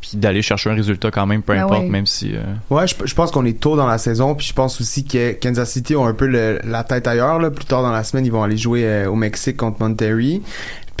puis 0.00 0.12
d'aller 0.14 0.40
chercher 0.40 0.70
un 0.70 0.74
résultat 0.74 1.10
quand 1.10 1.26
même, 1.26 1.42
peu 1.42 1.52
Ben 1.52 1.64
importe, 1.64 1.82
oui. 1.82 1.90
même 1.90 2.06
si. 2.06 2.34
euh, 2.34 2.40
Ouais, 2.70 2.86
je, 2.86 2.94
je 3.04 3.14
pense 3.14 3.30
qu'on 3.30 3.44
est 3.44 3.60
tôt 3.60 3.76
dans 3.76 3.86
la 3.86 3.98
saison, 3.98 4.34
puis 4.34 4.46
je 4.46 4.52
pense 4.54 4.80
aussi 4.80 5.04
que 5.04 5.32
Kansas 5.32 5.70
City 5.70 5.94
ont 5.94 6.06
un 6.06 6.14
peu 6.14 6.26
le- 6.26 6.58
la 6.64 6.84
tête 6.84 7.06
ailleurs. 7.06 7.38
Là. 7.38 7.50
Plus 7.50 7.66
tard 7.66 7.82
dans 7.82 7.92
la 7.92 8.02
semaine, 8.02 8.24
ils 8.24 8.32
vont 8.32 8.42
aller 8.42 8.56
jouer 8.56 8.84
euh, 8.84 9.10
au 9.10 9.14
Mexique 9.14 9.58
contre 9.58 9.82
Monterrey. 9.82 10.40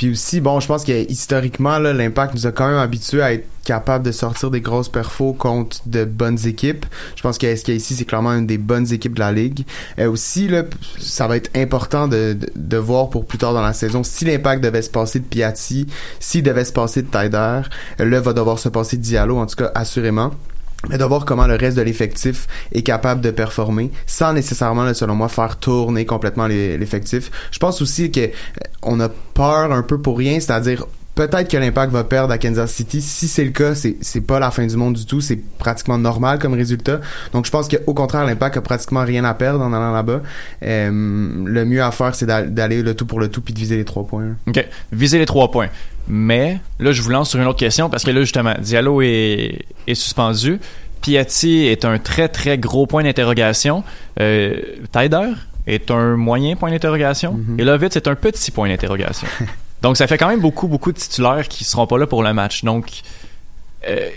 Puis 0.02 0.10
aussi, 0.10 0.40
bon, 0.40 0.58
je 0.58 0.66
pense 0.66 0.82
que 0.82 1.08
historiquement, 1.08 1.78
l'impact 1.78 2.34
nous 2.34 2.48
a 2.48 2.50
quand 2.50 2.66
même 2.66 2.78
habitués 2.78 3.22
à 3.22 3.34
être 3.34 3.46
capable 3.64 4.04
de 4.04 4.10
sortir 4.10 4.50
des 4.50 4.60
grosses 4.60 4.88
perfos 4.88 5.32
contre 5.32 5.76
de 5.86 6.04
bonnes 6.04 6.44
équipes. 6.44 6.84
Je 7.14 7.22
pense 7.22 7.38
que 7.38 7.54
SKC, 7.54 7.78
c'est 7.78 8.04
clairement 8.04 8.32
une 8.32 8.48
des 8.48 8.58
bonnes 8.58 8.92
équipes 8.92 9.14
de 9.14 9.20
la 9.20 9.30
ligue. 9.30 9.64
Euh, 10.00 10.10
aussi, 10.10 10.48
là, 10.48 10.64
ça 10.98 11.28
va 11.28 11.36
être 11.36 11.56
important 11.56 12.08
de, 12.08 12.36
de, 12.56 12.76
voir 12.78 13.10
pour 13.10 13.26
plus 13.26 13.38
tard 13.38 13.54
dans 13.54 13.62
la 13.62 13.74
saison 13.74 14.02
si 14.02 14.24
l'impact 14.24 14.64
devait 14.64 14.82
se 14.82 14.90
passer 14.90 15.20
de 15.20 15.24
Piatti, 15.24 15.86
s'il 16.18 16.42
devait 16.42 16.64
se 16.64 16.72
passer 16.72 17.02
de 17.02 17.06
Tyder, 17.06 17.60
euh, 18.00 18.04
là, 18.04 18.20
va 18.20 18.32
devoir 18.32 18.58
se 18.58 18.70
passer 18.70 18.96
de 18.96 19.02
Diallo, 19.02 19.38
en 19.38 19.46
tout 19.46 19.54
cas, 19.54 19.70
assurément 19.76 20.32
mais 20.88 20.98
de 20.98 21.04
voir 21.04 21.24
comment 21.24 21.46
le 21.46 21.54
reste 21.56 21.76
de 21.76 21.82
l'effectif 21.82 22.46
est 22.72 22.82
capable 22.82 23.20
de 23.20 23.30
performer 23.30 23.90
sans 24.06 24.32
nécessairement, 24.32 24.92
selon 24.94 25.14
moi, 25.14 25.28
faire 25.28 25.56
tourner 25.56 26.06
complètement 26.06 26.46
l'effectif. 26.46 27.30
Je 27.50 27.58
pense 27.58 27.80
aussi 27.82 28.10
que 28.10 28.20
euh, 28.20 28.28
on 28.82 28.98
a 29.00 29.08
peur 29.08 29.72
un 29.72 29.82
peu 29.82 30.00
pour 30.00 30.18
rien, 30.18 30.40
c'est-à-dire 30.40 30.84
peut-être 31.14 31.48
que 31.50 31.58
l'impact 31.58 31.92
va 31.92 32.04
perdre 32.04 32.32
à 32.32 32.38
Kansas 32.38 32.72
City. 32.72 33.02
Si 33.02 33.28
c'est 33.28 33.44
le 33.44 33.50
cas, 33.50 33.74
c'est 33.74 34.20
pas 34.22 34.38
la 34.40 34.50
fin 34.50 34.66
du 34.66 34.76
monde 34.76 34.94
du 34.94 35.04
tout, 35.04 35.20
c'est 35.20 35.36
pratiquement 35.36 35.98
normal 35.98 36.38
comme 36.38 36.54
résultat. 36.54 37.00
Donc 37.34 37.44
je 37.46 37.50
pense 37.50 37.68
qu'au 37.68 37.92
contraire, 37.94 38.24
l'impact 38.24 38.56
a 38.56 38.60
pratiquement 38.62 39.04
rien 39.04 39.22
à 39.24 39.34
perdre 39.34 39.60
en 39.62 39.72
allant 39.74 39.92
là-bas. 39.92 40.22
Euh, 40.62 40.90
le 40.90 41.64
mieux 41.66 41.82
à 41.82 41.90
faire, 41.92 42.14
c'est 42.14 42.26
d'a- 42.26 42.42
d'aller 42.42 42.82
le 42.82 42.94
tout 42.94 43.04
pour 43.06 43.20
le 43.20 43.28
tout 43.28 43.42
puis 43.42 43.52
de 43.52 43.58
viser 43.58 43.76
les 43.76 43.84
trois 43.84 44.04
points. 44.06 44.34
OK. 44.48 44.66
Viser 44.90 45.18
les 45.18 45.26
trois 45.26 45.50
points. 45.50 45.68
Mais 46.08 46.58
là, 46.78 46.92
je 46.92 47.00
vous 47.02 47.10
lance 47.10 47.30
sur 47.30 47.40
une 47.40 47.46
autre 47.46 47.58
question 47.58 47.88
parce 47.88 48.04
que 48.04 48.10
là, 48.10 48.20
justement, 48.22 48.54
Diallo 48.58 49.02
est, 49.02 49.64
est 49.86 49.94
suspendu. 49.94 50.58
Piatti 51.00 51.66
est 51.66 51.84
un 51.84 51.98
très, 51.98 52.28
très 52.28 52.58
gros 52.58 52.86
point 52.86 53.02
d'interrogation. 53.02 53.82
Euh, 54.20 54.56
Tyder 54.92 55.30
est 55.66 55.90
un 55.90 56.16
moyen 56.16 56.56
point 56.56 56.70
d'interrogation. 56.70 57.38
Et 57.58 57.64
Lovitz 57.64 57.96
est 57.96 58.08
un 58.08 58.14
petit 58.14 58.50
point 58.50 58.68
d'interrogation. 58.68 59.26
Donc, 59.82 59.96
ça 59.96 60.06
fait 60.06 60.18
quand 60.18 60.28
même 60.28 60.40
beaucoup, 60.40 60.68
beaucoup 60.68 60.92
de 60.92 60.98
titulaires 60.98 61.48
qui 61.48 61.64
seront 61.64 61.86
pas 61.88 61.98
là 61.98 62.06
pour 62.06 62.22
le 62.22 62.32
match. 62.32 62.62
Donc, 62.62 63.02
euh, 63.88 64.10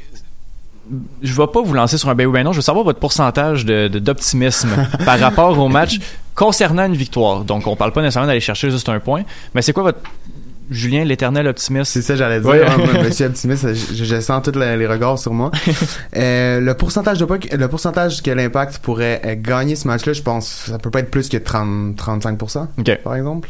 je 1.24 1.34
vais 1.34 1.48
pas 1.48 1.62
vous 1.63 1.74
lancer 1.74 1.98
sur 1.98 2.10
un 2.10 2.13
ben 2.15 2.28
ou 2.28 2.32
ben 2.32 2.43
non. 2.43 2.52
Je 2.52 2.58
veux 2.58 2.62
savoir 2.62 2.86
votre 2.86 3.00
pourcentage 3.00 3.65
de- 3.65 3.88
de- 3.88 3.98
d'optimisme 4.00 4.69
par 5.06 5.19
rapport 5.19 5.58
au 5.58 5.67
match 5.67 6.00
concernant 6.36 6.86
une 6.86 6.95
victoire. 6.95 7.43
Donc, 7.45 7.65
on 7.65 7.76
parle 7.76 7.93
pas 7.93 8.02
nécessairement 8.04 8.28
d'aller 8.28 8.39
chercher 8.41 8.69
juste 8.69 8.89
un 8.89 9.00
point. 9.00 9.24
Mais 9.56 9.63
c'est 9.63 9.74
quoi 9.74 9.84
votre 9.84 10.00
Julien, 10.69 11.04
l'éternel 11.04 11.47
optimiste. 11.47 11.91
C'est 11.91 12.01
ça, 12.01 12.15
j'allais 12.15 12.39
dire. 12.39 12.49
Ouais. 12.49 12.63
hein, 12.65 12.78
moi, 12.78 13.04
Monsieur 13.04 13.28
optimiste, 13.28 13.73
je, 13.73 14.04
je 14.04 14.19
sens 14.19 14.41
tous 14.43 14.58
les, 14.58 14.78
les 14.78 14.88
regards 14.88 15.19
sur 15.19 15.34
moi. 15.34 15.51
Euh, 16.15 16.62
le 16.62 16.73
pourcentage 16.73 17.17
de 17.17 17.25
le 17.58 17.67
pourcentage 17.67 18.23
que 18.23 18.32
l'impact 18.32 18.80
pourrait 18.80 19.21
euh, 19.25 19.36
gagner 19.38 19.75
ce 19.75 19.88
match-là, 19.88 20.13
je 20.13 20.21
pense, 20.21 20.65
ça 20.67 20.78
peut 20.78 20.89
pas 20.89 20.99
être 20.99 21.12
plus 21.12 21.28
que 21.30 21.38
30, 21.38 21.95
35%, 21.95 22.67
OK. 22.80 22.99
par 23.04 23.15
exemple. 23.15 23.49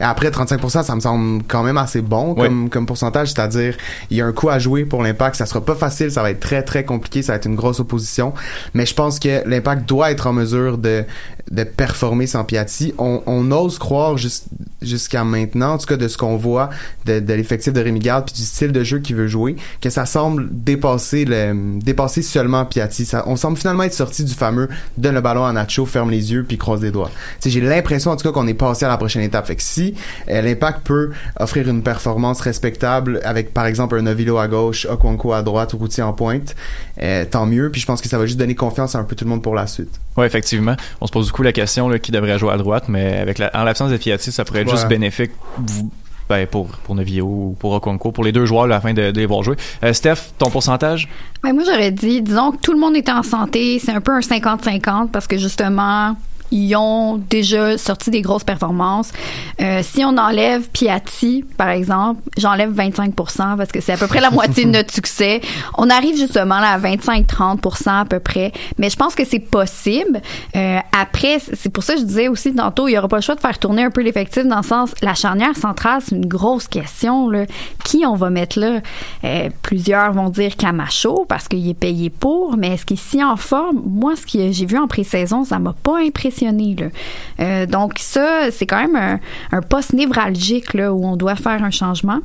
Et 0.00 0.02
après, 0.02 0.30
35%, 0.30 0.82
ça 0.82 0.94
me 0.94 1.00
semble 1.00 1.42
quand 1.46 1.62
même 1.62 1.76
assez 1.76 2.00
bon 2.00 2.34
comme, 2.34 2.70
comme 2.70 2.86
pourcentage, 2.86 3.28
c'est-à-dire, 3.32 3.76
il 4.10 4.16
y 4.16 4.22
a 4.22 4.26
un 4.26 4.32
coup 4.32 4.48
à 4.48 4.58
jouer 4.58 4.86
pour 4.86 5.02
l'impact, 5.02 5.36
ça 5.36 5.44
sera 5.44 5.62
pas 5.62 5.74
facile, 5.74 6.10
ça 6.10 6.22
va 6.22 6.30
être 6.30 6.40
très, 6.40 6.62
très 6.62 6.84
compliqué, 6.84 7.22
ça 7.22 7.32
va 7.32 7.36
être 7.36 7.44
une 7.44 7.54
grosse 7.54 7.80
opposition, 7.80 8.32
mais 8.72 8.86
je 8.86 8.94
pense 8.94 9.18
que 9.18 9.46
l'impact 9.46 9.86
doit 9.86 10.10
être 10.10 10.26
en 10.26 10.32
mesure 10.32 10.78
de, 10.78 11.04
de 11.50 11.64
performer 11.64 12.26
sans 12.26 12.44
Piatti. 12.44 12.94
On, 12.98 13.50
ose 13.50 13.78
croire 13.78 14.16
jus- 14.16 14.44
jusqu'à 14.82 15.24
maintenant, 15.24 15.72
en 15.72 15.78
tout 15.78 15.86
cas 15.86 15.96
de 15.96 16.06
ce 16.08 16.16
qu'on 16.16 16.36
voit 16.36 16.70
de, 17.06 17.20
l'effectif 17.32 17.72
de 17.72 17.80
Rémi 17.80 18.00
Garde 18.00 18.26
puis 18.26 18.34
du 18.34 18.42
style 18.42 18.72
de 18.72 18.84
jeu 18.84 19.00
qu'il 19.00 19.16
veut 19.16 19.26
jouer, 19.26 19.56
que 19.80 19.90
ça 19.90 20.06
semble 20.06 20.48
dépasser 20.50 21.24
le 21.24 21.78
dépasser 21.80 22.22
seulement 22.22 22.64
Piatti. 22.64 23.08
On 23.26 23.36
semble 23.36 23.56
finalement 23.56 23.82
être 23.82 23.94
sorti 23.94 24.24
du 24.24 24.34
fameux 24.34 24.68
donne 24.96 25.14
le 25.14 25.20
ballon 25.20 25.44
à 25.44 25.52
Nacho, 25.52 25.86
ferme 25.86 26.10
les 26.10 26.32
yeux 26.32 26.44
puis 26.44 26.56
croise 26.58 26.82
les 26.82 26.90
doigts. 26.90 27.10
J'ai 27.44 27.60
l'impression 27.60 28.10
en 28.12 28.16
tout 28.16 28.26
cas 28.28 28.32
qu'on 28.32 28.46
est 28.46 28.54
passé 28.54 28.84
à 28.84 28.88
la 28.88 28.96
prochaine 28.96 29.22
étape. 29.22 29.50
Si 29.58 29.94
euh, 30.28 30.40
l'impact 30.42 30.86
peut 30.86 31.10
offrir 31.38 31.68
une 31.68 31.82
performance 31.82 32.40
respectable 32.40 33.20
avec 33.24 33.52
par 33.52 33.66
exemple 33.66 33.96
un 33.98 34.02
Novilo 34.02 34.38
à 34.38 34.46
gauche, 34.48 34.86
Okonkwo 34.88 35.32
à 35.32 35.42
droite, 35.42 35.72
Routier 35.72 36.02
en 36.02 36.12
pointe, 36.12 36.54
euh, 37.02 37.24
tant 37.28 37.46
mieux. 37.46 37.70
Puis 37.70 37.80
je 37.80 37.86
pense 37.86 38.00
que 38.00 38.08
ça 38.08 38.18
va 38.18 38.26
juste 38.26 38.38
donner 38.38 38.54
confiance 38.54 38.94
à 38.94 38.98
un 38.98 39.04
peu 39.04 39.16
tout 39.16 39.24
le 39.24 39.30
monde 39.30 39.42
pour 39.42 39.54
la 39.54 39.66
suite. 39.66 39.90
Oui, 40.16 40.26
effectivement. 40.26 40.76
On 41.00 41.06
se 41.06 41.12
pose 41.12 41.30
beaucoup 41.40 41.44
la 41.46 41.52
question 41.52 41.88
là, 41.88 41.98
qui 41.98 42.12
devrait 42.12 42.38
jouer 42.38 42.52
à 42.52 42.56
droite, 42.58 42.84
mais 42.88 43.16
avec 43.18 43.38
la, 43.38 43.50
en 43.54 43.64
l'absence 43.64 43.90
de 43.90 43.96
Piatti, 43.96 44.30
ça 44.30 44.44
pourrait 44.44 44.60
être 44.62 44.70
juste 44.70 44.88
bénéfique 44.88 45.30
vous- 45.58 45.90
ben, 46.28 46.46
pour, 46.46 46.66
pour 46.68 46.94
Novio 46.94 47.24
ou 47.24 47.56
pour 47.58 47.72
Okonkwo, 47.72 48.12
pour 48.12 48.22
les 48.24 48.30
deux 48.30 48.46
joueurs 48.46 48.66
là, 48.68 48.76
afin 48.76 48.92
de, 48.92 49.10
de 49.10 49.18
les 49.18 49.26
voir 49.26 49.42
jouer. 49.42 49.56
Euh, 49.82 49.92
Steph, 49.92 50.32
ton 50.38 50.48
pourcentage? 50.50 51.08
Ben, 51.42 51.52
moi, 51.54 51.64
j'aurais 51.66 51.90
dit, 51.90 52.22
disons 52.22 52.52
que 52.52 52.58
tout 52.58 52.72
le 52.72 52.78
monde 52.78 52.94
est 52.94 53.08
en 53.08 53.22
santé, 53.24 53.80
c'est 53.84 53.90
un 53.90 54.00
peu 54.00 54.12
un 54.12 54.20
50-50 54.20 55.08
parce 55.08 55.26
que 55.26 55.38
justement, 55.38 56.14
ils 56.50 56.74
ont 56.76 57.16
déjà 57.16 57.78
sorti 57.78 58.10
des 58.10 58.22
grosses 58.22 58.44
performances. 58.44 59.12
Euh, 59.60 59.80
si 59.82 60.04
on 60.04 60.16
enlève 60.16 60.68
Piatti, 60.70 61.44
par 61.56 61.68
exemple, 61.68 62.22
j'enlève 62.36 62.70
25 62.70 63.14
parce 63.14 63.70
que 63.72 63.80
c'est 63.80 63.92
à 63.92 63.96
peu 63.96 64.06
près 64.06 64.20
la 64.20 64.30
moitié 64.30 64.64
de 64.64 64.70
notre 64.70 64.92
succès. 64.94 65.40
On 65.78 65.90
arrive 65.90 66.16
justement 66.16 66.58
là 66.58 66.72
à 66.72 66.78
25-30 66.78 67.88
à 67.88 68.04
peu 68.04 68.18
près. 68.18 68.52
Mais 68.78 68.90
je 68.90 68.96
pense 68.96 69.14
que 69.14 69.24
c'est 69.24 69.38
possible. 69.38 70.20
Euh, 70.56 70.78
après, 70.98 71.38
c'est 71.38 71.70
pour 71.70 71.84
ça 71.84 71.94
que 71.94 72.00
je 72.00 72.04
disais 72.04 72.28
aussi 72.28 72.54
tantôt, 72.54 72.88
il 72.88 72.92
y 72.92 72.98
aura 72.98 73.08
pas 73.08 73.16
le 73.16 73.22
choix 73.22 73.34
de 73.34 73.40
faire 73.40 73.58
tourner 73.58 73.84
un 73.84 73.90
peu 73.90 74.02
l'effectif 74.02 74.44
dans 74.44 74.58
le 74.58 74.62
sens, 74.62 74.92
la 75.02 75.14
charnière 75.14 75.56
centrale, 75.56 76.00
c'est 76.04 76.14
une 76.16 76.26
grosse 76.26 76.66
question. 76.66 77.28
Là. 77.28 77.46
Qui 77.84 78.04
on 78.06 78.14
va 78.14 78.30
mettre 78.30 78.58
là? 78.58 78.80
Euh, 79.24 79.50
plusieurs 79.62 80.12
vont 80.12 80.30
dire 80.30 80.56
Camacho 80.56 81.24
parce 81.28 81.48
qu'il 81.48 81.68
est 81.68 81.74
payé 81.74 82.10
pour, 82.10 82.56
mais 82.56 82.74
est-ce 82.74 82.86
qu'il 82.86 82.96
est 82.96 83.00
si 83.00 83.22
en 83.22 83.36
forme? 83.36 83.82
Moi, 83.86 84.14
ce 84.16 84.22
que 84.22 84.52
j'ai 84.52 84.66
vu 84.66 84.78
en 84.78 84.86
pré-saison, 84.86 85.44
ça 85.44 85.58
m'a 85.58 85.74
pas 85.74 85.98
impressionné. 86.00 86.39
Euh, 86.48 87.66
donc 87.66 87.94
ça, 87.98 88.50
c'est 88.50 88.66
quand 88.66 88.80
même 88.80 88.96
un, 88.96 89.20
un 89.56 89.62
poste 89.62 89.92
névralgique 89.92 90.74
là, 90.74 90.92
où 90.92 91.06
on 91.06 91.16
doit 91.16 91.36
faire 91.36 91.62
un 91.62 91.70
changement. 91.70 92.20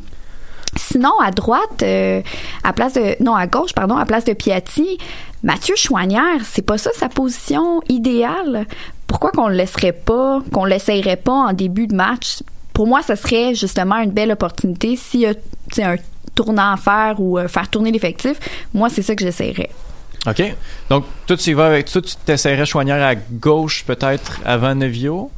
Sinon, 0.78 1.12
à 1.24 1.32
droite, 1.32 1.84
euh, 1.84 2.22
à 2.64 2.74
place 2.74 2.94
de 2.94 3.22
non 3.24 3.34
à 3.36 3.48
gauche, 3.48 3.74
pardon, 3.74 3.96
à 3.96 4.06
place 4.06 4.26
de 4.26 4.34
Piatti, 4.34 4.98
Mathieu 5.44 5.76
Chouanière, 5.78 6.42
c'est 6.44 6.64
pas 6.64 6.78
ça 6.78 6.90
sa 6.94 7.08
position 7.08 7.82
idéale? 7.88 8.66
Pourquoi 9.08 9.32
qu'on 9.32 9.48
le 9.48 9.56
laisserait 9.56 9.94
pas, 9.94 10.42
qu'on 10.52 10.66
l'essayerait 10.66 11.16
pas 11.16 11.32
en 11.32 11.54
début 11.54 11.88
de 11.88 11.96
match? 11.96 12.44
Pour 12.74 12.88
moi, 12.88 13.02
ça 13.02 13.16
serait 13.16 13.56
justement 13.56 13.98
une 14.00 14.12
belle 14.12 14.32
opportunité 14.32 14.98
s'il 14.98 15.22
y 15.22 15.28
a 15.28 15.92
un 15.92 15.96
tournant 16.34 16.74
à 16.74 16.78
faire 16.78 17.22
ou 17.22 17.38
euh, 17.38 17.48
faire 17.48 17.70
tourner 17.70 17.92
l'effectif. 17.92 18.38
Moi, 18.74 18.90
c'est 18.90 19.02
ça 19.02 19.16
que 19.16 19.24
j'essayerais. 19.24 19.70
OK. 20.28 20.56
Donc, 20.90 21.06
toi, 21.28 21.38
tu 21.38 21.50
y 21.52 21.54
vas 21.54 21.68
avec 21.68 21.92
toi, 21.92 22.02
tu 22.02 22.16
t'essaierais 22.26 22.66
Chouanière 22.66 23.04
à 23.06 23.16
gauche, 23.16 23.84
peut-être, 23.86 24.40
avant 24.46 24.74
Nevio? 24.76 25.32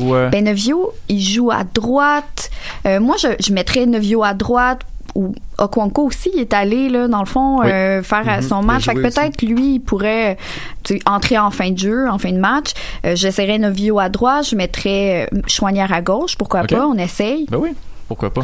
Ou, 0.00 0.14
euh, 0.14 0.28
Ben 0.28 0.44
Novio, 0.44 0.92
il 1.08 1.20
joue 1.20 1.50
à 1.50 1.64
droite. 1.64 2.50
Euh, 2.86 3.00
moi, 3.00 3.16
je, 3.20 3.28
je 3.44 3.52
mettrais 3.52 3.86
Novio 3.86 4.22
à 4.22 4.34
droite 4.34 4.80
ou 5.16 5.34
Okwanko 5.58 6.04
aussi 6.06 6.30
il 6.34 6.40
est 6.40 6.54
allé 6.54 6.88
là 6.88 7.08
dans 7.08 7.18
le 7.18 7.26
fond 7.26 7.58
Oui. 7.62 7.66
euh, 7.68 8.00
faire 8.04 8.24
Mhm. 8.24 8.42
son 8.42 8.62
match. 8.62 8.84
Fait 8.84 8.94
que 8.94 9.00
peut-être 9.00 9.42
lui 9.42 9.74
il 9.74 9.80
pourrait 9.80 10.38
tu 10.84 10.94
sais, 10.94 11.00
entrer 11.04 11.36
en 11.36 11.50
fin 11.50 11.72
de 11.72 11.78
jeu, 11.78 12.08
en 12.08 12.16
fin 12.18 12.30
de 12.30 12.38
match. 12.38 12.68
Euh, 13.04 13.16
J'essaierais 13.16 13.58
Novio 13.58 13.98
à 13.98 14.08
droite, 14.08 14.46
je 14.48 14.54
mettrais 14.54 15.28
Chouanière 15.48 15.92
à 15.92 16.00
gauche, 16.00 16.36
pourquoi 16.36 16.62
pas, 16.62 16.86
on 16.86 16.94
essaye. 16.96 17.46
Ben 17.50 17.58
oui, 17.58 17.70
pourquoi 18.06 18.32
pas. 18.32 18.42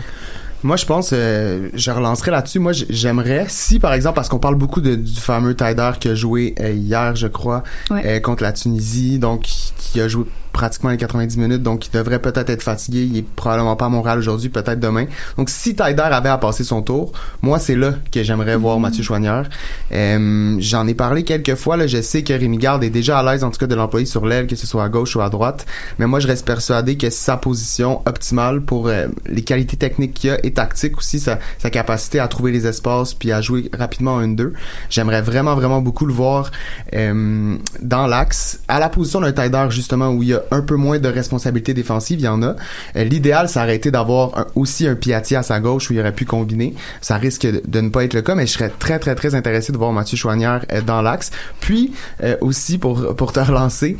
Moi, 0.66 0.76
je 0.76 0.84
pense, 0.84 1.10
euh, 1.12 1.68
je 1.74 1.90
relancerai 1.92 2.32
là-dessus. 2.32 2.58
Moi, 2.58 2.72
j'aimerais, 2.72 3.46
si 3.48 3.78
par 3.78 3.92
exemple, 3.94 4.16
parce 4.16 4.28
qu'on 4.28 4.40
parle 4.40 4.56
beaucoup 4.56 4.80
de- 4.80 4.96
du 4.96 5.20
fameux 5.20 5.54
Taider 5.54 5.92
qui 6.00 6.08
a 6.08 6.14
joué 6.16 6.56
euh, 6.60 6.72
hier, 6.72 7.14
je 7.14 7.28
crois, 7.28 7.62
Ouais. 7.90 8.02
euh, 8.04 8.20
contre 8.20 8.42
la 8.42 8.52
Tunisie, 8.52 9.20
donc 9.20 9.42
qui 9.78 10.00
a 10.00 10.08
joué 10.08 10.24
pratiquement 10.56 10.88
les 10.88 10.96
90 10.96 11.36
minutes, 11.36 11.62
donc 11.62 11.86
il 11.86 11.90
devrait 11.90 12.18
peut-être 12.18 12.48
être 12.48 12.62
fatigué. 12.62 13.02
Il 13.02 13.18
est 13.18 13.22
probablement 13.22 13.76
pas 13.76 13.84
à 13.84 13.88
Montréal 13.90 14.18
aujourd'hui, 14.18 14.48
peut-être 14.48 14.80
demain. 14.80 15.04
Donc, 15.36 15.50
si 15.50 15.76
Taider 15.76 16.00
avait 16.00 16.30
à 16.30 16.38
passer 16.38 16.64
son 16.64 16.80
tour, 16.80 17.12
moi, 17.42 17.58
c'est 17.58 17.76
là 17.76 17.92
que 18.10 18.22
j'aimerais 18.22 18.56
voir 18.56 18.80
Mathieu 18.80 19.02
Choignard. 19.02 19.44
Euh, 19.92 20.56
J'en 20.58 20.86
ai 20.86 20.94
parlé 20.94 21.24
quelques 21.24 21.56
fois. 21.56 21.76
Là, 21.76 21.86
je 21.86 22.00
sais 22.00 22.22
que 22.22 22.32
Rémi 22.32 22.56
Garde 22.56 22.82
est 22.84 22.90
déjà 22.90 23.18
à 23.18 23.22
l'aise, 23.22 23.44
en 23.44 23.50
tout 23.50 23.58
cas, 23.58 23.66
de 23.66 23.74
l'employer 23.74 24.06
sur 24.06 24.24
l'aile, 24.24 24.46
que 24.46 24.56
ce 24.56 24.66
soit 24.66 24.82
à 24.82 24.88
gauche 24.88 25.14
ou 25.14 25.20
à 25.20 25.28
droite. 25.28 25.66
Mais 25.98 26.06
moi, 26.06 26.20
je 26.20 26.26
reste 26.26 26.46
persuadé 26.46 26.96
que 26.96 27.10
sa 27.10 27.36
position 27.36 28.00
optimale 28.06 28.62
pour 28.62 28.88
euh, 28.88 29.08
les 29.26 29.42
qualités 29.42 29.76
techniques 29.76 30.14
qu'il 30.14 30.30
a 30.30 30.38
et 30.42 30.54
tactiques 30.54 30.96
aussi, 30.96 31.20
sa, 31.20 31.38
sa 31.58 31.68
capacité 31.68 32.18
à 32.18 32.28
trouver 32.28 32.50
les 32.50 32.66
espaces 32.66 33.12
puis 33.12 33.30
à 33.30 33.42
jouer 33.42 33.68
rapidement 33.76 34.14
en 34.14 34.26
1-2. 34.26 34.52
J'aimerais 34.88 35.20
vraiment, 35.20 35.54
vraiment 35.54 35.82
beaucoup 35.82 36.06
le 36.06 36.14
voir 36.14 36.50
euh, 36.94 37.56
dans 37.82 38.06
l'axe, 38.06 38.60
à 38.68 38.78
la 38.78 38.88
position 38.88 39.20
d'un 39.20 39.32
Taider, 39.32 39.66
justement, 39.68 40.08
où 40.08 40.22
il 40.22 40.30
y 40.30 40.34
a 40.34 40.45
un 40.50 40.62
peu 40.62 40.76
moins 40.76 40.98
de 40.98 41.08
responsabilité 41.08 41.74
défensive, 41.74 42.20
il 42.20 42.24
y 42.24 42.28
en 42.28 42.42
a. 42.42 42.56
Euh, 42.96 43.04
L'idéal, 43.04 43.48
ça 43.48 43.62
aurait 43.62 43.76
été 43.76 43.90
d'avoir 43.90 44.46
aussi 44.54 44.86
un 44.86 44.94
Piatti 44.94 45.36
à 45.36 45.42
sa 45.42 45.60
gauche 45.60 45.90
où 45.90 45.94
il 45.94 46.00
aurait 46.00 46.14
pu 46.14 46.24
combiner. 46.24 46.74
Ça 47.00 47.16
risque 47.16 47.46
de, 47.46 47.80
ne 47.80 47.88
pas 47.88 48.04
être 48.04 48.14
le 48.14 48.22
cas, 48.22 48.34
mais 48.34 48.46
je 48.46 48.52
serais 48.52 48.72
très, 48.78 48.98
très, 48.98 49.14
très 49.14 49.34
intéressé 49.34 49.72
de 49.72 49.78
voir 49.78 49.92
Mathieu 49.92 50.16
Chouanière 50.16 50.64
euh, 50.72 50.80
dans 50.80 51.02
l'axe. 51.02 51.30
Puis, 51.60 51.92
euh, 52.22 52.36
aussi, 52.40 52.78
pour, 52.78 53.14
pour 53.16 53.32
te 53.32 53.40
relancer, 53.46 53.96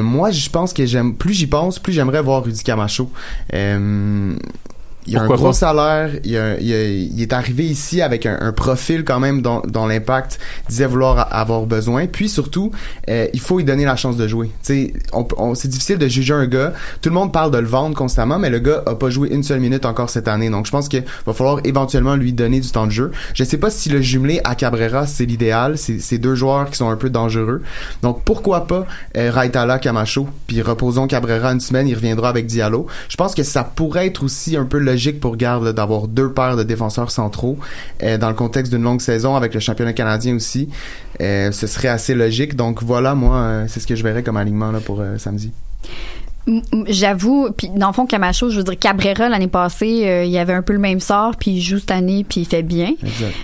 moi, 0.00 0.30
je 0.30 0.48
pense 0.50 0.72
que 0.72 0.86
j'aime, 0.86 1.14
plus 1.14 1.34
j'y 1.34 1.46
pense, 1.46 1.78
plus 1.78 1.92
j'aimerais 1.92 2.22
voir 2.22 2.44
Rudy 2.44 2.62
Camacho. 2.62 3.10
Il 5.06 5.16
a 5.16 5.20
Pourquoi 5.20 5.34
un 5.36 5.38
gros 5.38 5.46
pas? 5.48 5.52
salaire, 5.52 6.10
il, 6.24 6.36
a- 6.36 6.58
il 6.60 6.72
a- 6.72 6.84
il 6.88 7.20
est 7.22 7.32
arrivé 7.32 7.64
ici 7.64 8.00
avec 8.02 8.26
un, 8.26 8.38
un 8.40 8.52
profil 8.52 9.04
quand 9.04 9.20
même 9.20 9.42
dont, 9.42 9.62
dont 9.66 9.86
l'impact 9.86 10.38
disait 10.68 10.86
vouloir 10.86 11.28
avoir 11.34 11.62
besoin. 11.66 12.06
Puis 12.06 12.28
surtout, 12.28 12.70
euh, 13.08 13.26
il 13.32 13.40
faut 13.40 13.58
lui 13.58 13.64
donner 13.64 13.84
la 13.84 13.96
chance 13.96 14.16
de 14.16 14.26
jouer. 14.28 14.50
On, 15.12 15.26
on- 15.36 15.54
c'est 15.54 15.68
difficile 15.68 15.98
de 15.98 16.08
juger 16.08 16.34
un 16.34 16.46
gars. 16.46 16.72
Tout 17.00 17.08
le 17.10 17.14
monde 17.14 17.32
parle 17.32 17.50
de 17.50 17.58
le 17.58 17.66
vendre 17.66 17.94
constamment, 17.96 18.38
mais 18.38 18.50
le 18.50 18.58
gars 18.58 18.82
a 18.86 18.94
pas 18.94 19.10
joué 19.10 19.28
une 19.30 19.42
seule 19.42 19.60
minute 19.60 19.84
encore 19.84 20.10
cette 20.10 20.28
année. 20.28 20.50
Donc 20.50 20.66
je 20.66 20.70
pense 20.70 20.88
qu'il 20.88 21.04
va 21.26 21.32
falloir 21.32 21.60
éventuellement 21.64 22.16
lui 22.16 22.32
donner 22.32 22.60
du 22.60 22.70
temps 22.70 22.86
de 22.86 22.92
jeu. 22.92 23.10
Je 23.34 23.44
sais 23.44 23.58
pas 23.58 23.70
si 23.70 23.88
le 23.88 24.00
jumelé 24.00 24.40
à 24.44 24.54
Cabrera 24.54 25.06
c'est 25.06 25.26
l'idéal. 25.26 25.78
C'est 25.78 25.98
c'est 26.00 26.18
deux 26.18 26.34
joueurs 26.34 26.70
qui 26.70 26.76
sont 26.76 26.88
un 26.90 26.96
peu 26.96 27.10
dangereux. 27.10 27.62
Donc 28.02 28.22
pourquoi 28.24 28.66
pas 28.66 28.86
euh, 29.16 29.30
Raitala 29.30 29.78
Camacho, 29.78 30.28
puis 30.46 30.62
reposons 30.62 31.06
Cabrera 31.06 31.52
une 31.52 31.60
semaine, 31.60 31.88
il 31.88 31.94
reviendra 31.94 32.28
avec 32.28 32.46
Diallo. 32.46 32.86
Je 33.08 33.16
pense 33.16 33.34
que 33.34 33.42
ça 33.42 33.64
pourrait 33.64 34.06
être 34.06 34.22
aussi 34.24 34.56
un 34.56 34.64
peu 34.64 34.78
logique 34.94 35.20
pour 35.20 35.36
Garde 35.36 35.72
d'avoir 35.72 36.08
deux 36.08 36.32
paires 36.32 36.56
de 36.56 36.62
défenseurs 36.62 37.10
centraux 37.10 37.58
euh, 38.02 38.16
dans 38.18 38.28
le 38.28 38.34
contexte 38.34 38.72
d'une 38.72 38.82
longue 38.82 39.00
saison 39.00 39.36
avec 39.36 39.52
le 39.54 39.60
championnat 39.60 39.92
canadien 39.92 40.36
aussi. 40.36 40.68
Euh, 41.20 41.52
ce 41.52 41.66
serait 41.66 41.88
assez 41.88 42.14
logique. 42.14 42.56
Donc 42.56 42.82
voilà, 42.82 43.14
moi, 43.14 43.36
euh, 43.36 43.64
c'est 43.68 43.80
ce 43.80 43.86
que 43.86 43.96
je 43.96 44.02
verrais 44.02 44.22
comme 44.22 44.36
alignement 44.36 44.70
là 44.70 44.80
pour 44.80 45.02
samedi. 45.18 45.52
J'avoue, 46.86 47.48
puis 47.56 47.70
dans 47.74 47.86
le 47.86 47.92
fond, 47.94 48.06
Camacho, 48.06 48.50
je 48.50 48.58
veux 48.58 48.64
dire, 48.64 48.78
Cabrera, 48.78 49.28
l'année 49.28 49.48
passée, 49.48 50.06
euh, 50.06 50.24
il 50.24 50.36
avait 50.36 50.52
un 50.52 50.62
peu 50.62 50.74
le 50.74 50.78
même 50.78 51.00
sort, 51.00 51.36
puis 51.36 51.52
il 51.52 51.60
joue 51.60 51.78
cette 51.78 51.90
année, 51.90 52.24
puis 52.28 52.42
il 52.42 52.46
fait 52.46 52.62
bien. 52.62 52.92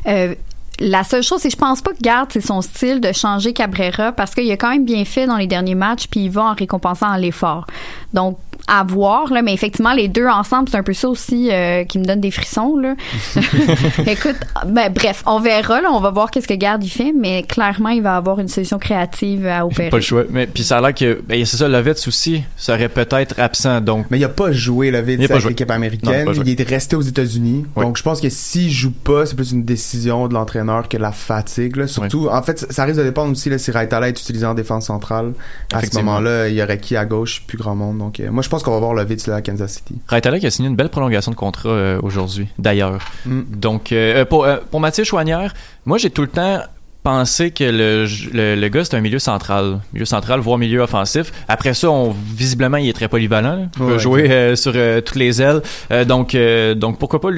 Euh, 0.07 0.35
la 0.81 1.05
seule 1.05 1.23
chose, 1.23 1.41
c'est 1.41 1.49
que 1.49 1.55
je 1.55 1.59
pense 1.59 1.81
pas 1.81 1.93
que 1.93 2.01
Garde, 2.01 2.29
c'est 2.33 2.45
son 2.45 2.61
style 2.61 3.01
de 3.01 3.13
changer 3.13 3.53
Cabrera 3.53 4.13
parce 4.13 4.35
qu'il 4.35 4.51
a 4.51 4.57
quand 4.57 4.71
même 4.71 4.85
bien 4.85 5.05
fait 5.05 5.27
dans 5.27 5.37
les 5.37 5.47
derniers 5.47 5.75
matchs, 5.75 6.09
puis 6.11 6.25
il 6.25 6.31
va 6.31 6.43
en 6.45 6.55
récompensant 6.55 7.15
l'effort. 7.17 7.67
Donc, 8.13 8.39
à 8.67 8.85
voir, 8.85 9.33
là, 9.33 9.43
mais 9.43 9.53
effectivement, 9.53 9.93
les 9.93 10.09
deux 10.09 10.27
ensemble, 10.27 10.69
c'est 10.69 10.77
un 10.77 10.83
peu 10.83 10.93
ça 10.93 11.09
aussi 11.09 11.51
euh, 11.51 11.85
qui 11.85 11.99
me 11.99 12.05
donne 12.05 12.21
des 12.21 12.31
frissons. 12.31 12.77
Là. 12.77 12.95
Écoute, 14.07 14.37
ben, 14.67 14.93
bref, 14.93 15.23
on 15.27 15.41
verra, 15.41 15.81
là, 15.81 15.89
on 15.93 16.01
va 16.01 16.11
voir 16.11 16.31
qu'est-ce 16.31 16.49
que 16.49 16.55
Garde 16.55 16.83
il 16.85 16.91
fait, 16.91 17.13
mais 17.19 17.43
clairement, 17.43 17.91
il 17.91 18.03
va 18.03 18.17
avoir 18.17 18.39
une 18.39 18.49
solution 18.49 18.79
créative 18.79 19.47
à 19.47 19.67
opérer. 19.67 19.91
Pas 19.91 19.97
le 19.97 20.03
choix. 20.03 20.25
Mais 20.31 20.47
puis 20.47 20.63
ça 20.63 20.79
a 20.79 20.81
l'air 20.81 20.95
que 20.95 21.21
ben, 21.27 21.45
c'est 21.45 21.57
ça, 21.57 21.69
Lovitz 21.69 22.07
aussi 22.09 22.43
serait 22.57 22.89
peut-être 22.89 23.39
absent. 23.39 23.81
Donc 23.81 24.07
Mais 24.11 24.19
il 24.19 24.25
a 24.25 24.29
pas 24.29 24.53
joué 24.53 24.91
pas 24.91 24.99
avec 24.99 25.43
joué. 25.43 25.51
l'équipe 25.51 25.69
Non, 25.69 25.75
américaine. 25.75 26.33
joué. 26.33 26.45
il 26.47 26.61
est 26.61 26.69
resté 26.69 26.97
aux 26.97 27.01
États-Unis. 27.03 27.67
Oui. 27.77 27.85
Donc 27.85 27.97
je 27.97 28.03
pense 28.03 28.21
que 28.21 28.29
s'il 28.29 28.71
joue 28.71 28.93
pas, 28.93 29.27
c'est 29.27 29.35
plus 29.37 29.53
une 29.53 29.65
décision 29.65 30.29
de 30.29 30.35
l'entraîneur 30.35 30.89
que 30.89 30.97
la 30.97 31.13
fatigue. 31.13 31.77
Là. 31.77 31.87
Surtout, 31.87 32.29
en 32.31 32.43
fait, 32.43 32.67
ça 32.71 32.85
risque 32.85 32.99
de 32.99 33.05
dépendre 33.05 33.33
aussi 33.33 33.51
là, 33.51 33.59
si 33.59 33.71
Raitala 33.71 34.09
est 34.09 34.19
utilisé 34.21 34.47
en 34.47 34.55
défense 34.55 34.87
centrale. 34.87 35.33
À 35.73 35.83
ce 35.85 35.97
moment-là, 35.99 36.49
il 36.49 36.55
y 36.55 36.63
aurait 36.63 36.79
qui 36.79 36.97
à 36.97 37.05
gauche, 37.05 37.43
plus 37.47 37.59
grand 37.59 37.75
monde. 37.75 37.99
Donc 37.99 38.21
euh, 38.21 38.31
moi, 38.31 38.43
je 38.43 38.49
pense 38.51 38.63
qu'on 38.63 38.73
va 38.73 38.79
voir 38.79 38.95
le 38.95 39.07
là 39.27 39.37
à 39.37 39.43
Kansas 39.43 39.73
City. 39.73 39.95
Raitala 40.09 40.39
qui 40.39 40.47
a 40.47 40.51
signé 40.51 40.69
une 40.69 40.77
belle 40.77 40.91
prolongation 40.91 41.31
de 41.31 41.37
contrat 41.37 41.71
euh, 41.71 42.01
aujourd'hui, 42.03 42.49
d'ailleurs. 42.59 43.01
Mm. 43.25 43.43
Donc, 43.49 43.93
euh, 43.93 44.25
pour, 44.25 44.45
euh, 44.45 44.59
pour 44.71 44.81
Mathieu 44.81 45.05
Chouanière, 45.05 45.55
moi, 45.87 45.97
j'ai 45.97 46.11
tout 46.11 46.23
le 46.23 46.29
temps 46.29 46.61
pensé 47.03 47.51
que 47.51 47.65
le, 47.65 48.07
le, 48.33 48.55
le 48.61 48.69
gars, 48.69 48.85
c'est 48.85 48.97
un 48.97 49.01
milieu 49.01 49.19
central. 49.19 49.81
Milieu 49.93 50.05
central, 50.05 50.41
voire 50.41 50.59
milieu 50.59 50.81
offensif. 50.81 51.33
Après 51.49 51.75
ça, 51.75 51.91
on, 51.91 52.11
visiblement, 52.35 52.77
il 52.77 52.89
est 52.89 52.93
très 52.93 53.09
polyvalent. 53.09 53.69
Il 53.75 53.79
peut 53.79 53.93
Ouais, 53.93 53.99
jouer 53.99 54.31
euh, 54.31 54.57
sur 54.57 54.73
euh, 54.75 55.01
toutes 55.01 55.17
les 55.17 55.41
ailes. 55.41 55.63
Euh, 55.91 56.05
donc, 56.05 56.37
donc, 56.77 56.99
pourquoi 56.99 57.21
pas 57.21 57.29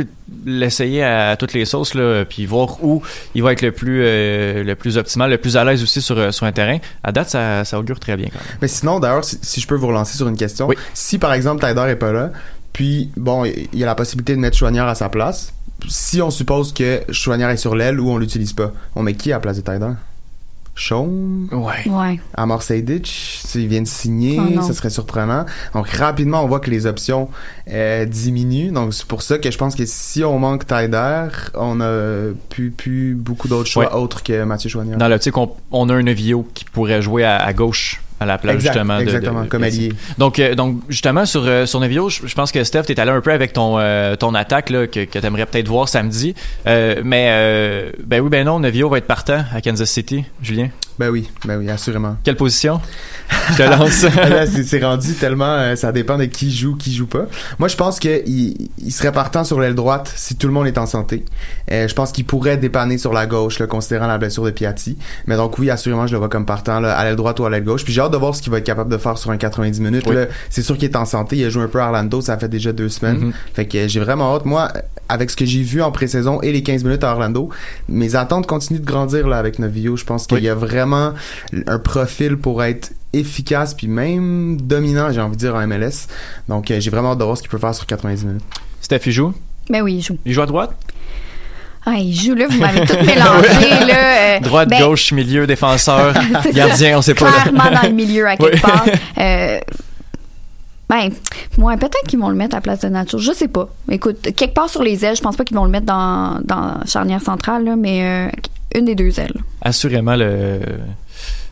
l'essayer 0.45 1.03
à, 1.05 1.37
toutes 1.37 1.53
les 1.53 1.65
sauces, 1.65 1.95
là, 1.95 2.25
puis 2.25 2.47
voir 2.47 2.83
où 2.83 3.03
il 3.35 3.43
va 3.43 3.53
être 3.53 3.63
le 3.63 3.73
plus, 3.73 4.01
le 4.03 4.75
plus 4.75 4.99
optimal, 4.99 5.31
le 5.31 5.39
plus 5.39 5.57
à 5.57 5.65
l'aise 5.65 5.83
aussi 5.83 6.03
sur, 6.03 6.33
sur 6.35 6.47
un 6.47 6.53
terrain. 6.53 6.79
À 7.05 7.13
date, 7.13 7.31
ça, 7.31 7.65
ça 7.65 7.79
augure 7.79 8.01
très 8.01 8.17
bien 8.17 8.27
quand 8.33 8.39
même. 8.41 8.59
Mais 8.61 8.69
sinon, 8.69 8.99
d'ailleurs, 9.01 9.25
si, 9.25 9.39
si 9.43 9.61
je 9.61 9.67
peux 9.67 9.75
vous 9.77 9.87
relancer 9.87 10.17
sur 10.17 10.29
une 10.29 10.37
question, 10.37 10.67
Oui. 10.69 10.77
si 10.95 11.19
par 11.19 11.33
exemple 11.33 11.61
Taider 11.61 11.85
est 11.89 11.97
pas 11.97 12.13
là, 12.13 12.31
puis 12.73 13.11
bon, 13.17 13.45
il 13.45 13.69
y 13.79 13.83
a 13.83 13.87
la 13.87 13.95
possibilité 13.95 14.35
de 14.35 14.41
mettre 14.41 14.57
Chouanière 14.57 14.87
à 14.87 14.95
sa 14.95 15.09
place. 15.09 15.53
Si 15.89 16.23
on 16.23 16.31
suppose 16.31 16.73
que 16.73 17.03
Chouanière 17.11 17.51
est 17.51 17.57
sur 17.57 17.75
l'aile 17.75 18.01
ou 18.01 18.11
on 18.11 18.19
l'utilise 18.19 18.53
pas, 18.53 18.73
on 18.95 19.03
met 19.03 19.15
qui 19.15 19.33
à 19.33 19.37
la 19.37 19.41
place 19.41 19.57
de 19.57 19.63
Taider? 19.63 19.93
Sean? 20.75 21.07
Ouais. 21.53 21.87
Ouais. 21.87 22.19
Amor 22.35 22.63
Sejdic, 22.63 23.07
s'il 23.07 23.69
vient 23.69 23.83
de 23.83 23.87
signer, 23.87 24.41
Oh 24.59 24.63
ce 24.67 24.73
serait 24.73 24.89
surprenant. 24.89 25.45
Donc 25.75 25.87
rapidement, 25.89 26.43
on 26.43 26.49
voit 26.49 26.61
que 26.61 26.71
les 26.71 26.87
options 26.87 27.29
euh, 27.71 28.07
diminuent. 28.07 28.73
Donc 28.73 28.95
c'est 28.95 29.05
pour 29.05 29.21
ça 29.21 29.37
que 29.39 29.51
je 29.51 29.59
pense 29.59 29.75
que 29.75 29.85
si 29.85 30.25
on 30.25 30.39
manque 30.39 30.67
Taider, 30.67 31.27
on 31.55 31.79
a 31.83 32.33
plus, 32.49 32.71
plus 32.71 33.15
beaucoup 33.15 33.49
d'autres 33.49 33.69
choix 33.69 33.85
Ouais. 33.93 34.01
autres 34.01 34.23
que 34.23 34.45
Mathieu 34.45 34.71
Chouanière. 34.71 34.97
Dans 34.97 35.09
l'optique, 35.09 35.37
on, 35.37 35.51
on 35.73 35.91
a 35.91 35.95
un 35.95 36.03
Nevio 36.03 36.49
qui 36.55 36.65
pourrait 36.65 37.03
jouer 37.03 37.25
à, 37.25 37.37
à 37.37 37.53
gauche 37.53 38.01
à 38.23 38.27
la 38.27 38.39
place 38.39 38.55
Exact, 38.55 38.73
justement 38.73 38.97
de- 38.99 39.03
exactement, 39.03 39.43
de- 39.43 39.49
comme 39.49 39.63
allié. 39.65 39.93
Donc, 40.19 40.39
euh, 40.39 40.55
donc 40.55 40.81
justement 40.89 41.27
sur 41.27 41.43
euh, 41.47 41.67
sur 41.67 41.81
Nevio, 41.81 42.09
je, 42.09 42.27
je 42.27 42.35
pense 42.35 42.51
que 42.53 42.63
Steph, 42.65 42.83
t'es 42.85 42.99
allé 42.99 43.11
un 43.11 43.21
peu 43.21 43.33
avec 43.33 43.53
ton 43.53 43.79
euh, 43.79 44.17
ton 44.17 44.35
attaque 44.35 44.71
là 44.71 44.87
que, 44.87 45.05
que 45.05 45.19
t'aimerais 45.19 45.47
peut-être 45.47 45.69
voir 45.69 45.89
samedi. 45.89 46.35
Euh, 46.67 47.03
mais 47.05 47.29
euh, 47.31 47.91
ben 48.05 48.21
oui, 48.21 48.31
ben 48.31 48.45
non, 48.47 48.61
Nevio 48.61 48.89
va 48.89 48.99
être 48.99 49.07
partant 49.07 49.45
à 49.55 49.61
Kansas 49.61 49.91
City, 49.91 50.25
Julien. 50.43 50.69
Ben 50.99 51.09
oui, 51.09 51.29
ben 51.47 51.57
oui, 51.59 51.71
assurément. 51.71 52.17
Quelle 52.23 52.37
position? 52.37 52.81
Je 53.53 53.57
te 53.57 53.63
lance. 53.63 54.03
Là, 54.17 54.47
c'est 54.47 54.83
rendu 54.83 55.15
tellement, 55.15 55.45
euh, 55.45 55.77
ça 55.77 55.93
dépend 55.93 56.19
de 56.19 56.25
qui 56.25 56.51
joue, 56.51 56.75
qui 56.77 56.93
joue 56.93 57.07
pas. 57.07 57.27
Moi, 57.59 57.69
je 57.69 57.77
pense 57.77 57.99
que 57.99 58.23
il, 58.27 58.93
serait 58.93 59.13
partant 59.13 59.45
sur 59.45 59.61
l'aile 59.61 59.75
droite 59.75 60.13
si 60.15 60.37
tout 60.37 60.47
le 60.47 60.53
monde 60.53 60.67
est 60.67 60.79
en 60.79 60.87
santé. 60.87 61.25
Euh, 61.71 61.89
je 61.89 61.95
pense 61.95 62.13
qu'il 62.13 62.25
pourrait 62.25 62.57
dépanner 62.57 62.99
sur 62.99 63.13
la 63.13 63.27
gauche, 63.27 63.59
là, 63.59 63.67
considérant 63.67 64.07
la 64.07 64.19
blessure 64.19 64.45
de 64.45 64.51
Piatti. 64.51 64.97
Mais 65.27 65.37
donc 65.37 65.59
oui, 65.59 65.71
assurément, 65.71 66.07
je 66.07 66.13
le 66.13 66.19
vois 66.19 66.29
comme 66.29 66.47
partant 66.47 66.81
là, 66.81 66.97
à 66.97 67.05
l'aile 67.05 67.17
droite 67.17 67.41
ou 67.41 67.45
à 67.45 67.51
l'aile 67.51 67.65
gauche. 67.65 67.85
Puis 67.85 67.93
j'ai 67.93 68.01
hâte 68.01 68.13
de 68.13 68.17
voir 68.17 68.35
ce 68.35 68.43
qu'il 68.43 68.53
va 68.53 68.59
être 68.59 68.65
capable 68.65 68.91
de 68.91 68.99
faire 68.99 69.19
sur 69.19 69.31
un 69.31 69.37
90 69.37 69.81
minutes. 69.81 70.05
Oui. 70.07 70.17
C'est 70.51 70.63
sûr 70.63 70.77
qu'il 70.77 70.89
est 70.89 70.97
en 70.97 71.05
santé. 71.05 71.37
Il 71.37 71.45
a 71.45 71.51
joué 71.51 71.63
un 71.63 71.69
peu 71.69 71.81
à 71.81 71.87
Orlando, 71.87 72.21
ça 72.21 72.37
fait 72.39 72.49
déjà 72.49 72.73
deux 72.73 72.89
semaines. 72.89 73.19
Mhm. 73.19 73.33
Fait 73.55 73.67
que 73.67 73.89
j'ai 73.89 74.01
vraiment 74.01 74.35
hâte. 74.35 74.45
Moi, 74.45 74.69
avec 75.09 75.31
ce 75.31 75.37
que 75.37 75.45
j'ai 75.45 75.63
vu 75.63 75.83
en 75.83 75.91
pré-saison 75.93 76.41
et 76.41 76.53
les 76.53 76.63
15 76.63 76.85
minutes 76.85 77.05
à 77.05 77.13
Orlando, 77.13 77.51
mes 77.89 78.15
attentes 78.17 78.47
continuent 78.47 78.81
de 78.81 78.85
grandir 78.87 79.29
là 79.29 79.39
avec 79.39 79.59
Novio. 79.59 79.97
Je 79.97 80.05
pense 80.05 80.27
qu'il 80.27 80.39
Oui. 80.39 80.45
y 80.45 80.49
a 80.49 80.55
vraiment 80.55 81.13
un 81.67 81.79
profil 81.79 82.37
pour 82.37 82.63
être 82.63 82.93
efficace 83.13 83.75
puis 83.75 83.89
même 83.89 84.61
dominant, 84.61 85.11
j'ai 85.13 85.21
envie 85.21 85.37
de 85.37 85.41
dire, 85.41 85.55
en 85.55 85.67
MLS. 85.67 86.07
Donc 86.49 86.71
euh, 86.71 86.81
j'ai 86.81 86.91
vraiment 86.91 87.13
hâte 87.13 87.19
de 87.19 87.25
voir 87.25 87.37
ce 87.37 87.43
qu'il 87.43 87.51
peut 87.51 87.59
faire 87.59 87.75
sur 87.75 87.87
90 87.87 88.25
minutes. 88.25 88.43
Steph, 88.81 89.01
il 89.07 89.13
joue? 89.13 89.35
Mais 89.71 89.81
oui, 89.81 89.95
il 89.97 90.03
joue. 90.03 90.19
Il 90.25 90.33
joue 90.33 90.43
à 90.43 90.47
droite? 90.47 90.73
Ah, 91.85 91.95
il 91.99 92.15
joue 92.15 92.35
là, 92.35 92.47
vous 92.49 92.59
m'avez 92.59 92.87
tout 92.87 92.95
mélangé 93.05 93.87
là. 93.87 94.37
euh, 94.37 94.41
Droite, 94.41 94.69
ben, 94.69 94.81
gauche, 94.81 95.11
milieu, 95.13 95.47
défenseur, 95.49 96.15
gardien, 96.55 96.99
on 96.99 97.03
sait 97.03 97.15
pas. 97.15 97.27
là. 97.27 97.43
Clairement 97.43 97.71
dans 97.83 97.89
le 97.89 97.95
milieu 97.95 98.27
à 98.29 98.37
quelque 98.37 98.55
Oui. 98.55 98.61
part. 98.61 98.85
Euh, 99.19 99.59
ben, 100.89 101.11
ouais, 101.59 101.77
peut-être 101.79 102.07
qu'ils 102.07 102.19
vont 102.19 102.29
le 102.29 102.35
mettre 102.37 102.55
à 102.55 102.59
la 102.59 102.61
place 102.61 102.81
de 102.81 102.89
Nacho. 102.89 103.17
Je 103.19 103.33
sais 103.33 103.49
pas. 103.49 103.69
Écoute, 103.91 104.29
quelque 104.37 104.53
part 104.53 104.69
sur 104.69 104.83
les 104.83 105.05
ailes, 105.05 105.17
je 105.17 105.23
pense 105.23 105.37
pas 105.37 105.45
qu'ils 105.45 105.57
vont 105.57 105.65
le 105.65 105.71
mettre 105.71 105.87
dans, 105.87 106.39
dans 106.45 106.85
charnière 106.87 107.23
centrale, 107.23 107.65
là, 107.65 107.77
mais 107.77 108.29
euh, 108.29 108.79
une 108.79 108.85
des 108.85 108.95
deux 108.95 109.19
ailes. 109.19 109.35
Assurément 109.63 110.17
le 110.17 110.61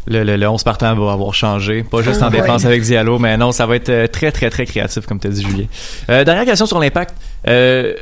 le, 0.07 0.25
le, 0.25 0.37
le 0.37 0.49
11 0.49 0.63
partant 0.65 0.95
va 0.95 1.13
avoir 1.13 1.35
changé. 1.35 1.83
Pas 1.83 2.03
juste 2.03 2.23
en 2.23 2.31
Ouais. 2.31 2.41
défense 2.41 2.65
avec 2.65 2.83
Diallo, 2.83 3.19
mais 3.19 3.37
non, 3.37 3.53
ça 3.53 3.67
va 3.67 3.77
être 3.77 3.89
euh, 3.91 4.07
très, 4.07 4.33
très, 4.33 4.51
très 4.51 4.65
créatif, 4.67 5.07
comme 5.07 5.21
tu 5.21 5.27
as 5.27 5.31
dit, 5.31 5.43
Julien. 5.43 5.67
Euh, 6.09 6.25
dernière 6.25 6.45
question 6.45 6.67
sur 6.67 6.79
l'impact. 6.81 7.15
Euh, 7.49 7.95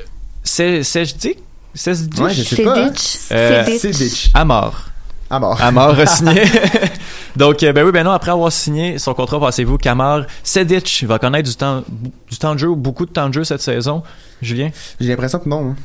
c'est, 0.42 0.82
c'est, 0.82 1.04
je 1.04 1.14
dis, 1.16 1.34
c'est, 1.74 1.90
Ouais, 2.20 2.32
je 2.32 2.42
sais 2.42 2.62
pas. 2.62 2.88
C'est 2.94 3.90
ditch. 3.90 4.30
Amor. 4.34 4.84
Amor. 5.30 5.60
Amor 5.60 5.98
a 6.00 6.06
signé. 6.06 6.42
Donc, 7.36 7.62
euh, 7.62 7.72
ben 7.72 7.84
oui, 7.84 7.92
ben 7.92 8.02
non, 8.02 8.12
après 8.12 8.30
avoir 8.30 8.50
signé 8.50 8.98
son 8.98 9.12
contrat, 9.12 9.38
pensez-vous 9.38 9.76
qu'Amar 9.76 10.22
Sedic 10.42 11.04
va 11.06 11.18
connaître 11.18 11.48
du 11.50 11.54
temps, 11.54 11.84
du 12.30 12.38
temps 12.38 12.54
de 12.54 12.58
jeu, 12.58 12.74
beaucoup 12.74 13.04
de 13.04 13.10
temps 13.10 13.28
de 13.28 13.34
jeu 13.34 13.44
cette 13.44 13.60
saison? 13.60 14.02
Julien? 14.40 14.70
J'ai 14.98 15.08
l'impression 15.08 15.38
que 15.38 15.48
non. 15.48 15.70
hein. 15.70 15.76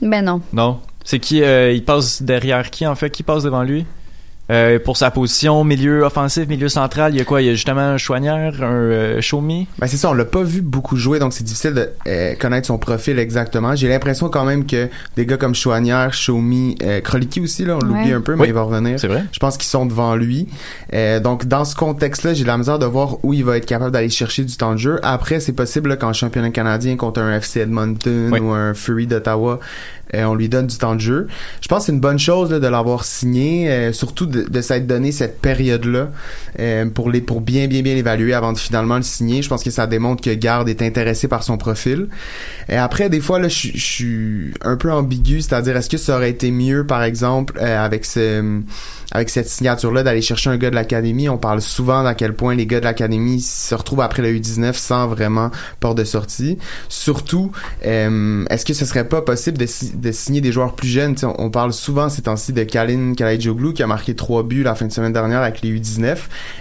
Ben 0.00 0.24
non. 0.24 0.40
Non? 0.52 0.80
C'est 1.04 1.18
qui, 1.18 1.42
euh, 1.42 1.72
il 1.72 1.84
passe 1.84 2.22
derrière 2.22 2.70
qui, 2.70 2.86
en 2.86 2.94
fait? 2.94 3.10
Qui 3.10 3.22
passe 3.22 3.42
devant 3.42 3.62
lui? 3.62 3.84
Euh, 4.50 4.78
pour 4.78 4.98
sa 4.98 5.10
position, 5.10 5.64
milieu 5.64 6.02
offensif, 6.02 6.46
milieu 6.48 6.68
central, 6.68 7.14
il 7.14 7.18
y 7.18 7.20
a 7.22 7.24
quoi? 7.24 7.40
Il 7.40 7.46
y 7.46 7.48
a 7.48 7.52
justement 7.54 7.80
un 7.80 7.96
Chouanière, 7.96 8.52
un 8.62 8.72
euh, 8.74 9.20
Chaumy? 9.22 9.66
Ben 9.78 9.86
c'est 9.86 9.96
ça, 9.96 10.10
on 10.10 10.12
l'a 10.12 10.26
pas 10.26 10.42
vu 10.42 10.60
beaucoup 10.60 10.96
jouer, 10.96 11.18
donc 11.18 11.32
c'est 11.32 11.44
difficile 11.44 11.72
de 11.72 11.88
euh, 12.06 12.34
connaître 12.38 12.66
son 12.66 12.76
profil 12.76 13.18
exactement. 13.18 13.74
J'ai 13.74 13.88
l'impression 13.88 14.28
quand 14.28 14.44
même 14.44 14.66
que 14.66 14.90
des 15.16 15.24
gars 15.24 15.38
comme 15.38 15.54
Chouanière, 15.54 16.10
Xiaomi, 16.10 16.76
euh, 16.82 17.00
Kroliki 17.00 17.40
aussi, 17.40 17.64
là, 17.64 17.76
on 17.76 17.84
l'oublie 17.84 18.08
Ouais. 18.10 18.12
un 18.12 18.20
peu, 18.20 18.34
mais 18.34 18.42
Oui, 18.42 18.48
il 18.48 18.54
va 18.54 18.62
revenir. 18.62 19.00
C'est 19.00 19.08
vrai? 19.08 19.24
Je 19.32 19.38
pense 19.38 19.56
qu'ils 19.56 19.68
sont 19.70 19.86
devant 19.86 20.14
lui. 20.14 20.46
Euh, 20.92 21.20
donc 21.20 21.46
dans 21.46 21.64
ce 21.64 21.74
contexte-là, 21.74 22.34
j'ai 22.34 22.42
de 22.42 22.48
la 22.48 22.58
misère 22.58 22.78
de 22.78 22.84
voir 22.86 23.16
où 23.24 23.32
il 23.32 23.44
va 23.46 23.56
être 23.56 23.64
capable 23.64 23.92
d'aller 23.92 24.10
chercher 24.10 24.44
du 24.44 24.54
temps 24.58 24.72
de 24.74 24.78
jeu. 24.78 25.00
Après, 25.02 25.40
c'est 25.40 25.54
possible 25.54 25.88
là, 25.88 25.96
qu'en 25.96 26.12
championnat 26.12 26.50
canadien 26.50 26.96
contre 26.96 27.20
un 27.22 27.34
FC 27.40 27.60
Edmonton 27.60 28.28
Oui. 28.30 28.40
ou 28.40 28.50
un 28.50 28.74
Fury 28.74 29.06
d'Ottawa, 29.06 29.58
euh, 30.14 30.24
on 30.24 30.34
lui 30.34 30.48
donne 30.48 30.66
du 30.66 30.76
temps 30.78 30.94
de 30.94 31.00
jeu. 31.00 31.26
Je 31.60 31.68
pense 31.68 31.80
que 31.80 31.86
c'est 31.86 31.92
une 31.92 32.00
bonne 32.00 32.18
chose 32.18 32.50
là, 32.50 32.60
de 32.60 32.66
l'avoir 32.66 33.04
signé, 33.04 33.70
euh, 33.70 33.92
surtout 33.92 34.26
de, 34.26 34.42
de 34.42 34.60
s'être 34.60 34.86
donné 34.86 35.12
cette 35.12 35.40
période-là 35.40 36.10
euh, 36.60 36.86
pour 36.86 37.10
les 37.10 37.20
pour 37.20 37.40
bien 37.40 37.66
bien 37.66 37.82
bien 37.82 37.94
l'évaluer 37.94 38.34
avant 38.34 38.52
de 38.52 38.58
finalement 38.58 38.96
le 38.96 39.02
signer. 39.02 39.42
Je 39.42 39.48
pense 39.48 39.62
que 39.62 39.70
ça 39.70 39.86
démontre 39.86 40.22
que 40.22 40.30
Garde 40.30 40.68
est 40.68 40.82
intéressé 40.82 41.28
par 41.28 41.42
son 41.42 41.56
profil. 41.56 42.08
Et 42.68 42.76
après, 42.76 43.08
des 43.08 43.20
fois 43.20 43.38
là, 43.38 43.48
je 43.48 43.76
suis 43.76 44.52
un 44.62 44.76
peu 44.76 44.92
ambigu, 44.92 45.40
c'est-à-dire 45.40 45.76
est-ce 45.76 45.90
que 45.90 45.96
ça 45.96 46.16
aurait 46.16 46.30
été 46.30 46.50
mieux, 46.50 46.86
par 46.86 47.02
exemple, 47.02 47.58
euh, 47.60 47.84
avec 47.84 48.04
ce 48.04 48.60
avec 49.12 49.30
cette 49.30 49.48
signature-là 49.48 50.02
d'aller 50.02 50.22
chercher 50.22 50.50
un 50.50 50.56
gars 50.56 50.70
de 50.70 50.74
l'académie? 50.74 51.28
On 51.28 51.38
parle 51.38 51.60
souvent 51.60 52.02
d'à 52.02 52.14
quel 52.14 52.34
point 52.34 52.54
les 52.54 52.66
gars 52.66 52.80
de 52.80 52.84
l'académie 52.84 53.40
se 53.40 53.74
retrouvent 53.74 54.00
après 54.00 54.22
le 54.22 54.32
U19 54.32 54.72
sans 54.74 55.06
vraiment 55.06 55.50
porte 55.78 55.98
de 55.98 56.04
sortie. 56.04 56.58
Surtout, 56.88 57.52
est-ce 57.82 58.64
que 58.64 58.74
ce 58.74 58.84
serait 58.84 59.08
pas 59.08 59.22
possible 59.22 59.58
de, 59.58 60.03
de 60.04 60.12
signer 60.12 60.40
des 60.40 60.52
joueurs 60.52 60.74
plus 60.74 60.88
jeunes? 60.88 61.16
On, 61.38 61.50
parle 61.50 61.72
souvent 61.72 62.08
ces 62.08 62.22
temps-ci 62.22 62.52
de 62.52 62.62
Kalin 62.62 63.14
Kalaidjoglu 63.14 63.72
qui 63.72 63.82
a 63.82 63.86
marqué 63.86 64.14
trois 64.14 64.42
buts 64.42 64.62
la 64.62 64.74
fin 64.74 64.86
de 64.86 64.92
semaine 64.92 65.12
dernière 65.12 65.40
avec 65.40 65.62
les 65.62 65.70
U19. 65.70 66.16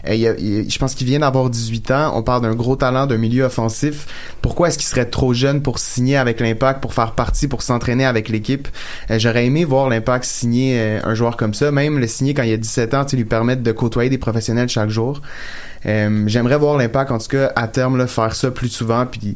Euh, 0.07 0.13
il 0.15 0.19
y 0.19 0.27
a- 0.27 0.35
il- 0.39 0.69
je 0.69 0.79
pense 0.79 0.95
qu'il 0.95 1.05
vient 1.07 1.19
d'avoir 1.19 1.49
18 1.49 1.91
ans. 1.91 2.13
On 2.15 2.23
parle 2.23 2.41
d'un 2.41 2.55
gros 2.55 2.75
talent, 2.75 3.05
d'un 3.05 3.17
milieu 3.17 3.43
offensif. 3.43 4.07
Pourquoi 4.41 4.69
est-ce 4.69 4.77
qu'il 4.77 4.87
serait 4.87 5.05
trop 5.05 5.33
jeune 5.33 5.61
pour 5.61 5.79
signer 5.79 6.17
avec 6.17 6.39
l'Impact, 6.39 6.81
pour 6.81 6.93
faire 6.93 7.11
partie, 7.11 7.47
pour 7.47 7.61
s'entraîner 7.61 8.05
avec 8.05 8.29
l'équipe? 8.29 8.67
Euh, 9.11 9.19
J'aurais 9.19 9.45
aimé 9.45 9.65
voir 9.65 9.89
l'Impact 9.89 10.25
signer 10.25 10.79
euh, 10.79 10.99
un 11.03 11.13
joueur 11.13 11.37
comme 11.37 11.53
ça, 11.53 11.71
même 11.71 11.99
le 11.99 12.07
signer 12.07 12.33
quand 12.33 12.43
il 12.43 12.53
a 12.53 12.57
17 12.57 12.93
ans, 12.93 13.05
lui 13.13 13.25
permettre 13.25 13.61
de 13.61 13.71
côtoyer 13.71 14.09
des 14.09 14.17
professionnels 14.17 14.69
chaque 14.69 14.89
jour. 14.89 15.21
Euh, 15.85 16.23
J'aimerais 16.27 16.57
voir 16.57 16.77
l'Impact, 16.77 17.11
en 17.11 17.17
tout 17.17 17.27
cas, 17.27 17.51
à 17.55 17.67
terme, 17.67 18.07
faire 18.07 18.33
ça 18.35 18.49
plus 18.51 18.69
souvent, 18.69 19.05
puis 19.05 19.33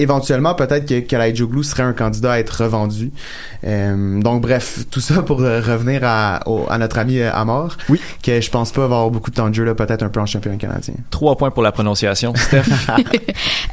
éventuellement, 0.00 0.54
peut-être 0.54 0.86
que 0.86 1.00
Kalaidjoglu 1.00 1.62
serait 1.64 1.82
un 1.82 1.92
candidat 1.92 2.32
à 2.32 2.38
être 2.38 2.62
revendu. 2.64 3.10
Euh, 3.64 4.20
donc, 4.20 4.40
bref, 4.42 4.80
tout 4.90 5.00
ça 5.00 5.22
pour 5.22 5.40
euh, 5.42 5.60
revenir 5.60 6.00
à, 6.04 6.40
au- 6.46 6.66
à 6.70 6.78
notre 6.78 6.98
ami 6.98 7.18
euh, 7.18 7.30
Amor, 7.32 7.76
Oui. 7.88 8.00
que 8.22 8.40
je 8.40 8.50
pense 8.50 8.72
pas 8.72 8.84
avoir 8.84 9.10
beaucoup 9.10 9.30
de 9.30 9.36
temps 9.36 9.48
de 9.48 9.54
jeu, 9.54 9.64
là, 9.64 9.74
peut-être 9.74 10.02
un 10.02 10.08
peu 10.08 10.20
en 10.20 10.26
championnat 10.26 10.56
canadien. 10.56 10.94
Trois 11.10 11.36
points 11.36 11.50
pour 11.50 11.62
la 11.62 11.72
prononciation. 11.72 12.32
Steph? 12.34 12.64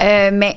Euh, 0.03 0.29
mais 0.31 0.55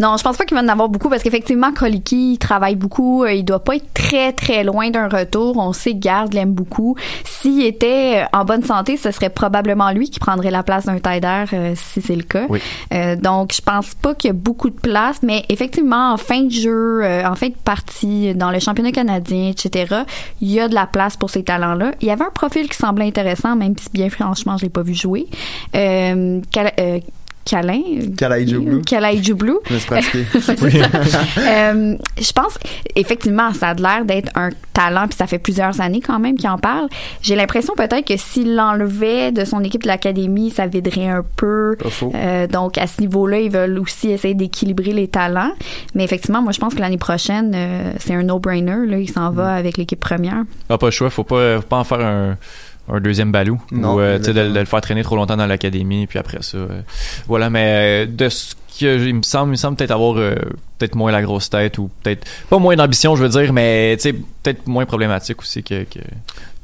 non, 0.00 0.16
je 0.16 0.24
pense 0.24 0.36
pas 0.36 0.44
qu'il 0.44 0.56
va 0.56 0.62
en 0.62 0.68
avoir 0.68 0.88
beaucoup 0.88 1.08
parce 1.08 1.22
qu'effectivement, 1.22 1.72
Koliki 1.72 2.32
il 2.32 2.38
travaille 2.38 2.74
beaucoup. 2.74 3.22
euh, 3.22 3.32
il 3.32 3.44
doit 3.44 3.62
pas 3.62 3.76
être 3.76 3.92
très 3.94 4.32
très 4.32 4.64
loin 4.64 4.90
d'un 4.90 5.06
retour. 5.08 5.56
On 5.56 5.72
sait 5.72 5.92
que 5.92 5.98
Garde 6.00 6.34
l'aime 6.34 6.52
beaucoup. 6.52 6.96
S'il 7.24 7.64
était 7.64 8.24
en 8.32 8.44
bonne 8.44 8.64
santé, 8.64 8.96
ce 8.96 9.12
serait 9.12 9.30
probablement 9.30 9.92
lui 9.92 10.10
qui 10.10 10.18
prendrait 10.18 10.50
la 10.50 10.64
place 10.64 10.86
d'un 10.86 10.98
Taider 10.98 11.44
euh, 11.52 11.74
si 11.76 12.02
c'est 12.02 12.16
le 12.16 12.24
cas. 12.24 12.46
Oui. 12.48 12.60
Euh, 12.92 13.14
donc, 13.14 13.52
je 13.54 13.60
pense 13.62 13.94
pas 13.94 14.14
qu'il 14.16 14.28
y 14.28 14.30
a 14.32 14.34
beaucoup 14.34 14.68
de 14.70 14.74
place, 14.80 15.01
mais 15.22 15.44
effectivement, 15.48 16.12
en 16.12 16.16
fin 16.16 16.42
de 16.42 16.50
jeu, 16.50 17.04
euh, 17.04 17.26
en 17.26 17.34
fin 17.34 17.48
de 17.48 17.54
partie, 17.54 18.34
dans 18.34 18.50
le 18.50 18.58
championnat 18.58 18.92
canadien, 18.92 19.50
etc., 19.50 20.02
il 20.40 20.50
y 20.50 20.60
a 20.60 20.68
de 20.68 20.74
la 20.74 20.86
place 20.86 21.16
pour 21.16 21.30
ces 21.30 21.42
talents-là. 21.42 21.92
Il 22.00 22.08
y 22.08 22.10
avait 22.10 22.24
un 22.24 22.30
profil 22.30 22.68
qui 22.68 22.76
semblait 22.76 23.06
intéressant, 23.06 23.56
même 23.56 23.74
si 23.78 23.88
bien 23.92 24.10
franchement, 24.10 24.56
je 24.56 24.64
l'ai 24.64 24.70
pas 24.70 24.82
vu 24.82 24.94
jouer. 24.94 25.26
Euh, 25.74 26.40
euh, 26.56 27.00
Calin. 27.44 27.82
Kalaidjoglu. 28.16 28.82
Kalaidjoglu. 28.82 29.54
Je 29.68 29.74
me 29.74 29.78
suis 29.78 29.86
pratiqué. 29.88 30.24
C'est 30.40 30.60
ça. 30.70 31.20
Euh, 31.38 31.96
je 32.20 32.32
pense, 32.32 32.58
effectivement, 32.96 33.52
ça 33.52 33.68
a 33.68 33.74
l'air 33.74 34.04
d'être 34.04 34.30
un 34.36 34.50
talent, 34.72 35.06
puis 35.08 35.16
ça 35.16 35.26
fait 35.26 35.38
plusieurs 35.38 35.80
années 35.80 36.00
quand 36.00 36.18
même 36.18 36.36
qu'il 36.36 36.48
en 36.48 36.58
parle. 36.58 36.88
J'ai 37.20 37.34
l'impression 37.36 37.74
peut-être 37.76 38.06
que 38.06 38.16
s'il 38.16 38.54
l'enlevait 38.54 39.32
de 39.32 39.44
son 39.44 39.62
équipe 39.64 39.82
de 39.82 39.88
l'académie, 39.88 40.50
ça 40.50 40.66
viderait 40.66 41.08
un 41.08 41.24
peu. 41.36 41.76
Pas 41.82 41.90
faux. 41.90 42.12
Euh, 42.14 42.46
donc, 42.46 42.78
à 42.78 42.86
ce 42.86 43.00
niveau-là, 43.00 43.40
ils 43.40 43.50
veulent 43.50 43.78
aussi 43.78 44.10
essayer 44.10 44.34
d'équilibrer 44.34 44.92
les 44.92 45.08
talents. 45.08 45.52
Mais 45.94 46.04
effectivement, 46.04 46.42
moi, 46.42 46.52
je 46.52 46.58
pense 46.60 46.74
que 46.74 46.80
l'année 46.80 46.98
prochaine, 46.98 47.52
euh, 47.54 47.92
c'est 47.98 48.14
un 48.14 48.22
no-brainer. 48.22 48.86
Là, 48.86 48.98
il 48.98 49.10
s'en 49.10 49.30
Mm. 49.32 49.34
va 49.34 49.54
avec 49.54 49.76
l'équipe 49.78 50.00
première. 50.00 50.42
Ah, 50.68 50.78
pas 50.78 50.86
le 50.86 50.92
choix, 50.92 51.10
faut 51.10 51.24
pas, 51.24 51.56
faut 51.56 51.66
pas 51.66 51.78
en 51.78 51.84
faire 51.84 52.00
un, 52.00 52.36
un 52.92 53.00
deuxième 53.00 53.32
balou. 53.32 53.60
Non, 53.72 53.94
ou 53.94 54.00
euh, 54.00 54.18
de, 54.18 54.32
de 54.32 54.58
le 54.58 54.64
faire 54.64 54.80
traîner 54.80 55.02
trop 55.02 55.16
longtemps 55.16 55.36
dans 55.36 55.46
l'académie, 55.46 56.06
puis 56.06 56.18
après 56.18 56.42
ça. 56.42 56.58
euh, 56.58 56.80
voilà, 57.26 57.50
mais 57.50 58.04
euh, 58.04 58.06
de 58.06 58.28
ce 58.28 58.54
que 58.78 59.06
il 59.06 59.14
me 59.14 59.22
semble, 59.22 59.48
il 59.48 59.52
me 59.52 59.56
semble 59.56 59.76
peut-être 59.76 59.90
avoir 59.90 60.16
euh, 60.18 60.34
peut-être 60.78 60.94
moins 60.94 61.10
la 61.12 61.22
grosse 61.22 61.50
tête, 61.50 61.78
ou 61.78 61.90
peut-être 62.02 62.26
pas 62.48 62.58
moins 62.58 62.76
d'ambition, 62.76 63.16
je 63.16 63.22
veux 63.24 63.28
dire, 63.28 63.52
mais 63.52 63.96
tu 63.96 64.02
sais, 64.02 64.12
peut-être 64.12 64.66
moins 64.66 64.86
problématique 64.86 65.40
aussi 65.40 65.62
que. 65.62 65.84
que 65.84 65.98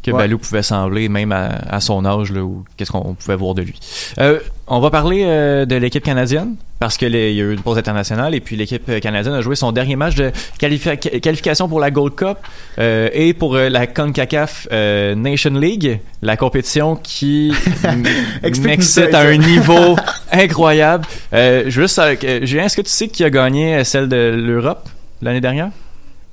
que 0.03 0.11
Ouais. 0.11 0.19
Balou 0.19 0.39
pouvait 0.39 0.63
sembler, 0.63 1.09
même 1.09 1.33
à, 1.33 1.49
à 1.69 1.81
son 1.81 2.05
âge, 2.05 2.33
là, 2.33 2.43
ou 2.43 2.65
qu'est-ce 2.77 2.91
qu'on 2.93 3.15
pouvait 3.15 3.37
voir 3.37 3.55
de 3.55 3.63
lui. 3.63 3.79
Euh, 4.19 4.39
on 4.67 4.81
va 4.81 4.91
parler 4.91 5.25
euh, 5.27 5.67
de 5.67 5.75
l'équipe 5.77 6.03
canadienne, 6.05 6.55
parce 6.79 6.97
qu'il 6.97 7.13
y 7.13 7.17
a 7.17 7.29
eu 7.45 7.53
une 7.53 7.61
pause 7.61 7.77
internationale, 7.79 8.35
et 8.35 8.41
puis 8.41 8.55
l'équipe 8.57 9.01
canadienne 9.01 9.35
a 9.35 9.41
joué 9.41 9.57
son 9.57 9.73
dernier 9.73 9.97
match 9.97 10.15
de 10.15 10.31
qualifi- 10.61 11.21
qualification 11.21 11.69
pour 11.69 11.81
la 11.81 11.91
Gold 11.91 12.15
Cup 12.15 12.39
euh, 12.79 13.09
et 13.13 13.35
pour 13.35 13.57
la 13.57 13.87
CONCACAF 13.87 14.69
Nation 15.17 15.55
League, 15.55 16.01
la 16.23 16.37
compétition 16.37 16.95
qui 16.97 17.53
m'excite 18.63 19.15
à 19.15 19.21
un 19.21 19.37
niveau 19.37 19.97
incroyable. 20.33 21.05
Juste, 21.67 22.01
Julien, 22.43 22.65
est-ce 22.65 22.77
que 22.77 22.83
tu 22.83 22.91
sais 22.91 23.09
qui 23.09 23.25
a 23.25 23.31
gagné 23.31 23.83
celle 23.85 24.09
de 24.09 24.35
l'Europe 24.39 24.89
l'année 25.23 25.41
dernière? 25.41 25.71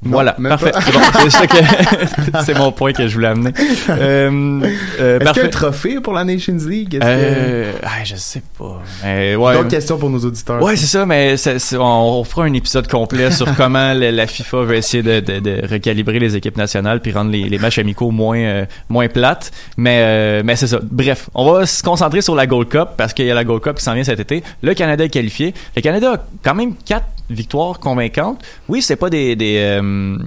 Non, 0.04 0.12
voilà, 0.12 0.34
parfait. 0.34 0.72
C'est 0.74 0.92
bon, 0.94 1.00
que- 1.48 2.58
mon 2.60 2.72
point 2.72 2.94
que 2.94 3.08
je 3.08 3.16
voulais 3.16 3.30
amener. 3.30 3.52
Euh, 3.90 4.62
euh, 4.62 4.62
Est-ce 4.62 4.70
qu'il 5.00 5.10
y 5.10 5.16
a 5.16 5.20
parfait. 5.20 5.42
un 5.46 5.50
trophée 5.50 6.00
pour 6.00 6.14
la 6.14 6.24
Nations 6.24 6.58
League? 6.68 6.94
Est-ce 6.94 7.02
que- 7.02 7.06
Euh, 7.08 7.72
ah, 7.84 8.04
je 8.04 8.16
sais 8.16 8.44
pas. 8.58 8.82
Mais 9.04 9.36
ouais. 9.36 9.54
D'autres 9.54 9.70
questions 9.70 9.98
pour 9.98 10.10
nos 10.12 10.20
auditeurs. 10.20 10.62
Ouais, 10.62 10.76
c'est 10.76 10.86
ça, 10.86 11.06
mais 11.08 11.36
on, 11.74 11.80
on 11.80 12.24
fera 12.24 12.44
un 12.44 12.54
épisode 12.54 12.88
complet 12.88 13.32
sur 13.32 13.48
comment 13.58 13.94
la, 13.94 14.12
la 14.12 14.28
FIFA 14.28 14.58
veut 14.64 14.76
essayer 14.76 15.02
de, 15.02 15.20
de- 15.22 15.40
de 15.40 15.68
recalibrer 15.68 16.20
les 16.20 16.36
équipes 16.36 16.58
nationales 16.58 17.00
puis 17.02 17.12
rendre 17.12 17.32
les, 17.32 17.50
les 17.50 17.58
matchs 17.58 17.80
amicaux 17.80 18.12
moins 18.12 18.38
euh, 18.38 18.66
moins 18.90 19.08
plates. 19.08 19.52
Mais 19.78 20.02
euh, 20.04 20.42
mais 20.46 20.56
c'est 20.56 20.68
ça. 20.68 20.80
Bref, 20.84 21.30
on 21.34 21.52
va 21.52 21.66
se 21.66 21.82
concentrer 21.82 22.22
sur 22.22 22.36
la 22.36 22.46
Gold 22.46 22.70
Cup 22.70 22.90
parce 22.98 23.14
qu'il 23.14 23.26
y 23.26 23.32
a 23.32 23.36
la 23.36 23.44
Gold 23.44 23.64
Cup 23.64 23.78
qui 23.78 23.84
s'en 23.84 23.94
vient 23.96 24.04
cet 24.04 24.20
été. 24.20 24.44
Le 24.62 24.74
Canada 24.76 25.04
est 25.04 25.10
qualifié. 25.10 25.54
Le 25.76 25.82
Canada 25.82 26.14
a 26.14 26.18
quand 26.44 26.54
même 26.56 26.76
quatre 26.76 27.06
victoires 27.30 27.80
convaincantes. 27.80 28.44
Oui, 28.68 28.82
c'est 28.82 28.96
pas 28.96 29.10
des, 29.10 29.36
des 29.36 29.58
euh, 29.58 30.18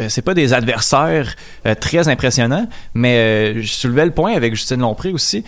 euh, 0.00 0.06
c'est 0.08 0.22
pas 0.22 0.34
des 0.34 0.52
adversaires 0.52 1.34
euh, 1.66 1.74
très 1.74 2.08
impressionnants, 2.08 2.68
mais 2.94 3.16
euh, 3.16 3.62
je 3.62 3.72
soulevais 3.72 4.04
le 4.04 4.10
point 4.12 4.34
avec 4.34 4.54
Justine 4.54 4.80
Lompré 4.80 5.10
aussi. 5.12 5.44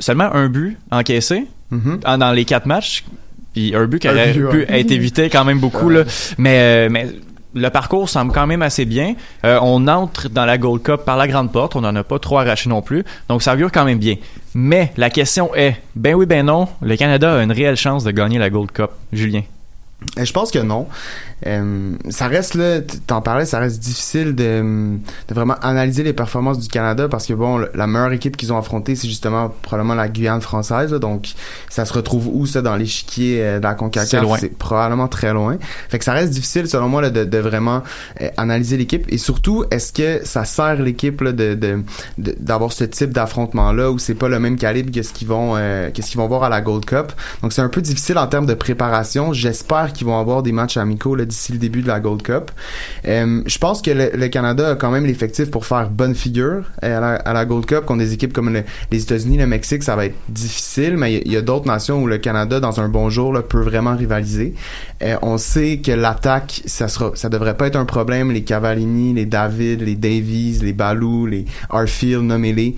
Seulement 0.00 0.32
un 0.32 0.48
but 0.48 0.78
encaissé 0.90 1.46
Mhm. 1.70 1.98
dans 2.18 2.32
les 2.32 2.44
quatre 2.44 2.66
matchs. 2.66 3.04
Puis 3.52 3.74
un 3.74 3.86
but 3.86 3.98
qui 4.00 4.08
aurait 4.08 4.32
pu 4.32 4.46
ouais. 4.46 4.66
être 4.68 4.90
évité 4.92 5.28
quand 5.30 5.44
même 5.44 5.58
beaucoup. 5.58 5.88
Là. 5.88 6.04
Mais, 6.38 6.88
mais 6.88 7.08
le 7.54 7.70
parcours 7.70 8.08
semble 8.08 8.32
quand 8.32 8.46
même 8.46 8.62
assez 8.62 8.84
bien. 8.84 9.14
Euh, 9.44 9.58
on 9.62 9.88
entre 9.88 10.28
dans 10.28 10.44
la 10.44 10.58
Gold 10.58 10.82
Cup 10.82 11.00
par 11.04 11.16
la 11.16 11.26
grande 11.26 11.50
porte. 11.50 11.74
On 11.74 11.80
n'en 11.80 11.96
a 11.96 12.04
pas 12.04 12.18
trop 12.18 12.38
arraché 12.38 12.68
non 12.68 12.82
plus. 12.82 13.02
Donc 13.28 13.42
ça 13.42 13.54
augure 13.54 13.72
quand 13.72 13.84
même 13.84 13.98
bien. 13.98 14.16
Mais 14.54 14.92
la 14.96 15.10
question 15.10 15.54
est, 15.54 15.76
ben 15.96 16.14
oui, 16.14 16.26
ben 16.26 16.44
non, 16.46 16.68
le 16.82 16.96
Canada 16.96 17.38
a 17.38 17.42
une 17.42 17.50
réelle 17.50 17.76
chance 17.76 18.04
de 18.04 18.10
gagner 18.10 18.38
la 18.38 18.50
Gold 18.50 18.70
Cup. 18.70 18.90
Julien? 19.12 19.42
Et 20.18 20.26
je 20.26 20.32
pense 20.32 20.50
que 20.50 20.58
non. 20.58 20.86
Euh, 21.46 21.94
ça 22.10 22.28
reste 22.28 22.54
là, 22.54 22.80
t'en 23.06 23.22
parlais, 23.22 23.46
ça 23.46 23.58
reste 23.58 23.80
difficile 23.80 24.34
de, 24.34 24.96
de 25.28 25.34
vraiment 25.34 25.56
analyser 25.62 26.02
les 26.02 26.12
performances 26.12 26.58
du 26.58 26.68
Canada 26.68 27.08
parce 27.08 27.26
que 27.26 27.32
bon, 27.32 27.66
la 27.74 27.86
meilleure 27.86 28.12
équipe 28.12 28.36
qu'ils 28.36 28.52
ont 28.52 28.58
affrontée, 28.58 28.94
c'est 28.94 29.08
justement 29.08 29.52
probablement 29.62 29.94
la 29.94 30.08
Guyane 30.08 30.40
française. 30.42 30.92
là. 30.92 30.98
donc, 30.98 31.32
ça 31.70 31.86
se 31.86 31.92
retrouve 31.92 32.28
où 32.28 32.46
ça 32.46 32.62
dans 32.62 32.76
l'échiquier 32.76 33.42
euh, 33.42 33.58
de 33.58 33.64
la 33.64 33.74
Concacaf? 33.74 34.24
C'est 34.38 34.56
probablement 34.56 35.08
très 35.08 35.32
loin. 35.32 35.56
Fait 35.88 35.98
que 35.98 36.04
ça 36.04 36.12
reste 36.12 36.30
difficile 36.30 36.68
selon 36.68 36.88
moi 36.88 37.00
là, 37.00 37.10
de, 37.10 37.24
de 37.24 37.38
vraiment 37.38 37.82
euh, 38.20 38.28
analyser 38.36 38.76
l'équipe 38.76 39.06
et 39.08 39.18
surtout, 39.18 39.64
est-ce 39.70 39.92
que 39.92 40.26
ça 40.26 40.44
sert 40.44 40.76
l'équipe 40.76 41.24
de 41.24 41.82
d'avoir 42.18 42.72
ce 42.72 42.84
type 42.84 43.10
d'affrontement 43.10 43.72
là 43.72 43.90
où 43.90 43.98
c'est 43.98 44.14
pas 44.14 44.28
le 44.28 44.38
même 44.38 44.56
calibre 44.56 44.90
que 44.92 45.02
ce 45.02 45.12
qu'ils 45.12 45.28
vont 45.28 45.54
euh, 45.56 45.90
que 45.90 46.02
ce 46.02 46.08
qu'ils 46.08 46.18
vont 46.18 46.28
voir 46.28 46.44
à 46.44 46.48
la 46.48 46.60
Gold 46.60 46.84
Cup? 46.84 47.12
Donc 47.42 47.52
c'est 47.52 47.62
un 47.62 47.68
peu 47.68 47.80
difficile 47.80 48.18
en 48.18 48.26
termes 48.26 48.46
de 48.46 48.54
préparation. 48.54 49.32
J'espère 49.32 49.92
qu'ils 49.96 50.06
vont 50.06 50.18
avoir 50.18 50.42
des 50.42 50.52
matchs 50.52 50.76
amicaux 50.76 51.16
d'ici 51.16 51.52
le 51.52 51.58
début 51.58 51.82
de 51.82 51.88
la 51.88 51.98
Gold 52.00 52.22
Cup. 52.22 52.50
Euh, 53.06 53.42
je 53.46 53.58
pense 53.58 53.82
que 53.82 53.90
le, 53.90 54.28
Canada 54.28 54.70
a 54.70 54.74
quand 54.76 54.90
même 54.90 55.06
l'effectif 55.06 55.50
pour 55.50 55.66
faire 55.66 55.88
bonne 55.90 56.14
figure 56.14 56.62
euh, 56.84 57.18
à 57.24 57.32
la, 57.32 57.44
Gold 57.44 57.66
Cup 57.66 57.84
contre 57.86 58.00
des 58.00 58.12
équipes 58.12 58.32
comme 58.32 58.52
le- 58.52 58.64
les 58.90 59.02
États-Unis, 59.02 59.38
le 59.38 59.46
Mexique, 59.46 59.82
ça 59.82 59.96
va 59.96 60.06
être 60.06 60.14
difficile, 60.28 60.96
mais 60.96 61.14
il 61.24 61.32
y 61.32 61.36
a- 61.36 61.42
d'autres 61.42 61.66
nations 61.66 62.02
où 62.02 62.06
le 62.06 62.18
Canada, 62.18 62.60
dans 62.60 62.80
un 62.80 62.88
bon 62.88 63.08
jour, 63.10 63.32
là, 63.32 63.42
peut 63.42 63.60
vraiment 63.62 63.96
rivaliser. 63.96 64.54
Euh, 65.02 65.16
on 65.22 65.38
sait 65.38 65.78
que 65.78 65.92
l'attaque, 65.92 66.62
ça 66.66 66.88
sera, 66.88 67.12
ça 67.14 67.28
devrait 67.28 67.56
pas 67.56 67.66
être 67.68 67.76
un 67.76 67.84
problème. 67.84 68.30
Les 68.32 68.42
Cavallini, 68.42 69.14
les 69.14 69.26
David, 69.26 69.82
les 69.82 69.94
Davies, 69.96 70.58
les 70.62 70.72
Balou, 70.72 71.26
les 71.26 71.44
Arfield, 71.70 72.22
nommez-les. 72.24 72.76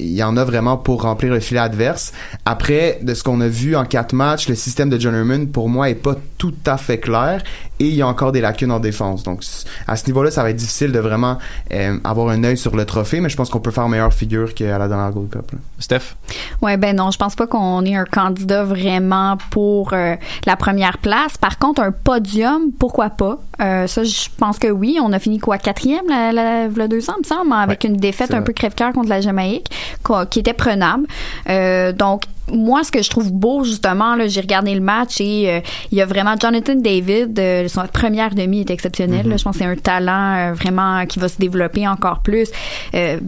Il 0.00 0.12
y 0.12 0.22
en 0.22 0.36
a 0.36 0.44
vraiment 0.44 0.76
pour 0.76 1.02
remplir 1.02 1.32
le 1.32 1.40
filet 1.40 1.60
adverse. 1.60 2.12
Après, 2.44 2.98
de 3.02 3.14
ce 3.14 3.22
qu'on 3.22 3.40
a 3.40 3.48
vu 3.48 3.76
en 3.76 3.84
quatre 3.84 4.14
matchs, 4.14 4.48
le 4.48 4.54
système 4.54 4.88
de 4.90 4.98
John 4.98 5.14
Herman, 5.14 5.48
pour 5.48 5.68
moi, 5.68 5.90
est 5.90 5.94
pas 5.94 6.11
tout 6.38 6.54
à 6.66 6.76
fait 6.76 6.98
clair 6.98 7.42
et 7.78 7.86
il 7.86 7.94
y 7.94 8.02
a 8.02 8.06
encore 8.06 8.32
des 8.32 8.40
lacunes 8.40 8.70
en 8.72 8.80
défense. 8.80 9.22
Donc, 9.22 9.42
à 9.88 9.96
ce 9.96 10.06
niveau-là, 10.06 10.30
ça 10.30 10.42
va 10.42 10.50
être 10.50 10.56
difficile 10.56 10.92
de 10.92 10.98
vraiment 10.98 11.38
euh, 11.72 11.98
avoir 12.04 12.28
un 12.28 12.42
œil 12.44 12.56
sur 12.56 12.76
le 12.76 12.84
trophée, 12.84 13.20
mais 13.20 13.28
je 13.28 13.36
pense 13.36 13.50
qu'on 13.50 13.60
peut 13.60 13.70
faire 13.70 13.88
meilleure 13.88 14.12
figure 14.12 14.54
qu'à 14.54 14.78
la 14.78 14.88
dernière 14.88 15.10
Gold 15.10 15.30
Cup. 15.30 15.52
là. 15.52 15.58
Steph? 15.78 16.14
Ouais, 16.60 16.76
ben 16.76 16.94
non, 16.96 17.10
je 17.10 17.18
pense 17.18 17.34
pas 17.34 17.46
qu'on 17.46 17.84
ait 17.84 17.96
un 17.96 18.04
candidat 18.04 18.62
vraiment 18.64 19.36
pour 19.50 19.92
euh, 19.92 20.14
la 20.46 20.56
première 20.56 20.98
place. 20.98 21.36
Par 21.38 21.58
contre, 21.58 21.80
un 21.82 21.92
podium, 21.92 22.70
pourquoi 22.78 23.10
pas? 23.10 23.38
Euh, 23.60 23.86
ça, 23.86 24.04
je 24.04 24.28
pense 24.36 24.58
que 24.58 24.68
oui. 24.68 24.98
On 25.02 25.12
a 25.12 25.18
fini 25.18 25.38
quoi, 25.38 25.58
quatrième, 25.58 26.04
la, 26.08 26.32
la, 26.32 26.68
la 26.68 26.88
deux 26.88 27.10
ans, 27.10 27.16
me 27.18 27.24
semble, 27.26 27.52
avec 27.52 27.84
une 27.84 27.96
défaite 27.96 28.32
un 28.34 28.42
peu 28.42 28.52
crève-cœur 28.52 28.92
contre 28.92 29.08
la 29.08 29.20
Jamaïque, 29.20 29.70
quoi- 30.02 30.26
qui 30.26 30.38
était 30.40 30.52
prenable. 30.54 31.06
Euh, 31.48 31.92
donc, 31.92 32.22
moi, 32.52 32.84
ce 32.84 32.92
que 32.92 33.02
je 33.02 33.10
trouve 33.10 33.32
beau, 33.32 33.64
justement, 33.64 34.14
là, 34.14 34.28
j'ai 34.28 34.40
regardé 34.40 34.74
le 34.74 34.80
match 34.80 35.20
et 35.20 35.50
euh, 35.50 35.60
il 35.90 35.98
y 35.98 36.02
a 36.02 36.06
vraiment 36.06 36.34
Jonathan 36.40 36.74
David, 36.74 37.38
euh, 37.38 37.68
son 37.68 37.86
première 37.86 38.34
demi 38.34 38.60
est 38.60 38.70
exceptionnelle. 38.70 39.28
là. 39.28 39.36
je 39.36 39.44
pense 39.44 39.56
que 39.56 39.64
c'est 39.64 39.70
un 39.70 39.76
talent 39.76 40.34
euh, 40.36 40.52
vraiment 40.52 41.04
qui 41.06 41.18
va 41.18 41.28
se 41.28 41.38
développer 41.38 41.88
encore 41.88 42.20
plus. 42.20 42.48
Euh, 42.94 43.18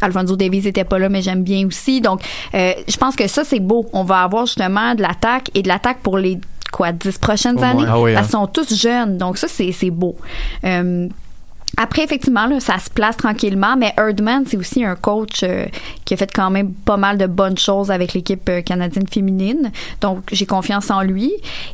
Alfonso 0.00 0.36
Davies 0.36 0.66
était 0.66 0.84
pas 0.84 0.98
là, 0.98 1.08
mais 1.08 1.22
j'aime 1.22 1.42
bien 1.42 1.66
aussi. 1.66 2.00
Donc, 2.00 2.22
euh, 2.54 2.72
je 2.88 2.96
pense 2.96 3.14
que 3.14 3.28
ça, 3.28 3.44
c'est 3.44 3.60
beau. 3.60 3.86
On 3.92 4.04
va 4.04 4.22
avoir 4.22 4.46
justement 4.46 4.94
de 4.94 5.02
l'attaque 5.02 5.50
et 5.54 5.62
de 5.62 5.68
l'attaque 5.68 5.98
pour 6.02 6.18
les 6.18 6.38
quoi, 6.72 6.90
dix 6.92 7.18
prochaines 7.18 7.62
années? 7.62 7.84
Ah 7.86 8.00
oui, 8.00 8.14
hein. 8.14 8.20
Elles 8.20 8.30
sont 8.30 8.46
tous 8.46 8.74
jeunes. 8.74 9.18
Donc, 9.18 9.36
ça, 9.38 9.46
c'est 9.48 9.70
c'est 9.72 9.90
beau. 9.90 10.16
Après, 11.76 12.02
effectivement, 12.02 12.46
là, 12.46 12.60
ça 12.60 12.78
se 12.78 12.90
place 12.90 13.16
tranquillement, 13.16 13.76
mais 13.76 13.94
Erdman, 13.96 14.44
c'est 14.46 14.56
aussi 14.56 14.84
un 14.84 14.94
coach 14.94 15.42
euh, 15.42 15.66
qui 16.04 16.14
a 16.14 16.16
fait 16.16 16.30
quand 16.32 16.50
même 16.50 16.72
pas 16.72 16.98
mal 16.98 17.16
de 17.16 17.26
bonnes 17.26 17.56
choses 17.56 17.90
avec 17.90 18.12
l'équipe 18.12 18.48
euh, 18.48 18.60
canadienne 18.60 19.06
féminine. 19.08 19.72
Donc, 20.00 20.24
j'ai 20.30 20.46
confiance 20.46 20.90
en 20.90 21.02
lui. 21.02 21.32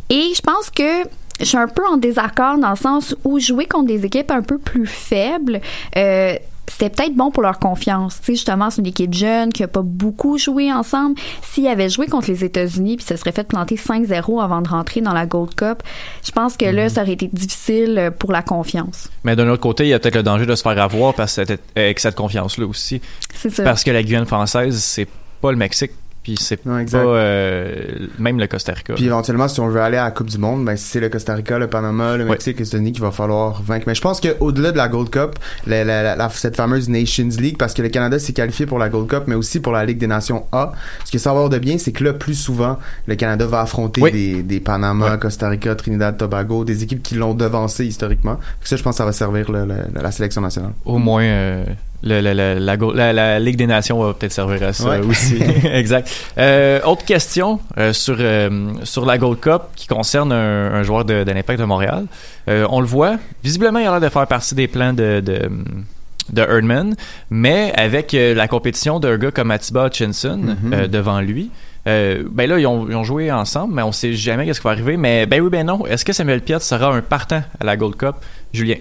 Et 0.08 0.32
je 0.34 0.40
pense 0.40 0.70
que 0.70 1.02
je 1.40 1.44
suis 1.44 1.56
un 1.56 1.68
peu 1.68 1.82
en 1.86 1.96
désaccord 1.96 2.58
dans 2.58 2.70
le 2.70 2.76
sens 2.76 3.16
où 3.24 3.38
jouer 3.38 3.66
contre 3.66 3.86
des 3.86 4.04
équipes 4.04 4.30
un 4.30 4.42
peu 4.42 4.58
plus 4.58 4.86
faibles, 4.86 5.60
euh, 5.96 6.36
c'était 6.70 6.90
peut-être 6.90 7.14
bon 7.14 7.30
pour 7.30 7.42
leur 7.42 7.58
confiance. 7.58 8.18
Tu 8.20 8.26
sais, 8.26 8.32
justement, 8.34 8.70
c'est 8.70 8.80
une 8.80 8.86
équipe 8.86 9.14
jeune 9.14 9.52
qui 9.52 9.62
a 9.62 9.68
pas 9.68 9.82
beaucoup 9.82 10.38
joué 10.38 10.72
ensemble. 10.72 11.16
S'ils 11.42 11.66
avaient 11.66 11.88
joué 11.88 12.06
contre 12.06 12.28
les 12.30 12.44
États-Unis 12.44 12.96
puis 12.96 13.04
ça 13.06 13.16
serait 13.16 13.32
fait 13.32 13.44
planter 13.46 13.76
5-0 13.76 14.42
avant 14.42 14.60
de 14.60 14.68
rentrer 14.68 15.00
dans 15.00 15.12
la 15.12 15.26
Gold 15.26 15.54
Cup, 15.54 15.82
je 16.24 16.30
pense 16.30 16.56
que 16.56 16.66
là, 16.66 16.88
ça 16.88 17.02
aurait 17.02 17.12
été 17.12 17.28
difficile 17.32 17.96
euh, 17.98 18.10
pour 18.10 18.32
la 18.32 18.42
confiance. 18.42 19.08
Mais 19.24 19.34
d'un 19.36 19.48
autre 19.48 19.62
côté, 19.62 19.84
il 19.84 19.88
y 19.88 19.94
a 19.94 19.98
peut-être 19.98 20.16
le 20.16 20.22
danger 20.22 20.46
de 20.46 20.54
se 20.54 20.62
faire 20.62 20.80
avoir 20.80 21.14
parce 21.14 21.36
que 21.36 21.46
cette- 21.46 21.62
avec 21.76 21.98
cette 22.00 22.14
confiance-là 22.14 22.66
aussi. 22.66 23.00
C'est 23.34 23.50
ça. 23.50 23.64
Parce 23.64 23.82
que 23.84 23.90
la 23.90 24.02
Guyane 24.02 24.26
française, 24.26 24.78
c'est 24.82 25.08
pas 25.40 25.50
le 25.50 25.56
Mexique, 25.56 25.92
puis 26.34 26.36
c'est 26.44 26.56
pas 26.58 26.70
euh, 26.98 27.74
même 28.18 28.38
le 28.38 28.46
Costa 28.46 28.72
Rica. 28.74 28.92
Puis 28.94 29.06
éventuellement, 29.06 29.48
si 29.48 29.60
on 29.60 29.68
veut 29.68 29.80
aller 29.80 29.96
à 29.96 30.04
la 30.04 30.10
Coupe 30.10 30.28
du 30.28 30.36
Monde, 30.38 30.64
ben 30.64 30.76
c'est 30.76 31.00
le 31.00 31.08
Costa 31.08 31.34
Rica, 31.34 31.58
le 31.58 31.68
Panama, 31.68 32.16
le 32.16 32.24
Mexique, 32.26 32.58
les 32.58 32.68
États-Unis 32.68 32.92
qu'il 32.92 33.00
va 33.02 33.10
falloir 33.10 33.62
vaincre. 33.62 33.84
Mais 33.86 33.94
je 33.94 34.02
pense 34.02 34.20
qu'au-delà 34.20 34.72
de 34.72 34.76
la 34.76 34.88
Gold 34.88 35.08
Cup, 35.10 35.36
la, 35.66 35.84
la- 35.84 36.16
la- 36.16 36.28
cette 36.30 36.56
fameuse 36.56 36.88
Nations 36.90 37.28
League, 37.38 37.56
parce 37.58 37.72
que 37.72 37.80
le 37.80 37.88
Canada 37.88 38.18
s'est 38.18 38.34
qualifié 38.34 38.66
pour 38.66 38.78
la 38.78 38.88
Gold 38.90 39.08
Cup, 39.08 39.22
mais 39.26 39.34
aussi 39.34 39.60
pour 39.60 39.72
la 39.72 39.84
Ligue 39.86 39.98
des 39.98 40.06
Nations 40.06 40.44
A, 40.52 40.72
ce 41.04 41.10
que 41.10 41.18
ça 41.18 41.30
va 41.30 41.36
avoir 41.36 41.48
de 41.50 41.58
bien, 41.58 41.78
c'est 41.78 41.92
que 41.92 42.04
là, 42.04 42.12
plus 42.12 42.34
souvent, 42.34 42.78
le 43.06 43.14
Canada 43.14 43.46
va 43.46 43.60
affronter 43.62 44.02
Oui. 44.02 44.12
des, 44.12 44.42
des 44.42 44.60
Panama, 44.60 45.16
Costa 45.16 45.48
Rica, 45.48 45.74
Trinidad, 45.74 46.16
Tobago, 46.18 46.64
des 46.64 46.82
équipes 46.82 47.02
qui 47.02 47.14
l'ont 47.14 47.34
devancé 47.34 47.86
historiquement. 47.86 48.38
Ça, 48.62 48.76
je 48.76 48.82
pense 48.82 48.94
que 48.96 48.98
ça 48.98 49.04
va 49.06 49.12
servir 49.12 49.50
le- 49.50 49.64
le- 49.64 50.00
la 50.02 50.10
sélection 50.12 50.42
nationale. 50.42 50.72
Au 50.84 50.98
moins, 50.98 51.22
euh, 51.22 51.64
le- 52.02 52.20
le- 52.20 52.32
le- 52.32 52.58
la, 52.58 52.76
go- 52.76 52.92
la- 52.92 53.12
la 53.12 53.38
Ligue 53.40 53.56
des 53.56 53.66
Nations 53.66 53.98
va 54.02 54.14
peut-être 54.14 54.32
servir 54.32 54.62
à 54.68 54.72
ça 54.72 54.88
Ouais. 54.90 55.00
aussi. 55.00 55.38
exact. 55.72 56.08
Euh, 56.38 56.80
autre 56.84 57.04
question 57.04 57.60
euh, 57.76 57.92
sur, 57.92 58.16
euh, 58.20 58.70
sur 58.84 59.04
la 59.04 59.18
Gold 59.18 59.40
Cup 59.40 59.62
qui 59.76 59.86
concerne 59.86 60.32
un, 60.32 60.72
un 60.74 60.82
joueur 60.82 61.04
de, 61.04 61.24
de 61.24 61.32
l'Impact 61.32 61.58
de 61.60 61.64
Montréal. 61.64 62.06
On 62.46 62.80
le 62.80 62.86
voit, 62.86 63.16
visiblement, 63.44 63.78
il 63.78 63.86
a 63.86 63.90
l'air 63.90 64.00
de 64.00 64.08
faire 64.08 64.26
partie 64.26 64.54
des 64.54 64.68
plans 64.68 64.92
de, 64.94 65.20
de, 65.20 65.50
de 66.32 66.42
Erdman, 66.42 66.94
mais 67.30 67.72
avec 67.76 68.12
la 68.14 68.48
compétition 68.48 69.00
d'un 69.00 69.18
gars 69.18 69.30
comme 69.30 69.50
Atiba 69.50 69.86
Hutchinson 69.86 70.38
Mhm. 70.62 70.72
euh, 70.72 70.86
devant 70.86 71.20
lui. 71.20 71.50
ben 71.84 72.48
là, 72.48 72.58
ils 72.58 72.66
ont, 72.66 72.86
ils 72.88 72.94
ont 72.96 73.04
joué 73.04 73.30
ensemble, 73.32 73.74
mais 73.74 73.82
on 73.82 73.92
sait 73.92 74.12
jamais 74.14 74.44
qu'est-ce 74.46 74.60
qui 74.60 74.64
va 74.64 74.70
arriver. 74.72 74.96
Mais 74.96 75.26
ben 75.26 75.40
oui, 75.40 75.50
ben 75.50 75.66
non. 75.66 75.84
Est-ce 75.86 76.04
que 76.04 76.12
Samuel 76.12 76.40
Piette 76.42 76.62
sera 76.62 76.94
un 76.94 77.00
partant 77.02 77.42
à 77.60 77.64
la 77.64 77.76
Gold 77.76 77.96
Cup, 77.96 78.14
Julien? 78.52 78.76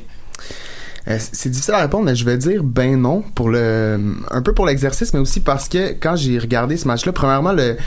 Euh, 1.08 1.18
c'est 1.20 1.50
difficile 1.50 1.74
à 1.74 1.82
répondre, 1.82 2.06
mais 2.06 2.16
je 2.16 2.26
vais 2.26 2.38
dire 2.38 2.64
ben 2.64 3.00
non 3.00 3.22
pour 3.36 3.50
le 3.50 3.98
un 4.30 4.42
peu 4.42 4.54
pour 4.54 4.66
l'exercice, 4.66 5.14
mais 5.14 5.20
aussi 5.20 5.40
parce 5.40 5.70
que 5.70 5.92
quand 5.94 6.16
j'ai 6.16 6.38
regardé 6.38 6.78
ce 6.78 6.88
match-là, 6.88 7.14
premièrement 7.14 7.54
le 7.54 7.78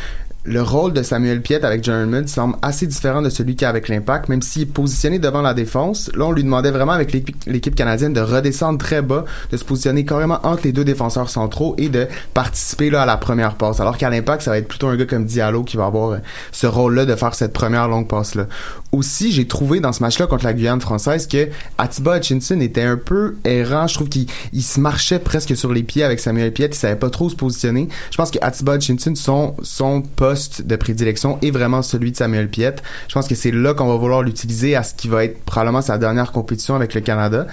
le 0.45 0.63
rôle 0.63 0.95
de 0.95 1.03
Samuel 1.03 1.43
Piette 1.43 1.65
avec 1.65 1.85
John 1.85 2.01
Herman 2.01 2.27
semble 2.27 2.57
assez 2.63 2.87
différent 2.87 3.21
de 3.21 3.29
celui 3.29 3.57
qu'il 3.57 3.67
a 3.67 3.69
avec 3.69 3.89
l'Impact, 3.89 4.29
même 4.31 4.41
s'il 4.41 4.63
est 4.63 4.67
positionné 4.67 5.19
devant 5.19 5.43
la 5.43 5.53
défense. 5.53 6.11
Là, 6.15 6.25
on 6.25 6.33
lui 6.33 6.45
demandait 6.45 6.71
vraiment 6.71 6.93
avec 6.93 7.13
l'équipe 7.13 7.37
l'équipe 7.47 7.75
canadienne 7.75 8.13
de 8.13 8.21
redescendre 8.21 8.79
très 8.79 9.03
bas, 9.03 9.25
de 9.51 9.57
se 9.57 9.65
positionner 9.65 10.05
carrément 10.05 10.41
entre 10.45 10.63
les 10.65 10.73
deux 10.73 10.85
défenseurs 10.85 11.29
centraux 11.29 11.75
et 11.77 11.89
de 11.89 12.09
participer 12.33 12.89
là 12.89 13.03
à 13.03 13.07
la 13.07 13.19
première 13.19 13.55
passe. 13.57 13.81
Alors 13.81 13.99
qu'à 13.99 14.09
l'Impact, 14.09 14.43
ça 14.43 14.51
va 14.51 14.59
être 14.59 14.69
plutôt 14.69 14.89
un 14.89 14.97
gars 14.97 15.05
comme 15.05 15.27
Diallo 15.27 15.63
qui 15.63 15.77
va 15.77 15.87
avoir 15.87 16.13
euh, 16.13 16.19
ce 16.53 16.67
rôle-là 16.67 17.05
de 17.05 17.15
faire 17.15 17.35
cette 17.35 17.53
première 17.53 17.89
longue 17.89 18.09
passe-là. 18.09 18.47
Aussi, 18.93 19.31
j'ai 19.31 19.47
trouvé 19.47 19.79
dans 19.79 19.93
ce 19.93 20.03
match-là 20.03 20.27
contre 20.27 20.45
la 20.45 20.53
Guyane 20.53 20.81
française 20.81 21.29
que 21.29 21.49
Atiba 21.79 22.19
Hutchinson 22.19 22.61
était 22.61 22.83
un 22.83 22.97
peu 22.97 23.37
errant. 23.45 23.87
Je 23.87 23.95
trouve 23.95 24.09
qu'il 24.09 24.27
il 24.53 24.63
se 24.63 24.81
marchait 24.81 25.21
presque 25.21 25.57
sur 25.57 25.73
les 25.73 25.85
pieds 25.85 26.03
avec 26.03 26.19
Samuel 26.19 26.53
Piette. 26.53 26.75
Il 26.75 26.79
savait 26.79 26.97
pas 26.97 27.09
trop 27.09 27.31
se 27.31 27.37
positionner. 27.37 27.89
Je 28.11 28.17
pense 28.17 28.33
que 28.33 28.39
Atiba 28.43 28.77
Hutchinson, 28.77 29.15
son, 29.15 29.55
son 29.63 30.03
poste 30.03 30.63
de 30.63 30.75
prédilection 30.75 31.39
est 31.41 31.53
vraiment 31.53 31.83
celui 31.83 32.11
de 32.11 32.17
Samuel 32.17 32.49
Piette. 32.49 32.83
Je 33.07 33.15
pense 33.15 33.29
que 33.29 33.37
c'est 33.37 33.53
là 33.53 33.75
qu'on 33.75 33.87
va 33.87 33.97
vouloir 33.97 34.23
l'utiliser 34.23 34.75
à 34.75 34.83
ce 34.83 34.95
qui 34.95 35.07
va 35.07 35.25
être 35.25 35.41
probablement 35.45 35.83
sa 35.83 35.97
dernière 35.97 36.33
compétition 36.33 36.75
avec 36.75 36.95
le 36.95 37.01
Canada. 37.01 37.47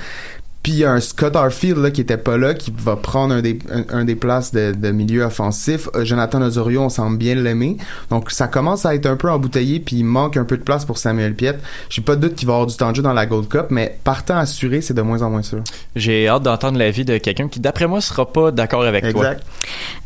Puis 0.68 0.74
il 0.74 0.80
y 0.80 0.84
a 0.84 0.92
un 0.92 1.00
Scott 1.00 1.34
Arfield 1.38 1.78
là, 1.78 1.92
qui 1.92 2.02
était 2.02 2.18
pas 2.18 2.36
là, 2.36 2.54
qui 2.54 2.74
va 2.78 2.98
prendre 2.98 3.34
un 3.34 3.42
des, 3.42 3.58
un, 3.72 3.86
un 4.00 4.04
des 4.04 4.16
places 4.16 4.52
de, 4.52 4.74
de 4.74 4.92
milieu 4.92 5.24
offensif. 5.24 5.88
Euh, 5.96 6.04
Jonathan 6.04 6.42
Osorio, 6.42 6.82
on 6.82 6.90
semble 6.90 7.18
bien 7.18 7.36
l'aimer. 7.36 7.78
Donc 8.10 8.32
ça 8.32 8.50
commence 8.50 8.86
à 8.86 8.94
être 8.94 9.06
un 9.06 9.16
peu 9.16 9.32
embouteillé, 9.32 9.80
puis 9.80 9.96
il 9.96 10.04
manque 10.04 10.36
un 10.36 10.44
peu 10.44 10.58
de 10.58 10.64
place 10.64 10.84
pour 10.84 10.98
Samuel 10.98 11.36
Piette. 11.36 11.62
J'ai 11.88 12.02
pas 12.02 12.18
de 12.18 12.28
doute 12.28 12.36
qu'il 12.36 12.50
va 12.50 12.56
avoir 12.56 12.68
du 12.68 12.76
temps 12.76 12.92
de 12.92 12.98
jeu 12.98 13.02
dans 13.02 13.14
la 13.14 13.26
Gold 13.26 13.48
Cup, 13.48 13.68
mais 13.70 13.98
partant 14.04 14.36
assuré, 14.36 14.82
c'est 14.82 14.94
de 14.94 15.02
moins 15.02 15.22
en 15.22 15.30
moins 15.30 15.42
sûr. 15.42 15.60
J'ai 15.96 16.28
hâte 16.28 16.44
d'entendre 16.44 16.78
l'avis 16.78 17.06
de 17.06 17.18
quelqu'un 17.18 17.48
qui, 17.48 17.62
d'après 17.62 17.88
moi, 17.88 18.02
sera 18.02 18.30
pas 18.30 18.52
d'accord 18.52 18.84
avec 18.84 19.06
Exact. 19.06 19.42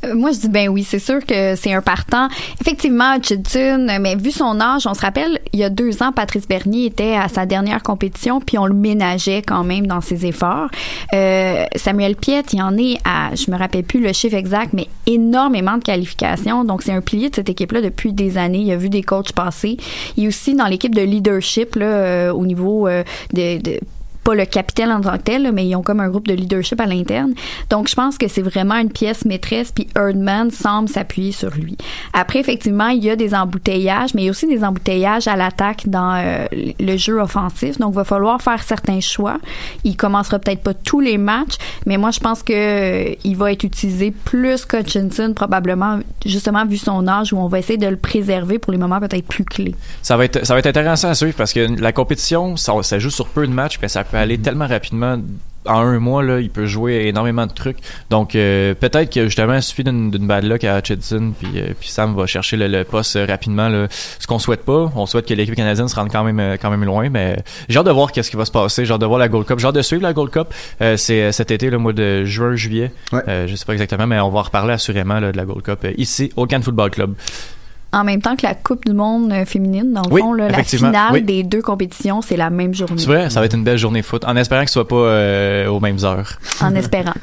Euh, 0.05 0.13
moi, 0.13 0.31
je 0.31 0.41
dis 0.41 0.49
ben 0.49 0.69
oui, 0.69 0.83
c'est 0.83 0.99
sûr 0.99 1.25
que 1.25 1.55
c'est 1.55 1.73
un 1.73 1.81
partant. 1.81 2.27
Effectivement, 2.61 3.15
euh, 3.15 3.97
mais 3.99 4.15
vu 4.15 4.29
son 4.29 4.61
âge, 4.61 4.85
on 4.85 4.93
se 4.93 5.01
rappelle, 5.01 5.39
il 5.53 5.59
y 5.59 5.63
a 5.63 5.71
deux 5.71 6.03
ans, 6.03 6.11
Patrice 6.11 6.47
Bernier 6.47 6.85
était 6.85 7.15
à 7.15 7.29
sa 7.29 7.47
dernière 7.47 7.81
compétition, 7.81 8.39
puis 8.39 8.59
on 8.59 8.67
le 8.67 8.75
ménageait 8.75 9.41
quand 9.41 9.63
même 9.63 9.87
dans 9.87 10.01
ses 10.01 10.27
efforts. 10.27 10.50
Euh, 11.13 11.65
Samuel 11.75 12.15
Piette, 12.15 12.53
il 12.53 12.61
en 12.61 12.77
est 12.77 12.97
à, 13.03 13.35
je 13.35 13.51
me 13.51 13.57
rappelle 13.57 13.83
plus 13.83 14.01
le 14.01 14.13
chiffre 14.13 14.35
exact, 14.35 14.73
mais 14.73 14.87
énormément 15.07 15.77
de 15.77 15.83
qualifications. 15.83 16.63
Donc, 16.63 16.83
c'est 16.83 16.93
un 16.93 17.01
pilier 17.01 17.29
de 17.29 17.35
cette 17.35 17.49
équipe-là 17.49 17.81
depuis 17.81 18.13
des 18.13 18.37
années. 18.37 18.59
Il 18.59 18.71
a 18.71 18.77
vu 18.77 18.89
des 18.89 19.03
coachs 19.03 19.33
passer. 19.33 19.77
Il 20.17 20.25
est 20.25 20.27
aussi 20.27 20.55
dans 20.55 20.67
l'équipe 20.67 20.95
de 20.95 21.01
leadership 21.01 21.75
là, 21.75 21.85
euh, 21.85 22.33
au 22.33 22.45
niveau 22.45 22.87
euh, 22.87 23.03
de 23.33 23.79
pas 24.23 24.35
le 24.35 24.45
capitaine 24.45 24.91
en 24.91 25.01
tant 25.01 25.17
que 25.17 25.23
tel, 25.23 25.51
mais 25.51 25.67
ils 25.67 25.75
ont 25.75 25.81
comme 25.81 25.99
un 25.99 26.09
groupe 26.09 26.27
de 26.27 26.33
leadership 26.33 26.79
à 26.79 26.85
l'interne. 26.85 27.33
Donc, 27.69 27.87
je 27.87 27.95
pense 27.95 28.17
que 28.17 28.27
c'est 28.27 28.41
vraiment 28.41 28.75
une 28.75 28.91
pièce 28.91 29.25
maîtresse, 29.25 29.71
puis 29.71 29.87
Erdman 29.95 30.51
semble 30.51 30.89
s'appuyer 30.89 31.31
sur 31.31 31.51
lui. 31.51 31.77
Après, 32.13 32.39
effectivement, 32.39 32.87
il 32.87 33.03
y 33.03 33.09
a 33.09 33.15
des 33.15 33.33
emboutteillages, 33.33 34.13
mais 34.13 34.23
il 34.23 34.25
y 34.25 34.27
a 34.27 34.31
aussi 34.31 34.47
des 34.47 34.63
embouteillages 34.63 35.27
à 35.27 35.35
l'attaque 35.35 35.87
dans 35.87 36.13
euh, 36.15 36.45
le 36.79 36.97
jeu 36.97 37.19
offensif. 37.19 37.77
Donc, 37.79 37.93
il 37.93 37.95
va 37.95 38.03
falloir 38.03 38.41
faire 38.41 38.63
certains 38.63 38.99
choix. 38.99 39.37
Il 39.83 39.97
commencera 39.97 40.39
peut-être 40.39 40.61
pas 40.61 40.73
tous 40.73 40.99
les 40.99 41.17
matchs, 41.17 41.55
mais 41.85 41.97
moi, 41.97 42.11
je 42.11 42.19
pense 42.19 42.43
que 42.43 42.53
euh, 42.53 43.15
il 43.23 43.35
va 43.37 43.51
être 43.51 43.63
utilisé 43.63 44.11
plus 44.11 44.65
qu'Hutchinson, 44.65 45.33
probablement, 45.33 45.99
justement, 46.25 46.65
vu 46.65 46.77
son 46.77 47.07
âge, 47.07 47.33
où 47.33 47.37
on 47.37 47.47
va 47.47 47.59
essayer 47.59 47.77
de 47.77 47.87
le 47.87 47.97
préserver 47.97 48.59
pour 48.59 48.71
les 48.71 48.77
moments 48.77 48.99
peut-être 48.99 49.27
plus 49.27 49.45
clés. 49.45 49.75
Ça 50.01 50.17
va 50.17 50.25
être 50.25 50.45
ça 50.45 50.53
va 50.53 50.59
être 50.59 50.67
intéressant 50.67 51.09
à 51.09 51.15
suivre 51.15 51.35
parce 51.35 51.53
que 51.53 51.79
la 51.79 51.91
compétition 51.91 52.57
ça, 52.57 52.73
ça 52.81 52.99
joue 52.99 53.09
sur 53.09 53.27
peu 53.27 53.45
de 53.45 53.51
matchs 53.51 53.79
mais 53.81 53.87
ça 53.87 54.03
peut 54.11 54.17
aller 54.17 54.37
tellement 54.37 54.67
rapidement. 54.67 55.17
En 55.67 55.81
un 55.81 55.99
mois 55.99 56.23
là 56.23 56.39
il 56.39 56.49
peut 56.49 56.65
jouer 56.65 57.05
énormément 57.05 57.45
de 57.45 57.51
trucs. 57.51 57.77
Donc 58.09 58.33
euh, 58.33 58.73
peut-être 58.73 59.13
que 59.13 59.25
justement 59.25 59.53
il 59.53 59.61
suffit 59.61 59.83
d'une 59.83 60.09
bad 60.09 60.43
luck 60.43 60.63
à 60.63 60.79
Hutchinson 60.79 61.33
puis 61.39 61.51
euh, 61.57 61.73
puis 61.79 61.87
Sam 61.89 62.15
va 62.15 62.25
chercher 62.25 62.57
le, 62.57 62.67
le 62.67 62.83
poste 62.83 63.15
euh, 63.15 63.27
rapidement 63.27 63.69
là. 63.69 63.85
ce 63.91 64.25
qu'on 64.25 64.39
souhaite 64.39 64.65
pas 64.65 64.91
on 64.95 65.05
souhaite 65.05 65.27
que 65.27 65.35
l'équipe 65.35 65.53
canadienne 65.53 65.87
se 65.87 65.95
rende 65.95 66.09
quand 66.11 66.23
même 66.23 66.57
quand 66.59 66.71
même 66.71 66.83
loin 66.83 67.09
mais 67.09 67.43
j'ai 67.69 67.77
hâte 67.77 67.85
de 67.85 67.91
voir 67.91 68.11
qu'est-ce 68.11 68.31
qui 68.31 68.37
va 68.37 68.45
se 68.45 68.51
passer. 68.51 68.85
J'ai 68.85 68.93
hâte 68.95 69.01
de 69.01 69.05
voir 69.05 69.19
la 69.19 69.29
Gold 69.29 69.45
Cup. 69.45 69.59
J'ai 69.59 69.67
hâte 69.67 69.75
de 69.75 69.83
suivre 69.83 70.01
la 70.01 70.13
Gold 70.13 70.31
Cup 70.31 70.47
Euh, 70.81 70.97
c'est 70.97 71.31
cet 71.31 71.51
été 71.51 71.69
le 71.69 71.77
mois 71.77 71.93
de 71.93 72.23
juin 72.25 72.55
juillet. 72.55 72.91
Euh, 73.13 73.45
je 73.45 73.55
sais 73.55 73.65
pas 73.65 73.73
exactement 73.73 74.07
mais 74.07 74.19
on 74.19 74.31
va 74.31 74.39
en 74.39 74.43
reparler 74.43 74.73
assurément 74.73 75.19
là, 75.19 75.31
de 75.31 75.37
la 75.37 75.45
Gold 75.45 75.61
Cup 75.61 75.85
ici 75.95 76.31
au 76.37 76.47
Cannes 76.47 76.63
Football 76.63 76.89
Club 76.89 77.13
En 77.93 78.05
même 78.05 78.21
temps 78.21 78.37
que 78.37 78.43
la 78.45 78.55
Coupe 78.55 78.85
du 78.85 78.93
monde 78.93 79.31
euh, 79.33 79.43
féminine, 79.43 79.91
dans 79.91 80.03
le 80.03 80.13
Oui, 80.13 80.21
fond, 80.21 80.31
là, 80.31 80.47
la 80.47 80.63
finale 80.63 81.11
oui. 81.11 81.21
des 81.23 81.43
deux 81.43 81.61
compétitions, 81.61 82.21
c'est 82.21 82.37
la 82.37 82.49
même 82.49 82.73
journée. 82.73 82.95
c'est 82.97 83.05
vrai 83.07 83.29
ça 83.29 83.41
va 83.41 83.45
être 83.47 83.55
une 83.55 83.65
belle 83.65 83.77
journée 83.77 84.01
foot 84.01 84.23
en 84.25 84.35
espérant 84.37 84.61
que 84.63 84.69
ce 84.69 84.73
soit 84.75 84.87
pas 84.87 84.95
euh, 84.95 85.67
aux 85.67 85.81
mêmes 85.81 85.97
heures 86.03 86.39
En 86.61 86.73
espérant. 86.75 87.13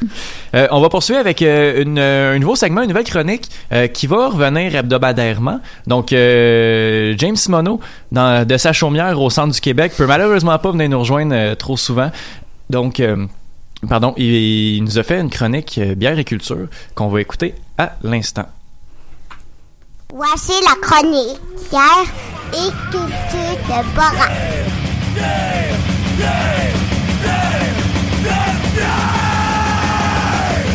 Euh, 0.54 0.66
on 0.70 0.80
va 0.80 0.88
poursuivre 0.88 1.20
avec 1.20 1.42
euh, 1.42 1.82
une, 1.82 1.98
un 1.98 2.38
nouveau 2.38 2.56
segment, 2.56 2.80
une 2.80 2.88
nouvelle 2.88 3.04
chronique 3.04 3.50
qui 3.92 4.06
va 4.06 4.28
revenir 4.28 4.74
hebdomadairement. 4.74 5.60
Donc, 5.86 6.08
James 6.08 7.36
Simoneau, 7.36 7.80
dans, 8.12 8.46
de 8.46 8.56
sa 8.56 8.72
chaumière 8.72 9.20
au 9.20 9.28
centre 9.28 9.52
du 9.52 9.60
Québec, 9.60 9.92
peut 9.94 10.06
malheureusement 10.06 10.58
pas 10.58 10.70
venir 10.72 10.88
nous 10.88 11.00
rejoindre 11.00 11.52
trop 11.54 11.76
souvent. 11.76 12.10
Donc, 12.70 13.02
pardon, 13.86 14.14
il, 14.16 14.24
il 14.76 14.84
nous 14.84 14.98
a 14.98 15.02
fait 15.02 15.20
une 15.20 15.28
chronique 15.28 15.78
bière 15.96 16.18
et 16.18 16.24
culture 16.24 16.68
qu'on 16.94 17.08
va 17.08 17.20
écouter 17.20 17.54
à 17.76 17.92
l'instant. 18.02 18.46
Voici 20.14 20.52
la 20.64 20.74
chronique 20.80 21.38
Pierre 21.68 22.08
et 22.54 22.70
culture 22.90 23.58
de 23.68 23.94
Bora. 23.94 24.28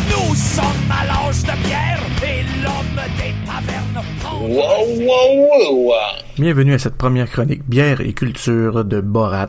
Nous 0.08 0.34
sommes 0.36 0.64
à 0.88 1.06
l'âge 1.06 1.42
de 1.42 1.66
pierre 1.66 2.00
et 2.22 2.44
l'homme 2.62 3.02
des 3.16 3.34
tavernes. 3.44 4.06
Wow, 4.40 4.86
wow, 5.04 5.86
wow. 5.88 5.94
Bienvenue 6.38 6.74
à 6.74 6.78
cette 6.78 6.96
première 6.96 7.28
chronique 7.28 7.68
bière 7.68 8.00
et 8.00 8.12
culture 8.12 8.84
de 8.84 9.00
Borat 9.00 9.48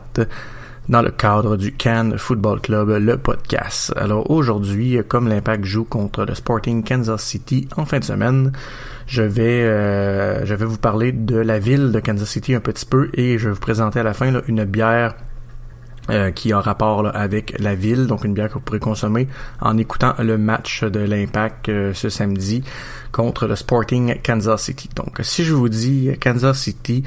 dans 0.88 1.02
le 1.02 1.10
cadre 1.10 1.56
du 1.56 1.72
Cannes 1.72 2.18
Football 2.18 2.60
Club, 2.60 2.88
le 2.88 3.18
podcast. 3.18 3.92
Alors 3.96 4.30
aujourd'hui, 4.30 4.98
comme 5.06 5.28
l'Impact 5.28 5.64
joue 5.64 5.84
contre 5.84 6.24
le 6.24 6.34
Sporting 6.34 6.82
Kansas 6.82 7.22
City 7.22 7.68
en 7.76 7.84
fin 7.86 8.00
de 8.00 8.04
semaine, 8.04 8.52
je 9.06 9.22
vais 9.22 9.62
euh, 9.62 10.44
je 10.44 10.54
vais 10.54 10.64
vous 10.64 10.78
parler 10.78 11.12
de 11.12 11.36
la 11.36 11.58
ville 11.58 11.92
de 11.92 12.00
Kansas 12.00 12.28
City 12.28 12.54
un 12.54 12.60
petit 12.60 12.86
peu 12.86 13.08
et 13.14 13.38
je 13.38 13.48
vais 13.48 13.54
vous 13.54 13.60
présenter 13.60 14.00
à 14.00 14.02
la 14.02 14.14
fin 14.14 14.30
là, 14.30 14.42
une 14.48 14.64
bière 14.64 15.14
euh, 16.10 16.30
qui 16.30 16.52
a 16.52 16.60
rapport 16.60 17.02
là, 17.02 17.10
avec 17.10 17.58
la 17.58 17.74
ville, 17.74 18.06
donc 18.06 18.24
une 18.24 18.34
bière 18.34 18.48
que 18.48 18.54
vous 18.54 18.60
pourrez 18.60 18.78
consommer 18.78 19.26
en 19.60 19.76
écoutant 19.76 20.14
le 20.18 20.38
match 20.38 20.84
de 20.84 21.00
l'Impact 21.00 21.68
euh, 21.68 21.94
ce 21.94 22.08
samedi 22.08 22.62
contre 23.12 23.46
le 23.46 23.56
Sporting 23.56 24.20
Kansas 24.22 24.62
City. 24.62 24.88
Donc 24.94 25.18
si 25.22 25.44
je 25.44 25.54
vous 25.54 25.68
dis 25.68 26.10
Kansas 26.20 26.58
City 26.58 27.02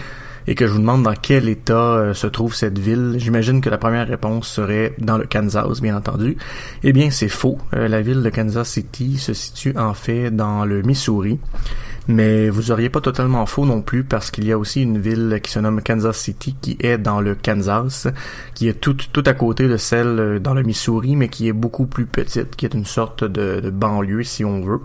et 0.49 0.55
que 0.55 0.65
je 0.65 0.71
vous 0.71 0.79
demande 0.79 1.03
dans 1.03 1.13
quel 1.13 1.47
état 1.47 1.73
euh, 1.73 2.13
se 2.15 2.25
trouve 2.25 2.55
cette 2.55 2.79
ville, 2.79 3.15
j'imagine 3.17 3.61
que 3.61 3.69
la 3.69 3.77
première 3.77 4.07
réponse 4.07 4.47
serait 4.47 4.95
dans 4.97 5.17
le 5.17 5.25
Kansas, 5.25 5.79
bien 5.79 5.95
entendu. 5.95 6.37
Eh 6.83 6.91
bien 6.91 7.11
c'est 7.11 7.29
faux. 7.29 7.59
Euh, 7.75 7.87
la 7.87 8.01
ville 8.01 8.23
de 8.23 8.29
Kansas 8.29 8.67
City 8.67 9.17
se 9.17 9.33
situe 9.33 9.77
en 9.77 9.93
fait 9.93 10.31
dans 10.31 10.65
le 10.65 10.81
Missouri. 10.81 11.39
Mais 12.09 12.49
vous 12.49 12.71
auriez 12.71 12.89
pas 12.89 13.01
totalement 13.01 13.45
faux 13.45 13.67
non 13.67 13.83
plus 13.83 14.03
parce 14.03 14.31
qu'il 14.31 14.47
y 14.47 14.51
a 14.51 14.57
aussi 14.57 14.81
une 14.81 14.97
ville 14.97 15.39
qui 15.43 15.51
se 15.51 15.59
nomme 15.59 15.79
Kansas 15.79 16.17
City 16.17 16.55
qui 16.59 16.75
est 16.79 16.97
dans 16.97 17.21
le 17.21 17.35
Kansas, 17.35 18.07
qui 18.55 18.67
est 18.67 18.73
tout, 18.73 18.95
tout 19.13 19.23
à 19.27 19.33
côté 19.33 19.67
de 19.67 19.77
celle 19.77 20.19
euh, 20.19 20.39
dans 20.39 20.55
le 20.55 20.63
Missouri, 20.63 21.15
mais 21.15 21.27
qui 21.29 21.47
est 21.47 21.53
beaucoup 21.53 21.85
plus 21.85 22.07
petite, 22.07 22.55
qui 22.55 22.65
est 22.65 22.73
une 22.73 22.85
sorte 22.85 23.23
de, 23.23 23.69
banlieue 23.69 24.23
si 24.23 24.43
on 24.43 24.59
veut. 24.61 24.81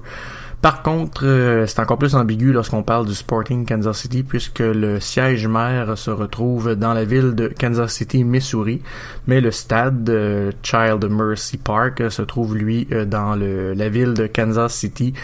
Par 0.60 0.82
contre, 0.82 1.24
euh, 1.24 1.66
c'est 1.66 1.80
encore 1.80 1.96
plus 1.96 2.14
ambigu 2.14 2.52
lorsqu'on 2.52 2.82
parle 2.82 3.06
du 3.06 3.14
Sporting 3.14 3.64
Kansas 3.64 3.96
City 3.96 4.22
puisque 4.22 4.60
le 4.60 5.00
siège 5.00 5.46
maire 5.46 5.96
se 5.96 6.10
retrouve 6.10 6.74
dans 6.74 6.92
la 6.92 7.06
ville 7.06 7.34
de 7.34 7.48
Kansas 7.48 7.90
City, 7.90 8.22
Missouri, 8.22 8.82
mais 9.26 9.40
le 9.40 9.50
stade 9.50 10.10
euh, 10.10 10.52
Child 10.62 11.08
Mercy 11.08 11.56
Park 11.56 12.02
se 12.10 12.20
trouve 12.20 12.54
lui 12.54 12.86
dans 13.06 13.34
le, 13.34 13.72
la 13.72 13.88
ville 13.88 14.12
de 14.12 14.26
Kansas 14.26 14.74
City 14.74 15.14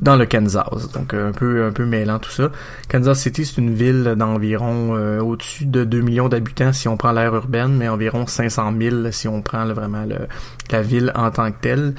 dans 0.00 0.16
le 0.16 0.26
Kansas. 0.26 0.90
Donc 0.92 1.14
un 1.14 1.32
peu 1.32 1.64
un 1.64 1.72
peu 1.72 1.84
mêlant 1.84 2.18
tout 2.18 2.30
ça. 2.30 2.50
Kansas 2.88 3.20
City, 3.20 3.44
c'est 3.44 3.58
une 3.58 3.74
ville 3.74 4.14
d'environ 4.16 4.96
euh, 4.96 5.20
au-dessus 5.20 5.66
de 5.66 5.84
2 5.84 6.00
millions 6.00 6.28
d'habitants 6.28 6.72
si 6.72 6.88
on 6.88 6.96
prend 6.96 7.12
l'aire 7.12 7.34
urbaine, 7.34 7.76
mais 7.76 7.88
environ 7.88 8.26
500 8.26 8.72
000 8.78 9.10
si 9.12 9.28
on 9.28 9.42
prend 9.42 9.66
vraiment 9.66 10.04
la 10.70 10.82
ville 10.82 11.12
en 11.14 11.30
tant 11.30 11.50
que 11.50 11.60
telle. 11.60 11.94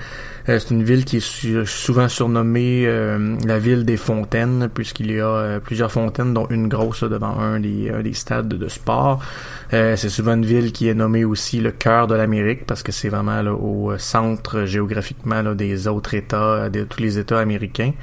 Euh, 0.50 0.60
c'est 0.60 0.72
une 0.72 0.84
ville 0.84 1.06
qui 1.06 1.18
est 1.18 1.66
souvent 1.66 2.08
surnommée 2.08 2.84
euh, 2.86 3.36
la 3.46 3.60
ville 3.60 3.86
des 3.86 3.98
fontaines, 3.98 4.70
puisqu'il 4.74 5.12
y 5.12 5.20
a 5.20 5.28
euh, 5.28 5.60
plusieurs 5.60 5.92
fontaines, 5.92 6.34
dont 6.34 6.48
une 6.50 6.68
grosse 6.68 7.04
devant 7.04 7.40
un 7.40 7.60
des, 7.60 7.90
un 7.92 8.02
des 8.02 8.14
stades 8.14 8.48
de 8.50 8.68
sport. 8.68 9.24
C'est 9.72 10.10
souvent 10.10 10.34
une 10.34 10.46
ville 10.46 10.74
qui 10.74 10.90
est 10.90 10.94
nommée 10.94 11.24
aussi 11.24 11.62
le 11.62 11.72
cœur 11.72 12.08
de 12.08 12.16
l'Amérique, 12.16 12.66
parce 12.66 12.84
que 12.84 12.92
c'est 12.92 13.08
vraiment 13.08 13.42
là, 13.42 13.54
au 13.54 13.98
centre 13.98 14.66
géographiquement 14.66 15.42
là, 15.42 15.56
des 15.56 15.88
autres 15.88 16.14
États, 16.14 16.70
de 16.70 16.84
tous 16.84 17.02
les 17.02 17.18
États 17.18 17.40
américains. 17.40 17.94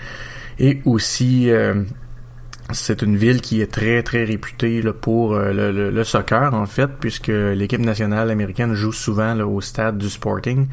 Et 0.59 0.80
aussi... 0.86 1.51
euh, 1.51 1.82
c'est 2.73 3.03
une 3.03 3.16
ville 3.16 3.41
qui 3.41 3.61
est 3.62 3.73
très 3.73 4.03
très 4.03 4.25
réputée 4.25 4.83
pour 5.01 5.35
euh, 5.35 5.53
le, 5.53 5.91
le- 5.91 6.05
soccer 6.05 6.53
en 6.55 6.66
fait 6.66 6.91
puisque 7.01 7.29
l'équipe 7.29 7.81
nationale 7.81 8.31
américaine 8.31 8.75
joue 8.75 8.93
souvent 8.93 9.39
au 9.41 9.61
stade 9.61 9.97
du 9.99 10.09
Sporting 10.11 10.66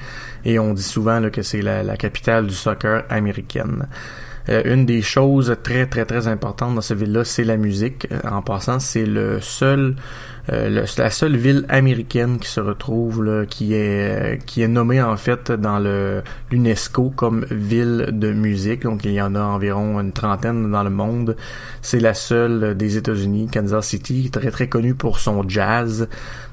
et 0.43 0.59
on 0.59 0.73
dit 0.73 0.83
souvent 0.83 1.29
que 1.29 1.41
c'est 1.41 1.61
la, 1.61 1.83
la 1.83 1.95
capitale 1.97 2.47
du 2.47 2.53
soccer 2.53 3.03
américaine. 3.09 3.87
Euh, 4.49 4.61
une 4.65 4.85
des 4.85 5.01
choses 5.01 5.55
très 5.63 5.87
très 5.87 6.05
très 6.05 6.27
importantes 6.27 6.75
dans 6.75 6.81
cette 6.81 6.99
ville-là, 6.99 7.23
c'est 7.23 7.43
la 7.45 7.57
musique. 7.57 8.07
Euh, 8.11 8.19
En 8.29 8.41
passant, 8.43 8.79
c'est 8.79 9.05
le 9.05 9.39
seul, 9.41 9.95
le- 10.47 10.85
la 10.97 11.09
seule 11.09 11.35
ville 11.37 11.65
américaine 11.69 12.37
qui 12.39 12.47
se 12.47 12.59
retrouve 12.59 13.23
là, 13.23 13.45
qui 13.45 13.73
est 13.73 14.35
euh, 14.35 14.37
qui 14.37 14.61
est 14.61 14.67
nommée 14.67 15.01
en 15.01 15.17
fait 15.17 15.51
dans 15.51 15.79
l'UNESCO 16.51 17.11
comme 17.15 17.45
ville 17.49 18.09
de 18.11 18.31
musique. 18.31 18.83
Donc 18.83 19.05
il 19.05 19.11
y 19.11 19.21
en 19.21 19.35
a 19.35 19.41
environ 19.41 19.99
une 19.99 20.11
trentaine 20.11 20.71
dans 20.71 20.83
le 20.83 20.89
monde. 20.89 21.35
C'est 21.81 21.99
la 21.99 22.13
seule 22.13 22.75
des 22.75 22.97
États-Unis, 22.97 23.47
Kansas 23.51 23.87
City, 23.87 24.29
très 24.31 24.51
très 24.51 24.67
connue 24.67 24.93
pour 24.95 25.19
son 25.19 25.47
jazz. 25.47 26.07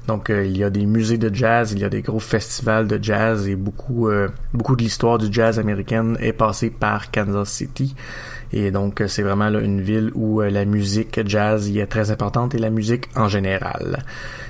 Donc 0.07 0.29
euh, 0.29 0.43
il 0.45 0.57
y 0.57 0.63
a 0.63 0.69
des 0.69 0.85
musées 0.85 1.17
de 1.17 1.33
jazz, 1.33 1.71
il 1.71 1.79
y 1.79 1.85
a 1.85 1.89
des 1.89 2.01
gros 2.01 2.19
festivals 2.19 2.87
de 2.87 2.99
jazz 3.01 3.47
et 3.47 3.55
beaucoup 3.55 4.09
euh, 4.09 4.27
beaucoup 4.53 4.75
de 4.75 4.81
l'histoire 4.83 5.17
du 5.17 5.27
jazz 5.31 5.59
américaine 5.59 6.17
est 6.19 6.33
passée 6.33 6.69
par 6.71 7.09
Kansas 7.11 7.49
City. 7.49 7.95
Et 8.53 8.69
donc 8.69 9.01
euh, 9.01 9.07
c'est 9.07 9.23
vraiment 9.23 9.49
une 9.49 9.81
ville 9.81 10.11
où 10.13 10.41
euh, 10.41 10.49
la 10.49 10.63
musique 10.65 11.19
jazz 11.25 11.67
y 11.69 11.79
est 11.79 11.87
très 11.87 12.11
importante 12.11 12.53
et 12.53 12.59
la 12.59 12.69
musique 12.69 13.09
en 13.15 13.27
général. 13.27 14.03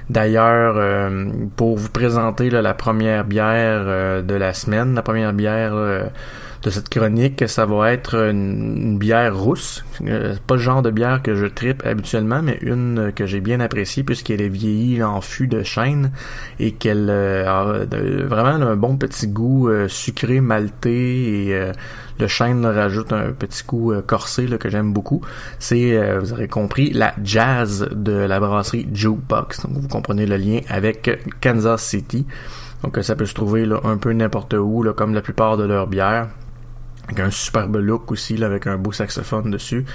D'ailleurs, 0.10 0.76
euh, 0.78 1.32
pour 1.56 1.78
vous 1.78 1.90
présenter 1.90 2.50
la 2.50 2.74
première 2.74 3.24
bière 3.24 3.86
de 4.22 4.36
la 4.36 4.54
semaine, 4.54 4.96
la 4.96 5.02
première 5.02 5.32
bière 5.32 5.74
de 5.74 6.70
cette 6.70 6.90
chronique, 6.90 7.48
ça 7.48 7.66
va 7.66 7.94
être 7.94 8.16
une, 8.16 8.98
bière 8.98 9.38
rousse. 9.38 9.86
Pas 10.46 10.56
le 10.56 10.60
genre 10.60 10.82
de 10.82 10.92
bière 10.92 11.22
que 11.22 11.36
je 11.36 11.46
tripe 11.46 11.86
habituellement, 11.86 12.42
mais 12.44 12.58
une 12.62 13.14
que 13.16 13.26
j'ai 13.26 13.40
bien 13.40 13.62
appréciée 13.62 14.04
puisqu'elle 14.04 14.42
est 14.42 14.50
vieillie 14.50 15.02
en 15.02 15.22
fût 15.22 15.48
de 15.48 15.64
chêne 15.64 16.12
et 16.60 16.74
qu'elle 16.74 17.10
a 17.10 17.86
vraiment 18.26 18.66
un 18.66 18.76
bon 18.76 18.98
petit 18.98 19.28
goût 19.28 19.70
sucré, 19.88 20.42
malté 20.42 21.48
et 21.48 21.72
le 22.20 22.28
chêne 22.28 22.66
rajoute 22.66 23.12
un 23.14 23.32
petit 23.32 23.64
goût 23.66 23.94
euh, 23.94 24.02
corsé 24.02 24.48
là, 24.48 24.58
que 24.58 24.70
j'aime 24.70 24.94
beaucoup. 24.94 25.22
C'est, 25.60 25.98
euh, 25.98 26.20
vous 26.20 26.34
aurez 26.34 26.48
compris, 26.48 26.92
la 26.92 27.14
jazz 27.24 27.88
de 27.92 28.14
la 28.14 28.40
brasserie 28.40 28.88
Jukebox. 28.94 29.62
Donc 29.66 29.78
vous 29.78 29.88
comprenez 29.88 30.26
le 30.26 30.38
lien 30.38 30.60
avec 30.70 31.20
Kansas 31.42 31.84
City. 31.84 32.26
Donc 32.84 32.98
euh, 32.98 33.02
ça 33.02 33.16
peut 33.16 33.26
se 33.26 33.34
trouver 33.34 33.68
un 33.84 33.98
peu 33.98 34.12
n'importe 34.12 34.54
où, 34.54 34.86
comme 34.96 35.14
la 35.14 35.22
plupart 35.22 35.58
de 35.58 35.64
leurs 35.64 35.88
bières. 35.88 36.30
Avec 37.06 37.20
un 37.20 37.30
superbe 37.30 37.76
look 37.78 38.12
aussi, 38.12 38.38
là, 38.38 38.46
avec 38.46 38.66
un 38.68 38.78
beau 38.78 38.92
saxophone 38.92 39.52
dessus. 39.52 39.86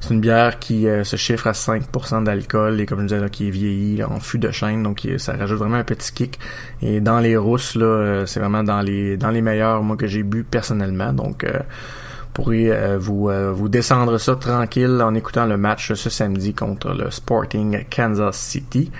C'est 0.00 0.14
une 0.14 0.20
bière 0.20 0.58
qui 0.58 0.86
euh, 0.86 1.02
se 1.02 1.16
chiffre 1.16 1.48
à 1.48 1.52
5% 1.52 2.24
d'alcool 2.24 2.80
et 2.80 2.86
comme 2.86 3.00
je 3.00 3.06
disais, 3.06 3.20
là, 3.20 3.28
qui 3.28 3.48
est 3.48 3.50
vieillie 3.50 4.02
en 4.04 4.20
fût 4.20 4.38
de 4.38 4.50
chêne, 4.50 4.82
donc 4.82 5.04
euh, 5.04 5.18
ça 5.18 5.32
rajoute 5.32 5.58
vraiment 5.58 5.76
un 5.76 5.84
petit 5.84 6.12
kick. 6.12 6.38
Et 6.80 7.00
dans 7.00 7.18
les 7.18 7.36
rousses, 7.36 7.74
là, 7.74 7.84
euh, 7.84 8.26
c'est 8.26 8.38
vraiment 8.38 8.62
dans 8.62 8.80
les 8.80 9.16
dans 9.16 9.30
les 9.30 9.42
meilleurs, 9.42 9.82
moi, 9.82 9.96
que 9.96 10.06
j'ai 10.06 10.22
bu 10.22 10.44
personnellement. 10.44 11.12
Donc, 11.12 11.42
euh, 11.42 11.50
vous 11.58 12.42
pourrez 12.44 12.96
vous, 12.98 13.30
vous 13.52 13.68
descendre 13.68 14.16
ça 14.16 14.36
tranquille 14.36 15.02
en 15.02 15.14
écoutant 15.14 15.44
le 15.44 15.58
match 15.58 15.92
ce 15.92 16.08
samedi 16.08 16.54
contre 16.54 16.94
le 16.94 17.10
Sporting 17.10 17.84
Kansas 17.94 18.38
City. 18.38 18.90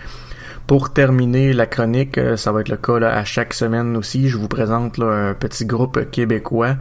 Pour 0.67 0.93
terminer 0.93 1.55
la 1.55 1.65
chronique, 1.65 2.21
ça 2.37 2.53
va 2.53 2.61
être 2.61 2.69
le 2.69 2.77
cas 2.77 2.99
là, 2.99 3.17
à 3.17 3.25
chaque 3.25 3.55
semaine 3.55 3.97
aussi. 3.97 4.29
Je 4.29 4.37
vous 4.37 4.49
présente 4.49 4.99
là, 4.99 5.07
un 5.07 5.35
petit 5.35 5.65
groupe 5.65 6.11
québécois 6.11 6.77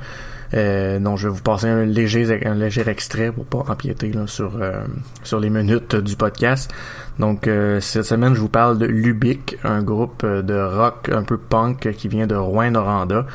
euh, 0.54 1.00
dont 1.00 1.16
je 1.16 1.28
vais 1.28 1.34
vous 1.34 1.42
passer 1.42 1.68
un 1.68 1.86
léger, 1.86 2.46
un 2.46 2.56
léger 2.56 2.88
extrait 2.88 3.32
pour 3.32 3.46
pas 3.46 3.72
empiéter 3.72 4.12
là, 4.12 4.28
sur, 4.28 4.58
euh, 4.60 4.84
sur 5.24 5.40
les 5.40 5.50
minutes 5.50 5.96
du 5.96 6.16
podcast. 6.16 6.72
Donc 7.20 7.48
euh, 7.48 7.80
cette 7.80 8.06
semaine, 8.06 8.34
je 8.34 8.40
vous 8.40 8.50
parle 8.50 8.78
de 8.78 8.86
Lubic, 8.86 9.58
un 9.64 9.82
groupe 9.82 10.26
de 10.26 10.62
rock 10.62 11.10
un 11.12 11.24
peu 11.24 11.38
punk 11.38 11.92
qui 11.94 12.08
vient 12.08 12.28
de 12.28 12.36
Rouen-Noranda. 12.36 13.26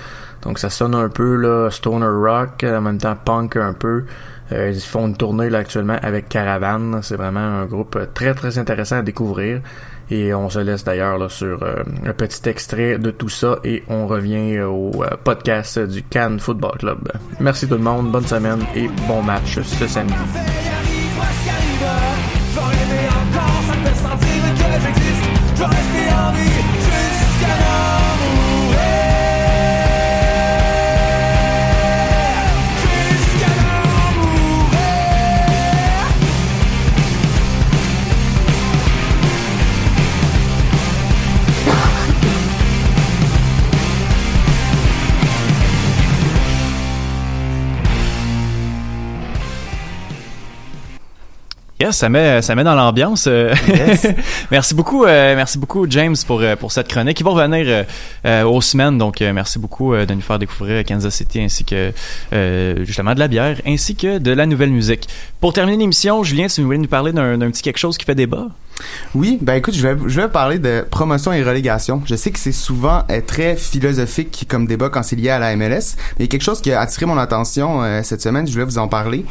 Donc 0.43 0.59
ça 0.59 0.71
sonne 0.71 0.95
un 0.95 1.09
peu 1.09 1.37
là, 1.37 1.71
stoner 1.71 2.07
rock, 2.07 2.65
en 2.65 2.81
même 2.81 2.99
temps 2.99 3.17
punk 3.17 3.57
un 3.57 3.73
peu. 3.73 4.05
Euh, 4.53 4.71
ils 4.73 4.81
font 4.81 5.09
une 5.09 5.17
tournée 5.17 5.51
là 5.51 5.59
actuellement 5.59 5.99
avec 6.03 6.29
Caravan. 6.29 7.03
C'est 7.03 7.17
vraiment 7.17 7.41
un 7.41 7.67
groupe 7.67 7.99
très 8.15 8.35
très 8.35 8.59
intéressant 8.59 8.99
à 8.99 9.03
découvrir. 9.03 9.61
Et 10.11 10.33
on 10.35 10.49
se 10.49 10.59
laisse 10.61 10.85
d'ailleurs 10.85 11.31
sur 11.31 11.63
euh, 11.63 11.83
un 12.05 12.13
petit 12.13 12.49
extrait 12.49 12.99
de 12.99 13.11
tout 13.11 13.29
ça 13.29 13.59
et 13.65 13.83
on 13.89 14.07
revient 14.07 14.61
au 14.61 15.03
euh, 15.03 15.11
podcast 15.23 15.79
du 15.79 16.03
Cannes 16.03 16.39
Football 16.39 16.79
Club. 16.79 17.13
Merci 17.41 17.67
tout 17.67 17.75
le 17.75 17.81
monde, 17.81 18.13
bonne 18.13 18.27
semaine 18.27 18.65
et 18.75 18.89
bon 19.09 19.23
match 19.23 19.61
ce 19.61 19.87
samedi. 19.87 20.15
Yes, 51.87 51.99
ça 51.99 52.09
met, 52.09 52.43
ça 52.43 52.57
met 52.57 52.65
dans 52.65 52.75
l'ambiance. 52.75 53.29
euh. 53.29 53.55
Yes. 53.69 54.09
merci 54.51 54.75
beaucoup, 54.75 55.05
euh, 55.05 55.37
merci 55.37 55.57
beaucoup 55.57 55.87
James 55.89 56.17
pour 56.27 56.41
euh, 56.41 56.57
pour 56.57 56.73
cette 56.73 56.89
chronique. 56.89 57.21
Il 57.21 57.23
va 57.23 57.31
revenir 57.31 57.85
euh, 58.25 58.43
aux 58.45 58.61
semaines, 58.61 58.99
donc 58.99 59.23
euh, 59.23 59.33
merci 59.33 59.61
beaucoup 59.61 59.95
de 59.95 60.13
nous 60.13 60.21
faire 60.21 60.41
découvrir 60.41 60.85
Kansas 60.85 61.15
City 61.15 61.41
ainsi 61.41 61.65
que 61.65 61.93
justement 62.85 63.15
de 63.15 63.21
la 63.21 63.29
bière 63.29 63.61
ainsi 63.65 63.95
que 63.95 64.19
de 64.19 64.33
la 64.33 64.47
nouvelle 64.47 64.71
musique. 64.71 65.09
Pour 65.41 65.53
terminer 65.53 65.77
l'émission, 65.79 66.25
Julien, 66.25 66.49
tu 66.49 66.61
voulais 66.63 66.79
nous 66.79 66.89
parler 66.89 67.13
d'un 67.13 67.51
petit 67.51 67.63
quelque 67.63 67.79
chose 67.79 67.97
qui 67.97 68.05
fait 68.05 68.17
débat? 68.17 68.49
Oui, 69.15 69.39
ben 69.41 69.55
écoute, 69.55 69.75
je 69.75 69.87
vais, 69.87 69.97
je 70.07 70.21
vais 70.21 70.29
parler 70.29 70.59
de 70.59 70.85
promotion 70.91 71.33
et 71.33 71.43
relégation. 71.43 72.03
Je 72.05 72.15
sais 72.15 72.31
que 72.31 72.39
c'est 72.39 72.53
souvent 72.53 73.05
euh, 73.11 73.21
très 73.27 73.57
philosophique 73.57 74.47
comme 74.49 74.67
débat 74.67 74.91
quand 74.91 75.03
c'est 75.03 75.17
lié 75.17 75.31
à 75.31 75.39
la 75.39 75.57
MLS, 75.57 75.97
mais 76.19 76.21
il 76.21 76.23
y 76.23 76.25
a 76.25 76.29
quelque 76.29 76.43
chose 76.43 76.61
qui 76.61 76.73
a 76.73 76.81
attiré 76.81 77.07
mon 77.07 77.17
attention 77.19 77.83
euh, 77.83 78.03
cette 78.03 78.21
semaine, 78.21 78.47
je 78.47 78.53
voulais 78.53 78.65
vous 78.65 78.79
en 78.79 78.89
parler. 78.89 79.25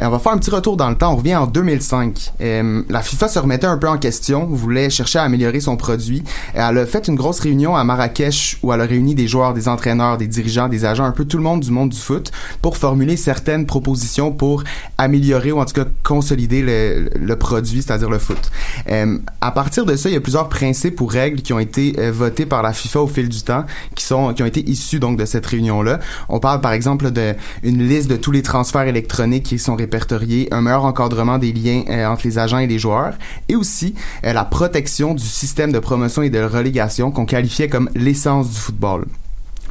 Euh, 0.00 0.06
on 0.06 0.10
va 0.10 0.18
faire 0.18 0.32
un 0.32 0.38
petit 0.38 0.50
retour 0.50 0.76
dans 0.76 0.90
le 0.90 0.96
temps, 0.96 1.12
on 1.14 1.16
revient 1.16 1.36
en 1.36 1.46
2005. 1.46 2.32
Euh, 2.40 2.82
la 2.88 3.00
FIFA 3.02 3.28
se 3.28 3.38
remettait 3.38 3.66
un 3.66 3.78
peu 3.78 3.88
en 3.88 3.98
question, 3.98 4.46
voulait 4.46 4.90
chercher 4.90 5.18
à 5.18 5.22
améliorer 5.22 5.60
son 5.60 5.76
produit. 5.76 6.22
Elle 6.54 6.78
a 6.78 6.86
fait 6.86 7.08
une 7.08 7.16
grosse 7.16 7.40
réunion 7.40 7.76
à 7.76 7.84
Marrakech 7.84 8.58
où 8.62 8.72
elle 8.72 8.80
a 8.80 8.84
réuni 8.84 9.14
des 9.14 9.28
joueurs, 9.28 9.54
des 9.54 9.68
entraîneurs, 9.68 10.18
des 10.18 10.26
dirigeants, 10.26 10.68
des 10.68 10.84
agents, 10.84 11.04
un 11.04 11.12
peu 11.12 11.24
tout 11.24 11.36
le 11.36 11.42
monde 11.42 11.60
du 11.60 11.70
monde 11.70 11.90
du 11.90 11.98
foot 11.98 12.30
pour 12.62 12.76
formuler 12.76 13.16
certaines 13.16 13.66
propositions 13.66 14.32
pour 14.32 14.64
améliorer 14.98 15.52
ou 15.52 15.60
en 15.60 15.64
tout 15.64 15.74
cas 15.74 15.86
consolider 16.02 16.62
le, 16.62 17.10
le 17.18 17.36
produit, 17.36 17.82
c'est-à-dire 17.82 18.10
le 18.10 18.18
foot. 18.18 18.50
Euh, 18.90 19.18
à 19.40 19.52
partir 19.52 19.86
de 19.86 19.96
ça, 19.96 20.08
il 20.08 20.12
y 20.12 20.16
a 20.16 20.20
plusieurs 20.20 20.48
principes 20.48 21.00
ou 21.00 21.06
règles 21.06 21.42
qui 21.42 21.52
ont 21.52 21.58
été 21.58 21.94
euh, 21.98 22.10
votés 22.10 22.46
par 22.46 22.62
la 22.62 22.72
FIFA 22.72 23.00
au 23.02 23.06
fil 23.06 23.28
du 23.28 23.42
temps, 23.42 23.64
qui 23.94 24.04
sont 24.04 24.34
qui 24.34 24.42
ont 24.42 24.46
été 24.46 24.68
issus 24.68 24.98
donc 24.98 25.18
de 25.18 25.24
cette 25.24 25.46
réunion-là. 25.46 26.00
On 26.28 26.40
parle 26.40 26.60
par 26.60 26.72
exemple 26.72 27.10
de 27.10 27.34
liste 27.62 28.10
de 28.10 28.16
tous 28.16 28.32
les 28.32 28.42
transferts 28.42 28.86
électroniques 28.86 29.44
qui 29.44 29.58
sont 29.58 29.76
répertoriés, 29.76 30.48
un 30.52 30.60
meilleur 30.60 30.84
encadrement 30.84 31.38
des 31.38 31.52
liens 31.52 31.82
euh, 31.88 32.06
entre 32.06 32.26
les 32.26 32.38
agents 32.38 32.58
et 32.58 32.66
les 32.66 32.78
joueurs, 32.78 33.14
et 33.48 33.56
aussi 33.56 33.94
euh, 34.24 34.32
la 34.32 34.44
protection 34.44 35.14
du 35.14 35.24
système 35.24 35.72
de 35.72 35.78
promotion 35.78 36.22
et 36.22 36.30
de 36.30 36.42
relégation 36.42 37.10
qu'on 37.10 37.26
qualifiait 37.26 37.68
comme 37.68 37.90
l'essence 37.94 38.50
du 38.50 38.56
football. 38.56 39.06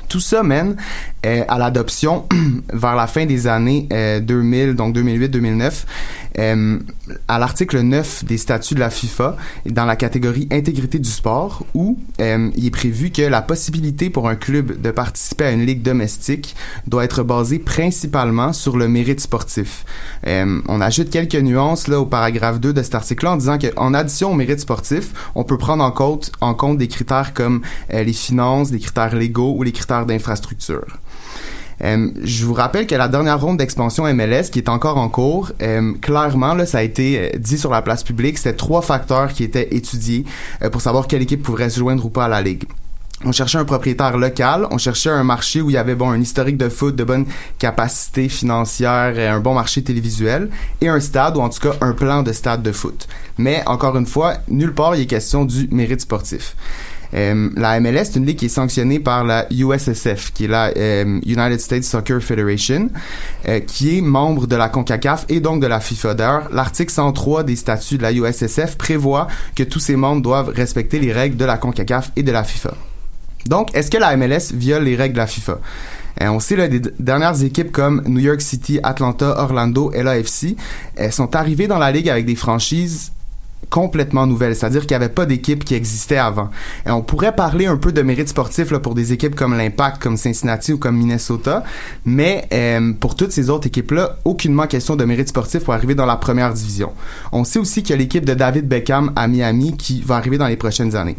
Tout 0.09 0.19
ça 0.19 0.43
mène 0.43 0.75
euh, 1.25 1.43
à 1.47 1.57
l'adoption 1.57 2.27
vers 2.73 2.95
la 2.95 3.07
fin 3.07 3.25
des 3.25 3.47
années 3.47 3.87
euh, 3.93 4.19
2000, 4.19 4.73
donc 4.73 4.95
2008-2009, 4.95 5.85
euh, 6.37 6.79
à 7.27 7.39
l'article 7.39 7.81
9 7.81 8.25
des 8.25 8.37
statuts 8.37 8.75
de 8.75 8.79
la 8.79 8.89
FIFA 8.89 9.35
dans 9.65 9.85
la 9.85 9.95
catégorie 9.95 10.47
intégrité 10.51 10.99
du 10.99 11.09
sport 11.09 11.65
où 11.73 11.97
euh, 12.21 12.49
il 12.55 12.65
est 12.65 12.71
prévu 12.71 13.09
que 13.09 13.23
la 13.23 13.41
possibilité 13.41 14.09
pour 14.09 14.29
un 14.29 14.35
club 14.35 14.79
de 14.79 14.91
participer 14.91 15.45
à 15.45 15.51
une 15.51 15.65
ligue 15.65 15.81
domestique 15.81 16.55
doit 16.87 17.03
être 17.03 17.23
basée 17.23 17.59
principalement 17.59 18.53
sur 18.53 18.77
le 18.77 18.87
mérite 18.87 19.19
sportif. 19.19 19.85
Euh, 20.27 20.61
on 20.67 20.81
ajoute 20.81 21.09
quelques 21.09 21.35
nuances 21.35 21.87
là 21.87 21.99
au 21.99 22.05
paragraphe 22.05 22.59
2 22.59 22.73
de 22.73 22.83
cet 22.83 22.95
article-là 22.95 23.33
en 23.33 23.37
disant 23.37 23.57
qu'en 23.57 23.93
addition 23.93 24.31
au 24.31 24.35
mérite 24.35 24.59
sportif, 24.59 25.11
on 25.35 25.43
peut 25.43 25.57
prendre 25.57 25.83
en 25.83 25.91
compte, 25.91 26.31
en 26.41 26.53
compte 26.53 26.77
des 26.77 26.87
critères 26.87 27.33
comme 27.33 27.61
euh, 27.93 28.03
les 28.03 28.13
finances, 28.13 28.71
des 28.71 28.79
critères 28.79 29.15
légaux 29.15 29.55
ou 29.57 29.63
les 29.63 29.71
critères 29.71 29.98
d'infrastructure. 30.05 30.85
Euh, 31.81 32.09
je 32.23 32.45
vous 32.45 32.53
rappelle 32.53 32.87
que 32.87 32.95
la 32.95 33.07
dernière 33.07 33.39
ronde 33.39 33.57
d'expansion 33.57 34.03
MLS, 34.13 34.49
qui 34.51 34.59
est 34.59 34.69
encore 34.69 34.97
en 34.97 35.09
cours, 35.09 35.51
euh, 35.61 35.93
clairement, 36.01 36.53
là, 36.53 36.65
ça 36.65 36.79
a 36.79 36.81
été 36.81 37.19
euh, 37.19 37.37
dit 37.37 37.57
sur 37.57 37.71
la 37.71 37.81
place 37.81 38.03
publique, 38.03 38.37
c'était 38.37 38.55
trois 38.55 38.81
facteurs 38.81 39.31
qui 39.31 39.43
étaient 39.43 39.73
étudiés 39.75 40.25
pour 40.71 40.81
savoir 40.81 41.07
quelle 41.07 41.21
équipe 41.21 41.41
pourrait 41.41 41.69
se 41.69 41.79
joindre 41.79 42.05
ou 42.05 42.09
pas 42.09 42.25
à 42.25 42.27
la 42.27 42.41
Ligue. 42.41 42.65
On 43.25 43.33
cherchait 43.33 43.57
un 43.57 43.65
propriétaire 43.65 44.17
local, 44.17 44.65
on 44.71 44.77
cherchait 44.77 45.09
un 45.09 45.25
marché 45.25 45.59
où 45.59 45.69
il 45.69 45.73
y 45.73 45.77
avait 45.77 45.95
bon 45.95 46.09
un 46.09 46.21
historique 46.21 46.55
de 46.55 46.69
foot, 46.69 46.95
de 46.95 47.03
bonne 47.03 47.25
capacité 47.57 48.29
financière, 48.29 49.19
et 49.19 49.27
un 49.27 49.41
bon 49.41 49.53
marché 49.53 49.83
télévisuel 49.83 50.49
et 50.79 50.87
un 50.87 51.01
stade 51.01 51.35
ou 51.35 51.41
en 51.41 51.49
tout 51.49 51.59
cas 51.59 51.75
un 51.81 51.91
plan 51.91 52.23
de 52.23 52.31
stade 52.31 52.63
de 52.63 52.71
foot. 52.71 53.09
Mais 53.37 53.61
encore 53.65 53.97
une 53.97 54.05
fois, 54.05 54.35
nulle 54.47 54.73
part 54.73 54.95
il 54.95 55.01
est 55.01 55.05
question 55.05 55.43
du 55.43 55.67
mérite 55.69 55.99
sportif. 55.99 56.55
Euh, 57.13 57.49
la 57.55 57.79
MLS, 57.79 58.05
c'est 58.05 58.19
une 58.19 58.25
ligue 58.25 58.37
qui 58.37 58.45
est 58.45 58.49
sanctionnée 58.49 58.99
par 58.99 59.23
la 59.23 59.47
USSF, 59.51 60.31
qui 60.33 60.45
est 60.45 60.47
la 60.47 60.71
euh, 60.77 61.19
United 61.25 61.59
States 61.59 61.83
Soccer 61.83 62.21
Federation, 62.21 62.89
euh, 63.47 63.59
qui 63.59 63.97
est 63.97 64.01
membre 64.01 64.47
de 64.47 64.55
la 64.55 64.69
CONCACAF 64.69 65.25
et 65.29 65.39
donc 65.39 65.61
de 65.61 65.67
la 65.67 65.79
FIFA. 65.79 66.13
D'ailleurs, 66.13 66.49
l'article 66.51 66.91
103 66.91 67.43
des 67.43 67.55
statuts 67.55 67.97
de 67.97 68.03
la 68.03 68.11
USSF 68.11 68.77
prévoit 68.77 69.27
que 69.55 69.63
tous 69.63 69.79
ses 69.79 69.95
membres 69.95 70.21
doivent 70.21 70.49
respecter 70.49 70.99
les 70.99 71.11
règles 71.11 71.37
de 71.37 71.45
la 71.45 71.57
CONCACAF 71.57 72.11
et 72.15 72.23
de 72.23 72.31
la 72.31 72.43
FIFA. 72.43 72.73
Donc, 73.45 73.73
est-ce 73.73 73.89
que 73.89 73.97
la 73.97 74.15
MLS 74.17 74.53
viole 74.53 74.83
les 74.83 74.95
règles 74.95 75.13
de 75.13 75.19
la 75.19 75.27
FIFA? 75.27 75.59
On 76.21 76.41
sait 76.41 76.57
là, 76.57 76.67
des 76.67 76.81
dernières 76.99 77.41
équipes 77.43 77.71
comme 77.71 78.03
New 78.05 78.19
York 78.19 78.41
City, 78.41 78.77
Atlanta, 78.83 79.41
Orlando, 79.41 79.89
LAFC 79.95 80.57
elles 80.97 81.13
sont 81.13 81.33
arrivées 81.33 81.67
dans 81.67 81.77
la 81.77 81.93
ligue 81.93 82.09
avec 82.09 82.25
des 82.25 82.35
franchises 82.35 83.13
complètement 83.69 84.25
nouvelles, 84.25 84.55
c'est-à-dire 84.55 84.81
qu'il 84.81 84.97
n'y 84.97 85.03
avait 85.03 85.13
pas 85.13 85.25
d'équipe 85.25 85.63
qui 85.63 85.75
existait 85.75 86.17
avant. 86.17 86.49
Et 86.85 86.91
on 86.91 87.01
pourrait 87.01 87.35
parler 87.35 87.67
un 87.67 87.77
peu 87.77 87.91
de 87.91 88.01
mérite 88.01 88.29
sportif 88.29 88.71
là, 88.71 88.79
pour 88.79 88.95
des 88.95 89.13
équipes 89.13 89.35
comme 89.35 89.55
l'Impact, 89.55 90.01
comme 90.01 90.17
Cincinnati 90.17 90.73
ou 90.73 90.77
comme 90.77 90.97
Minnesota, 90.97 91.63
mais 92.05 92.47
euh, 92.53 92.93
pour 92.99 93.15
toutes 93.15 93.31
ces 93.31 93.49
autres 93.49 93.67
équipes-là, 93.67 94.17
aucunement 94.25 94.67
question 94.67 94.95
de 94.95 95.05
mérite 95.05 95.29
sportif 95.29 95.63
pour 95.63 95.73
arriver 95.73 95.95
dans 95.95 96.05
la 96.05 96.17
première 96.17 96.53
division. 96.53 96.91
On 97.31 97.43
sait 97.43 97.59
aussi 97.59 97.83
qu'il 97.83 97.91
y 97.91 97.93
a 97.93 97.97
l'équipe 97.97 98.25
de 98.25 98.33
David 98.33 98.67
Beckham 98.67 99.11
à 99.15 99.27
Miami 99.27 99.77
qui 99.77 100.01
va 100.01 100.15
arriver 100.15 100.37
dans 100.37 100.47
les 100.47 100.57
prochaines 100.57 100.95
années. 100.95 101.17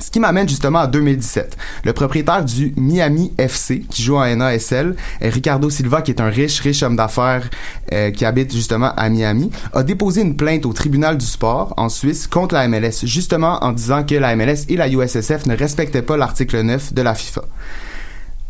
Ce 0.00 0.10
qui 0.10 0.20
m'amène 0.20 0.48
justement 0.48 0.80
à 0.80 0.86
2017. 0.86 1.56
Le 1.84 1.92
propriétaire 1.92 2.44
du 2.44 2.72
Miami 2.76 3.32
FC, 3.38 3.80
qui 3.90 4.02
joue 4.02 4.16
en 4.16 4.36
NASL, 4.36 4.94
Ricardo 5.20 5.70
Silva, 5.70 6.02
qui 6.02 6.12
est 6.12 6.20
un 6.20 6.28
riche, 6.28 6.60
riche 6.60 6.82
homme 6.82 6.96
d'affaires 6.96 7.48
euh, 7.92 8.10
qui 8.10 8.24
habite 8.24 8.52
justement 8.52 8.92
à 8.96 9.08
Miami, 9.08 9.50
a 9.72 9.82
déposé 9.82 10.22
une 10.22 10.36
plainte 10.36 10.66
au 10.66 10.72
tribunal 10.72 11.18
du 11.18 11.26
sport 11.26 11.74
en 11.76 11.88
Suisse 11.88 12.26
contre 12.26 12.54
la 12.54 12.68
MLS, 12.68 13.04
justement 13.04 13.62
en 13.64 13.72
disant 13.72 14.04
que 14.04 14.14
la 14.14 14.36
MLS 14.36 14.64
et 14.68 14.76
la 14.76 14.88
USSF 14.88 15.46
ne 15.46 15.56
respectaient 15.56 16.02
pas 16.02 16.16
l'article 16.16 16.62
9 16.62 16.92
de 16.94 17.02
la 17.02 17.14
FIFA. 17.14 17.42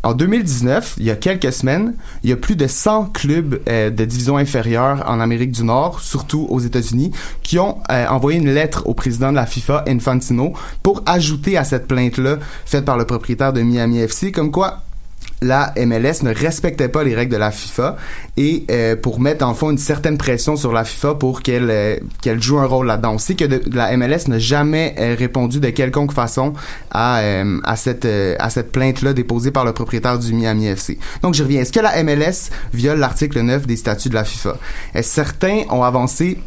En 0.04 0.14
2019, 0.14 0.94
il 0.98 1.04
y 1.04 1.10
a 1.10 1.16
quelques 1.16 1.52
semaines, 1.52 1.94
il 2.22 2.30
y 2.30 2.32
a 2.32 2.36
plus 2.36 2.54
de 2.54 2.68
100 2.68 3.06
clubs 3.06 3.60
euh, 3.68 3.90
de 3.90 4.04
division 4.04 4.36
inférieure 4.36 5.02
en 5.08 5.18
Amérique 5.18 5.50
du 5.50 5.64
Nord, 5.64 6.00
surtout 6.00 6.46
aux 6.50 6.60
États-Unis, 6.60 7.10
qui 7.42 7.58
ont 7.58 7.78
euh, 7.90 8.06
envoyé 8.06 8.38
une 8.38 8.52
lettre 8.52 8.86
au 8.86 8.94
président 8.94 9.30
de 9.30 9.36
la 9.36 9.46
FIFA, 9.46 9.84
Infantino, 9.88 10.52
pour 10.84 11.02
ajouter 11.04 11.56
à 11.56 11.64
cette 11.64 11.88
plainte-là 11.88 12.38
faite 12.64 12.84
par 12.84 12.96
le 12.96 13.06
propriétaire 13.06 13.52
de 13.52 13.60
Miami 13.60 13.98
FC, 13.98 14.30
comme 14.30 14.52
quoi 14.52 14.82
la 15.42 15.72
MLS 15.76 16.22
ne 16.22 16.34
respectait 16.34 16.88
pas 16.88 17.04
les 17.04 17.14
règles 17.14 17.32
de 17.32 17.38
la 17.38 17.50
FIFA 17.50 17.96
et 18.36 18.64
euh, 18.70 18.96
pour 18.96 19.20
mettre 19.20 19.46
en 19.46 19.54
fond 19.54 19.70
une 19.70 19.78
certaine 19.78 20.18
pression 20.18 20.56
sur 20.56 20.72
la 20.72 20.84
FIFA 20.84 21.14
pour 21.14 21.42
qu'elle 21.42 21.70
euh, 21.70 21.96
qu'elle 22.22 22.42
joue 22.42 22.58
un 22.58 22.66
rôle 22.66 22.86
là-dedans. 22.86 23.14
On 23.14 23.18
sait 23.18 23.34
que 23.34 23.44
la 23.72 23.96
MLS 23.96 24.28
n'a 24.28 24.38
jamais 24.38 24.94
euh, 24.98 25.14
répondu 25.18 25.60
de 25.60 25.70
quelconque 25.70 26.12
façon 26.12 26.54
à 26.90 27.22
à 27.64 27.76
cette 27.76 28.06
à 28.06 28.50
cette 28.50 28.72
plainte-là 28.72 29.12
déposée 29.12 29.50
par 29.50 29.64
le 29.64 29.72
propriétaire 29.72 30.18
du 30.18 30.32
Miami 30.32 30.66
FC. 30.66 30.98
Donc 31.22 31.34
je 31.34 31.42
reviens. 31.42 31.60
Est-ce 31.60 31.72
que 31.72 31.80
la 31.80 32.02
MLS 32.02 32.50
viole 32.72 32.98
l'article 32.98 33.40
9 33.40 33.66
des 33.66 33.76
statuts 33.76 34.08
de 34.08 34.14
la 34.14 34.24
FIFA? 34.24 34.56
Certains 35.02 35.62
ont 35.70 35.82
avancé 35.82 36.38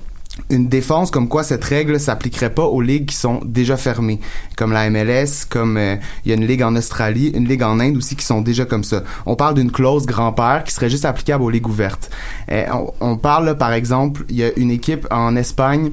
une 0.50 0.68
défense 0.68 1.12
comme 1.12 1.28
quoi 1.28 1.44
cette 1.44 1.64
règle 1.64 2.00
s'appliquerait 2.00 2.54
pas 2.54 2.64
aux 2.64 2.82
ligues 2.82 3.06
qui 3.06 3.16
sont 3.16 3.40
déjà 3.46 3.78
fermées, 3.78 4.20
comme 4.58 4.72
la 4.72 4.90
MLS, 4.90 5.46
comme 5.50 5.78
euh, 5.78 5.96
il 6.26 6.30
y 6.30 6.32
a 6.34 6.36
une 6.36 6.46
ligue 6.46 6.64
en 6.64 6.76
Australie, 6.76 7.32
une 7.36 7.48
ligue 7.48 7.64
en 7.64 7.80
Inde 7.80 7.98
aussi 7.98 8.16
qui 8.16 8.26
sont 8.26 8.42
déjà 8.42 8.66
comme 8.66 8.84
ça. 8.84 9.04
On 9.26 9.36
parle 9.36 9.56
d'une 9.56 9.72
clause 9.72 10.06
grand-père 10.06 10.64
qui 10.66 10.74
serait 10.74 10.90
juste 10.90 11.06
applicable 11.06 11.44
aux 11.44 11.50
ligues 11.50 11.68
ouvertes. 11.68 12.10
Euh, 12.52 12.66
on, 12.72 13.12
on 13.12 13.18
parle 13.18 13.46
là, 13.46 13.56
par 13.56 13.74
exemple, 13.74 14.24
il 14.30 14.36
y 14.38 14.44
a 14.44 14.52
une 14.58 14.72
équipe 14.72 15.08
en 15.12 15.36
Espagne 15.36 15.92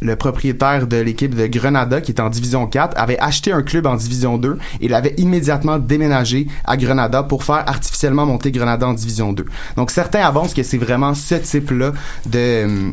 le 0.00 0.16
propriétaire 0.16 0.86
de 0.86 0.96
l'équipe 0.96 1.34
de 1.34 1.46
Grenada, 1.46 2.00
qui 2.00 2.12
est 2.12 2.20
en 2.20 2.30
Division 2.30 2.66
4, 2.66 2.98
avait 2.98 3.18
acheté 3.18 3.52
un 3.52 3.62
club 3.62 3.86
en 3.86 3.96
Division 3.96 4.38
2 4.38 4.58
et 4.80 4.88
l'avait 4.88 5.14
immédiatement 5.18 5.78
déménagé 5.78 6.46
à 6.64 6.76
Grenada 6.76 7.22
pour 7.22 7.44
faire 7.44 7.64
artificiellement 7.66 8.26
monter 8.26 8.50
Grenada 8.50 8.88
en 8.88 8.94
Division 8.94 9.32
2. 9.32 9.44
Donc 9.76 9.90
certains 9.90 10.20
avancent 10.20 10.54
que 10.54 10.62
c'est 10.62 10.78
vraiment 10.78 11.14
ce 11.14 11.34
type-là 11.34 11.92
de 12.26 12.92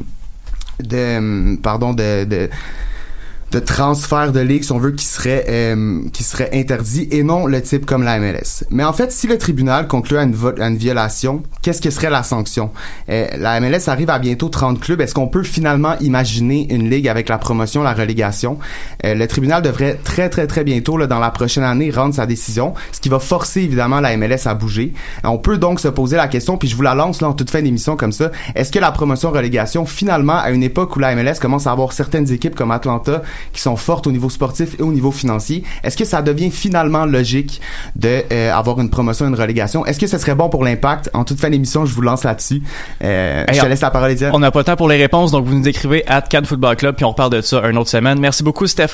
de 0.79 1.57
pardon 1.61 1.93
de, 1.93 2.25
de 2.25 2.49
de 3.51 3.59
transfert 3.59 4.31
de 4.31 4.41
ligue, 4.41 4.63
si 4.63 4.71
on 4.71 4.77
veut, 4.77 4.91
qui 4.91 5.05
serait 5.05 5.45
euh, 5.49 6.01
qui 6.11 6.23
serait 6.23 6.49
interdit 6.53 7.07
et 7.11 7.23
non 7.23 7.45
le 7.45 7.61
type 7.61 7.85
comme 7.85 8.03
la 8.03 8.19
MLS. 8.19 8.65
Mais 8.69 8.83
en 8.83 8.93
fait, 8.93 9.11
si 9.11 9.27
le 9.27 9.37
tribunal 9.37 9.87
conclut 9.87 10.17
à 10.17 10.23
une, 10.23 10.77
violation, 10.77 11.43
qu'est-ce 11.61 11.81
que 11.81 11.89
serait 11.89 12.09
la 12.09 12.23
sanction? 12.23 12.71
Euh, 13.09 13.27
La 13.37 13.59
MLS 13.59 13.87
arrive 13.87 14.09
à 14.09 14.19
bientôt 14.19 14.49
30 14.49 14.79
clubs. 14.79 14.99
Est-ce 14.99 15.13
qu'on 15.13 15.27
peut 15.27 15.43
finalement 15.43 15.97
imaginer 15.99 16.67
une 16.73 16.89
ligue 16.89 17.07
avec 17.07 17.29
la 17.29 17.37
promotion, 17.37 17.83
la 17.83 17.93
relégation? 17.93 18.59
Euh, 19.05 19.15
Le 19.15 19.27
tribunal 19.27 19.61
devrait 19.61 19.97
très 20.03 20.29
très 20.29 20.47
très 20.47 20.63
bientôt, 20.63 20.97
là, 20.97 21.07
dans 21.07 21.19
la 21.19 21.31
prochaine 21.31 21.63
année, 21.63 21.89
rendre 21.89 22.15
sa 22.15 22.25
décision, 22.25 22.73
ce 22.91 22.99
qui 22.99 23.09
va 23.09 23.19
forcer 23.19 23.61
évidemment 23.61 24.01
la 24.01 24.15
MLS 24.17 24.45
à 24.45 24.55
bouger. 24.55 24.93
On 25.23 25.37
peut 25.37 25.57
donc 25.57 25.79
se 25.79 25.87
poser 25.87 26.17
la 26.17 26.27
question, 26.27 26.57
puis 26.57 26.67
je 26.67 26.75
vous 26.75 26.81
la 26.81 26.95
lance 26.95 27.21
là 27.21 27.29
en 27.29 27.33
toute 27.33 27.49
fin 27.49 27.61
d'émission 27.61 27.95
comme 27.95 28.11
ça. 28.11 28.31
Est-ce 28.55 28.71
que 28.71 28.79
la 28.79 28.91
promotion 28.91 29.31
relégation, 29.31 29.85
finalement, 29.85 30.37
à 30.37 30.51
une 30.51 30.63
époque 30.63 30.95
où 30.95 30.99
la 30.99 31.15
MLS 31.15 31.39
commence 31.39 31.65
à 31.65 31.71
avoir 31.71 31.93
certaines 31.93 32.31
équipes 32.31 32.55
comme 32.55 32.71
Atlanta 32.71 33.21
qui 33.53 33.61
sont 33.61 33.75
fortes 33.75 34.07
au 34.07 34.11
niveau 34.11 34.29
sportif 34.29 34.75
et 34.79 34.83
au 34.83 34.91
niveau 34.91 35.11
financier, 35.11 35.63
est-ce 35.83 35.97
que 35.97 36.05
ça 36.05 36.21
devient 36.21 36.51
finalement 36.51 37.05
logique 37.05 37.61
de 37.95 38.23
euh, 38.31 38.53
avoir 38.53 38.79
une 38.79 38.89
promotion 38.89 39.25
et 39.25 39.29
une 39.29 39.35
relégation? 39.35 39.85
Est-ce 39.85 39.99
que 39.99 40.07
ce 40.07 40.17
serait 40.17 40.35
bon 40.35 40.49
pour 40.49 40.63
l'impact? 40.63 41.09
En 41.13 41.23
toute 41.23 41.39
fin 41.39 41.49
d'émission, 41.49 41.85
je 41.85 41.93
vous 41.93 42.01
lance 42.01 42.23
là-dessus. 42.23 42.61
Euh, 43.03 43.45
Hey, 43.47 43.55
je 43.55 43.61
te 43.61 43.65
laisse 43.67 43.81
la 43.81 43.91
parole, 43.91 44.11
Étienne. 44.11 44.31
On 44.33 44.39
n'a 44.39 44.51
pas 44.51 44.59
le 44.59 44.65
temps 44.65 44.75
pour 44.75 44.89
les 44.89 44.97
réponses, 44.97 45.31
donc 45.31 45.45
vous 45.45 45.55
nous 45.55 45.67
écrivez 45.67 46.03
à 46.07 46.21
Cannes 46.21 46.45
Football 46.45 46.75
Club, 46.75 46.95
puis 46.95 47.05
on 47.05 47.09
reparle 47.09 47.31
de 47.31 47.41
ça 47.41 47.61
une 47.69 47.77
autre 47.77 47.89
semaine. 47.89 48.19
Merci 48.19 48.43
beaucoup, 48.43 48.67
Stéphane. 48.67 48.87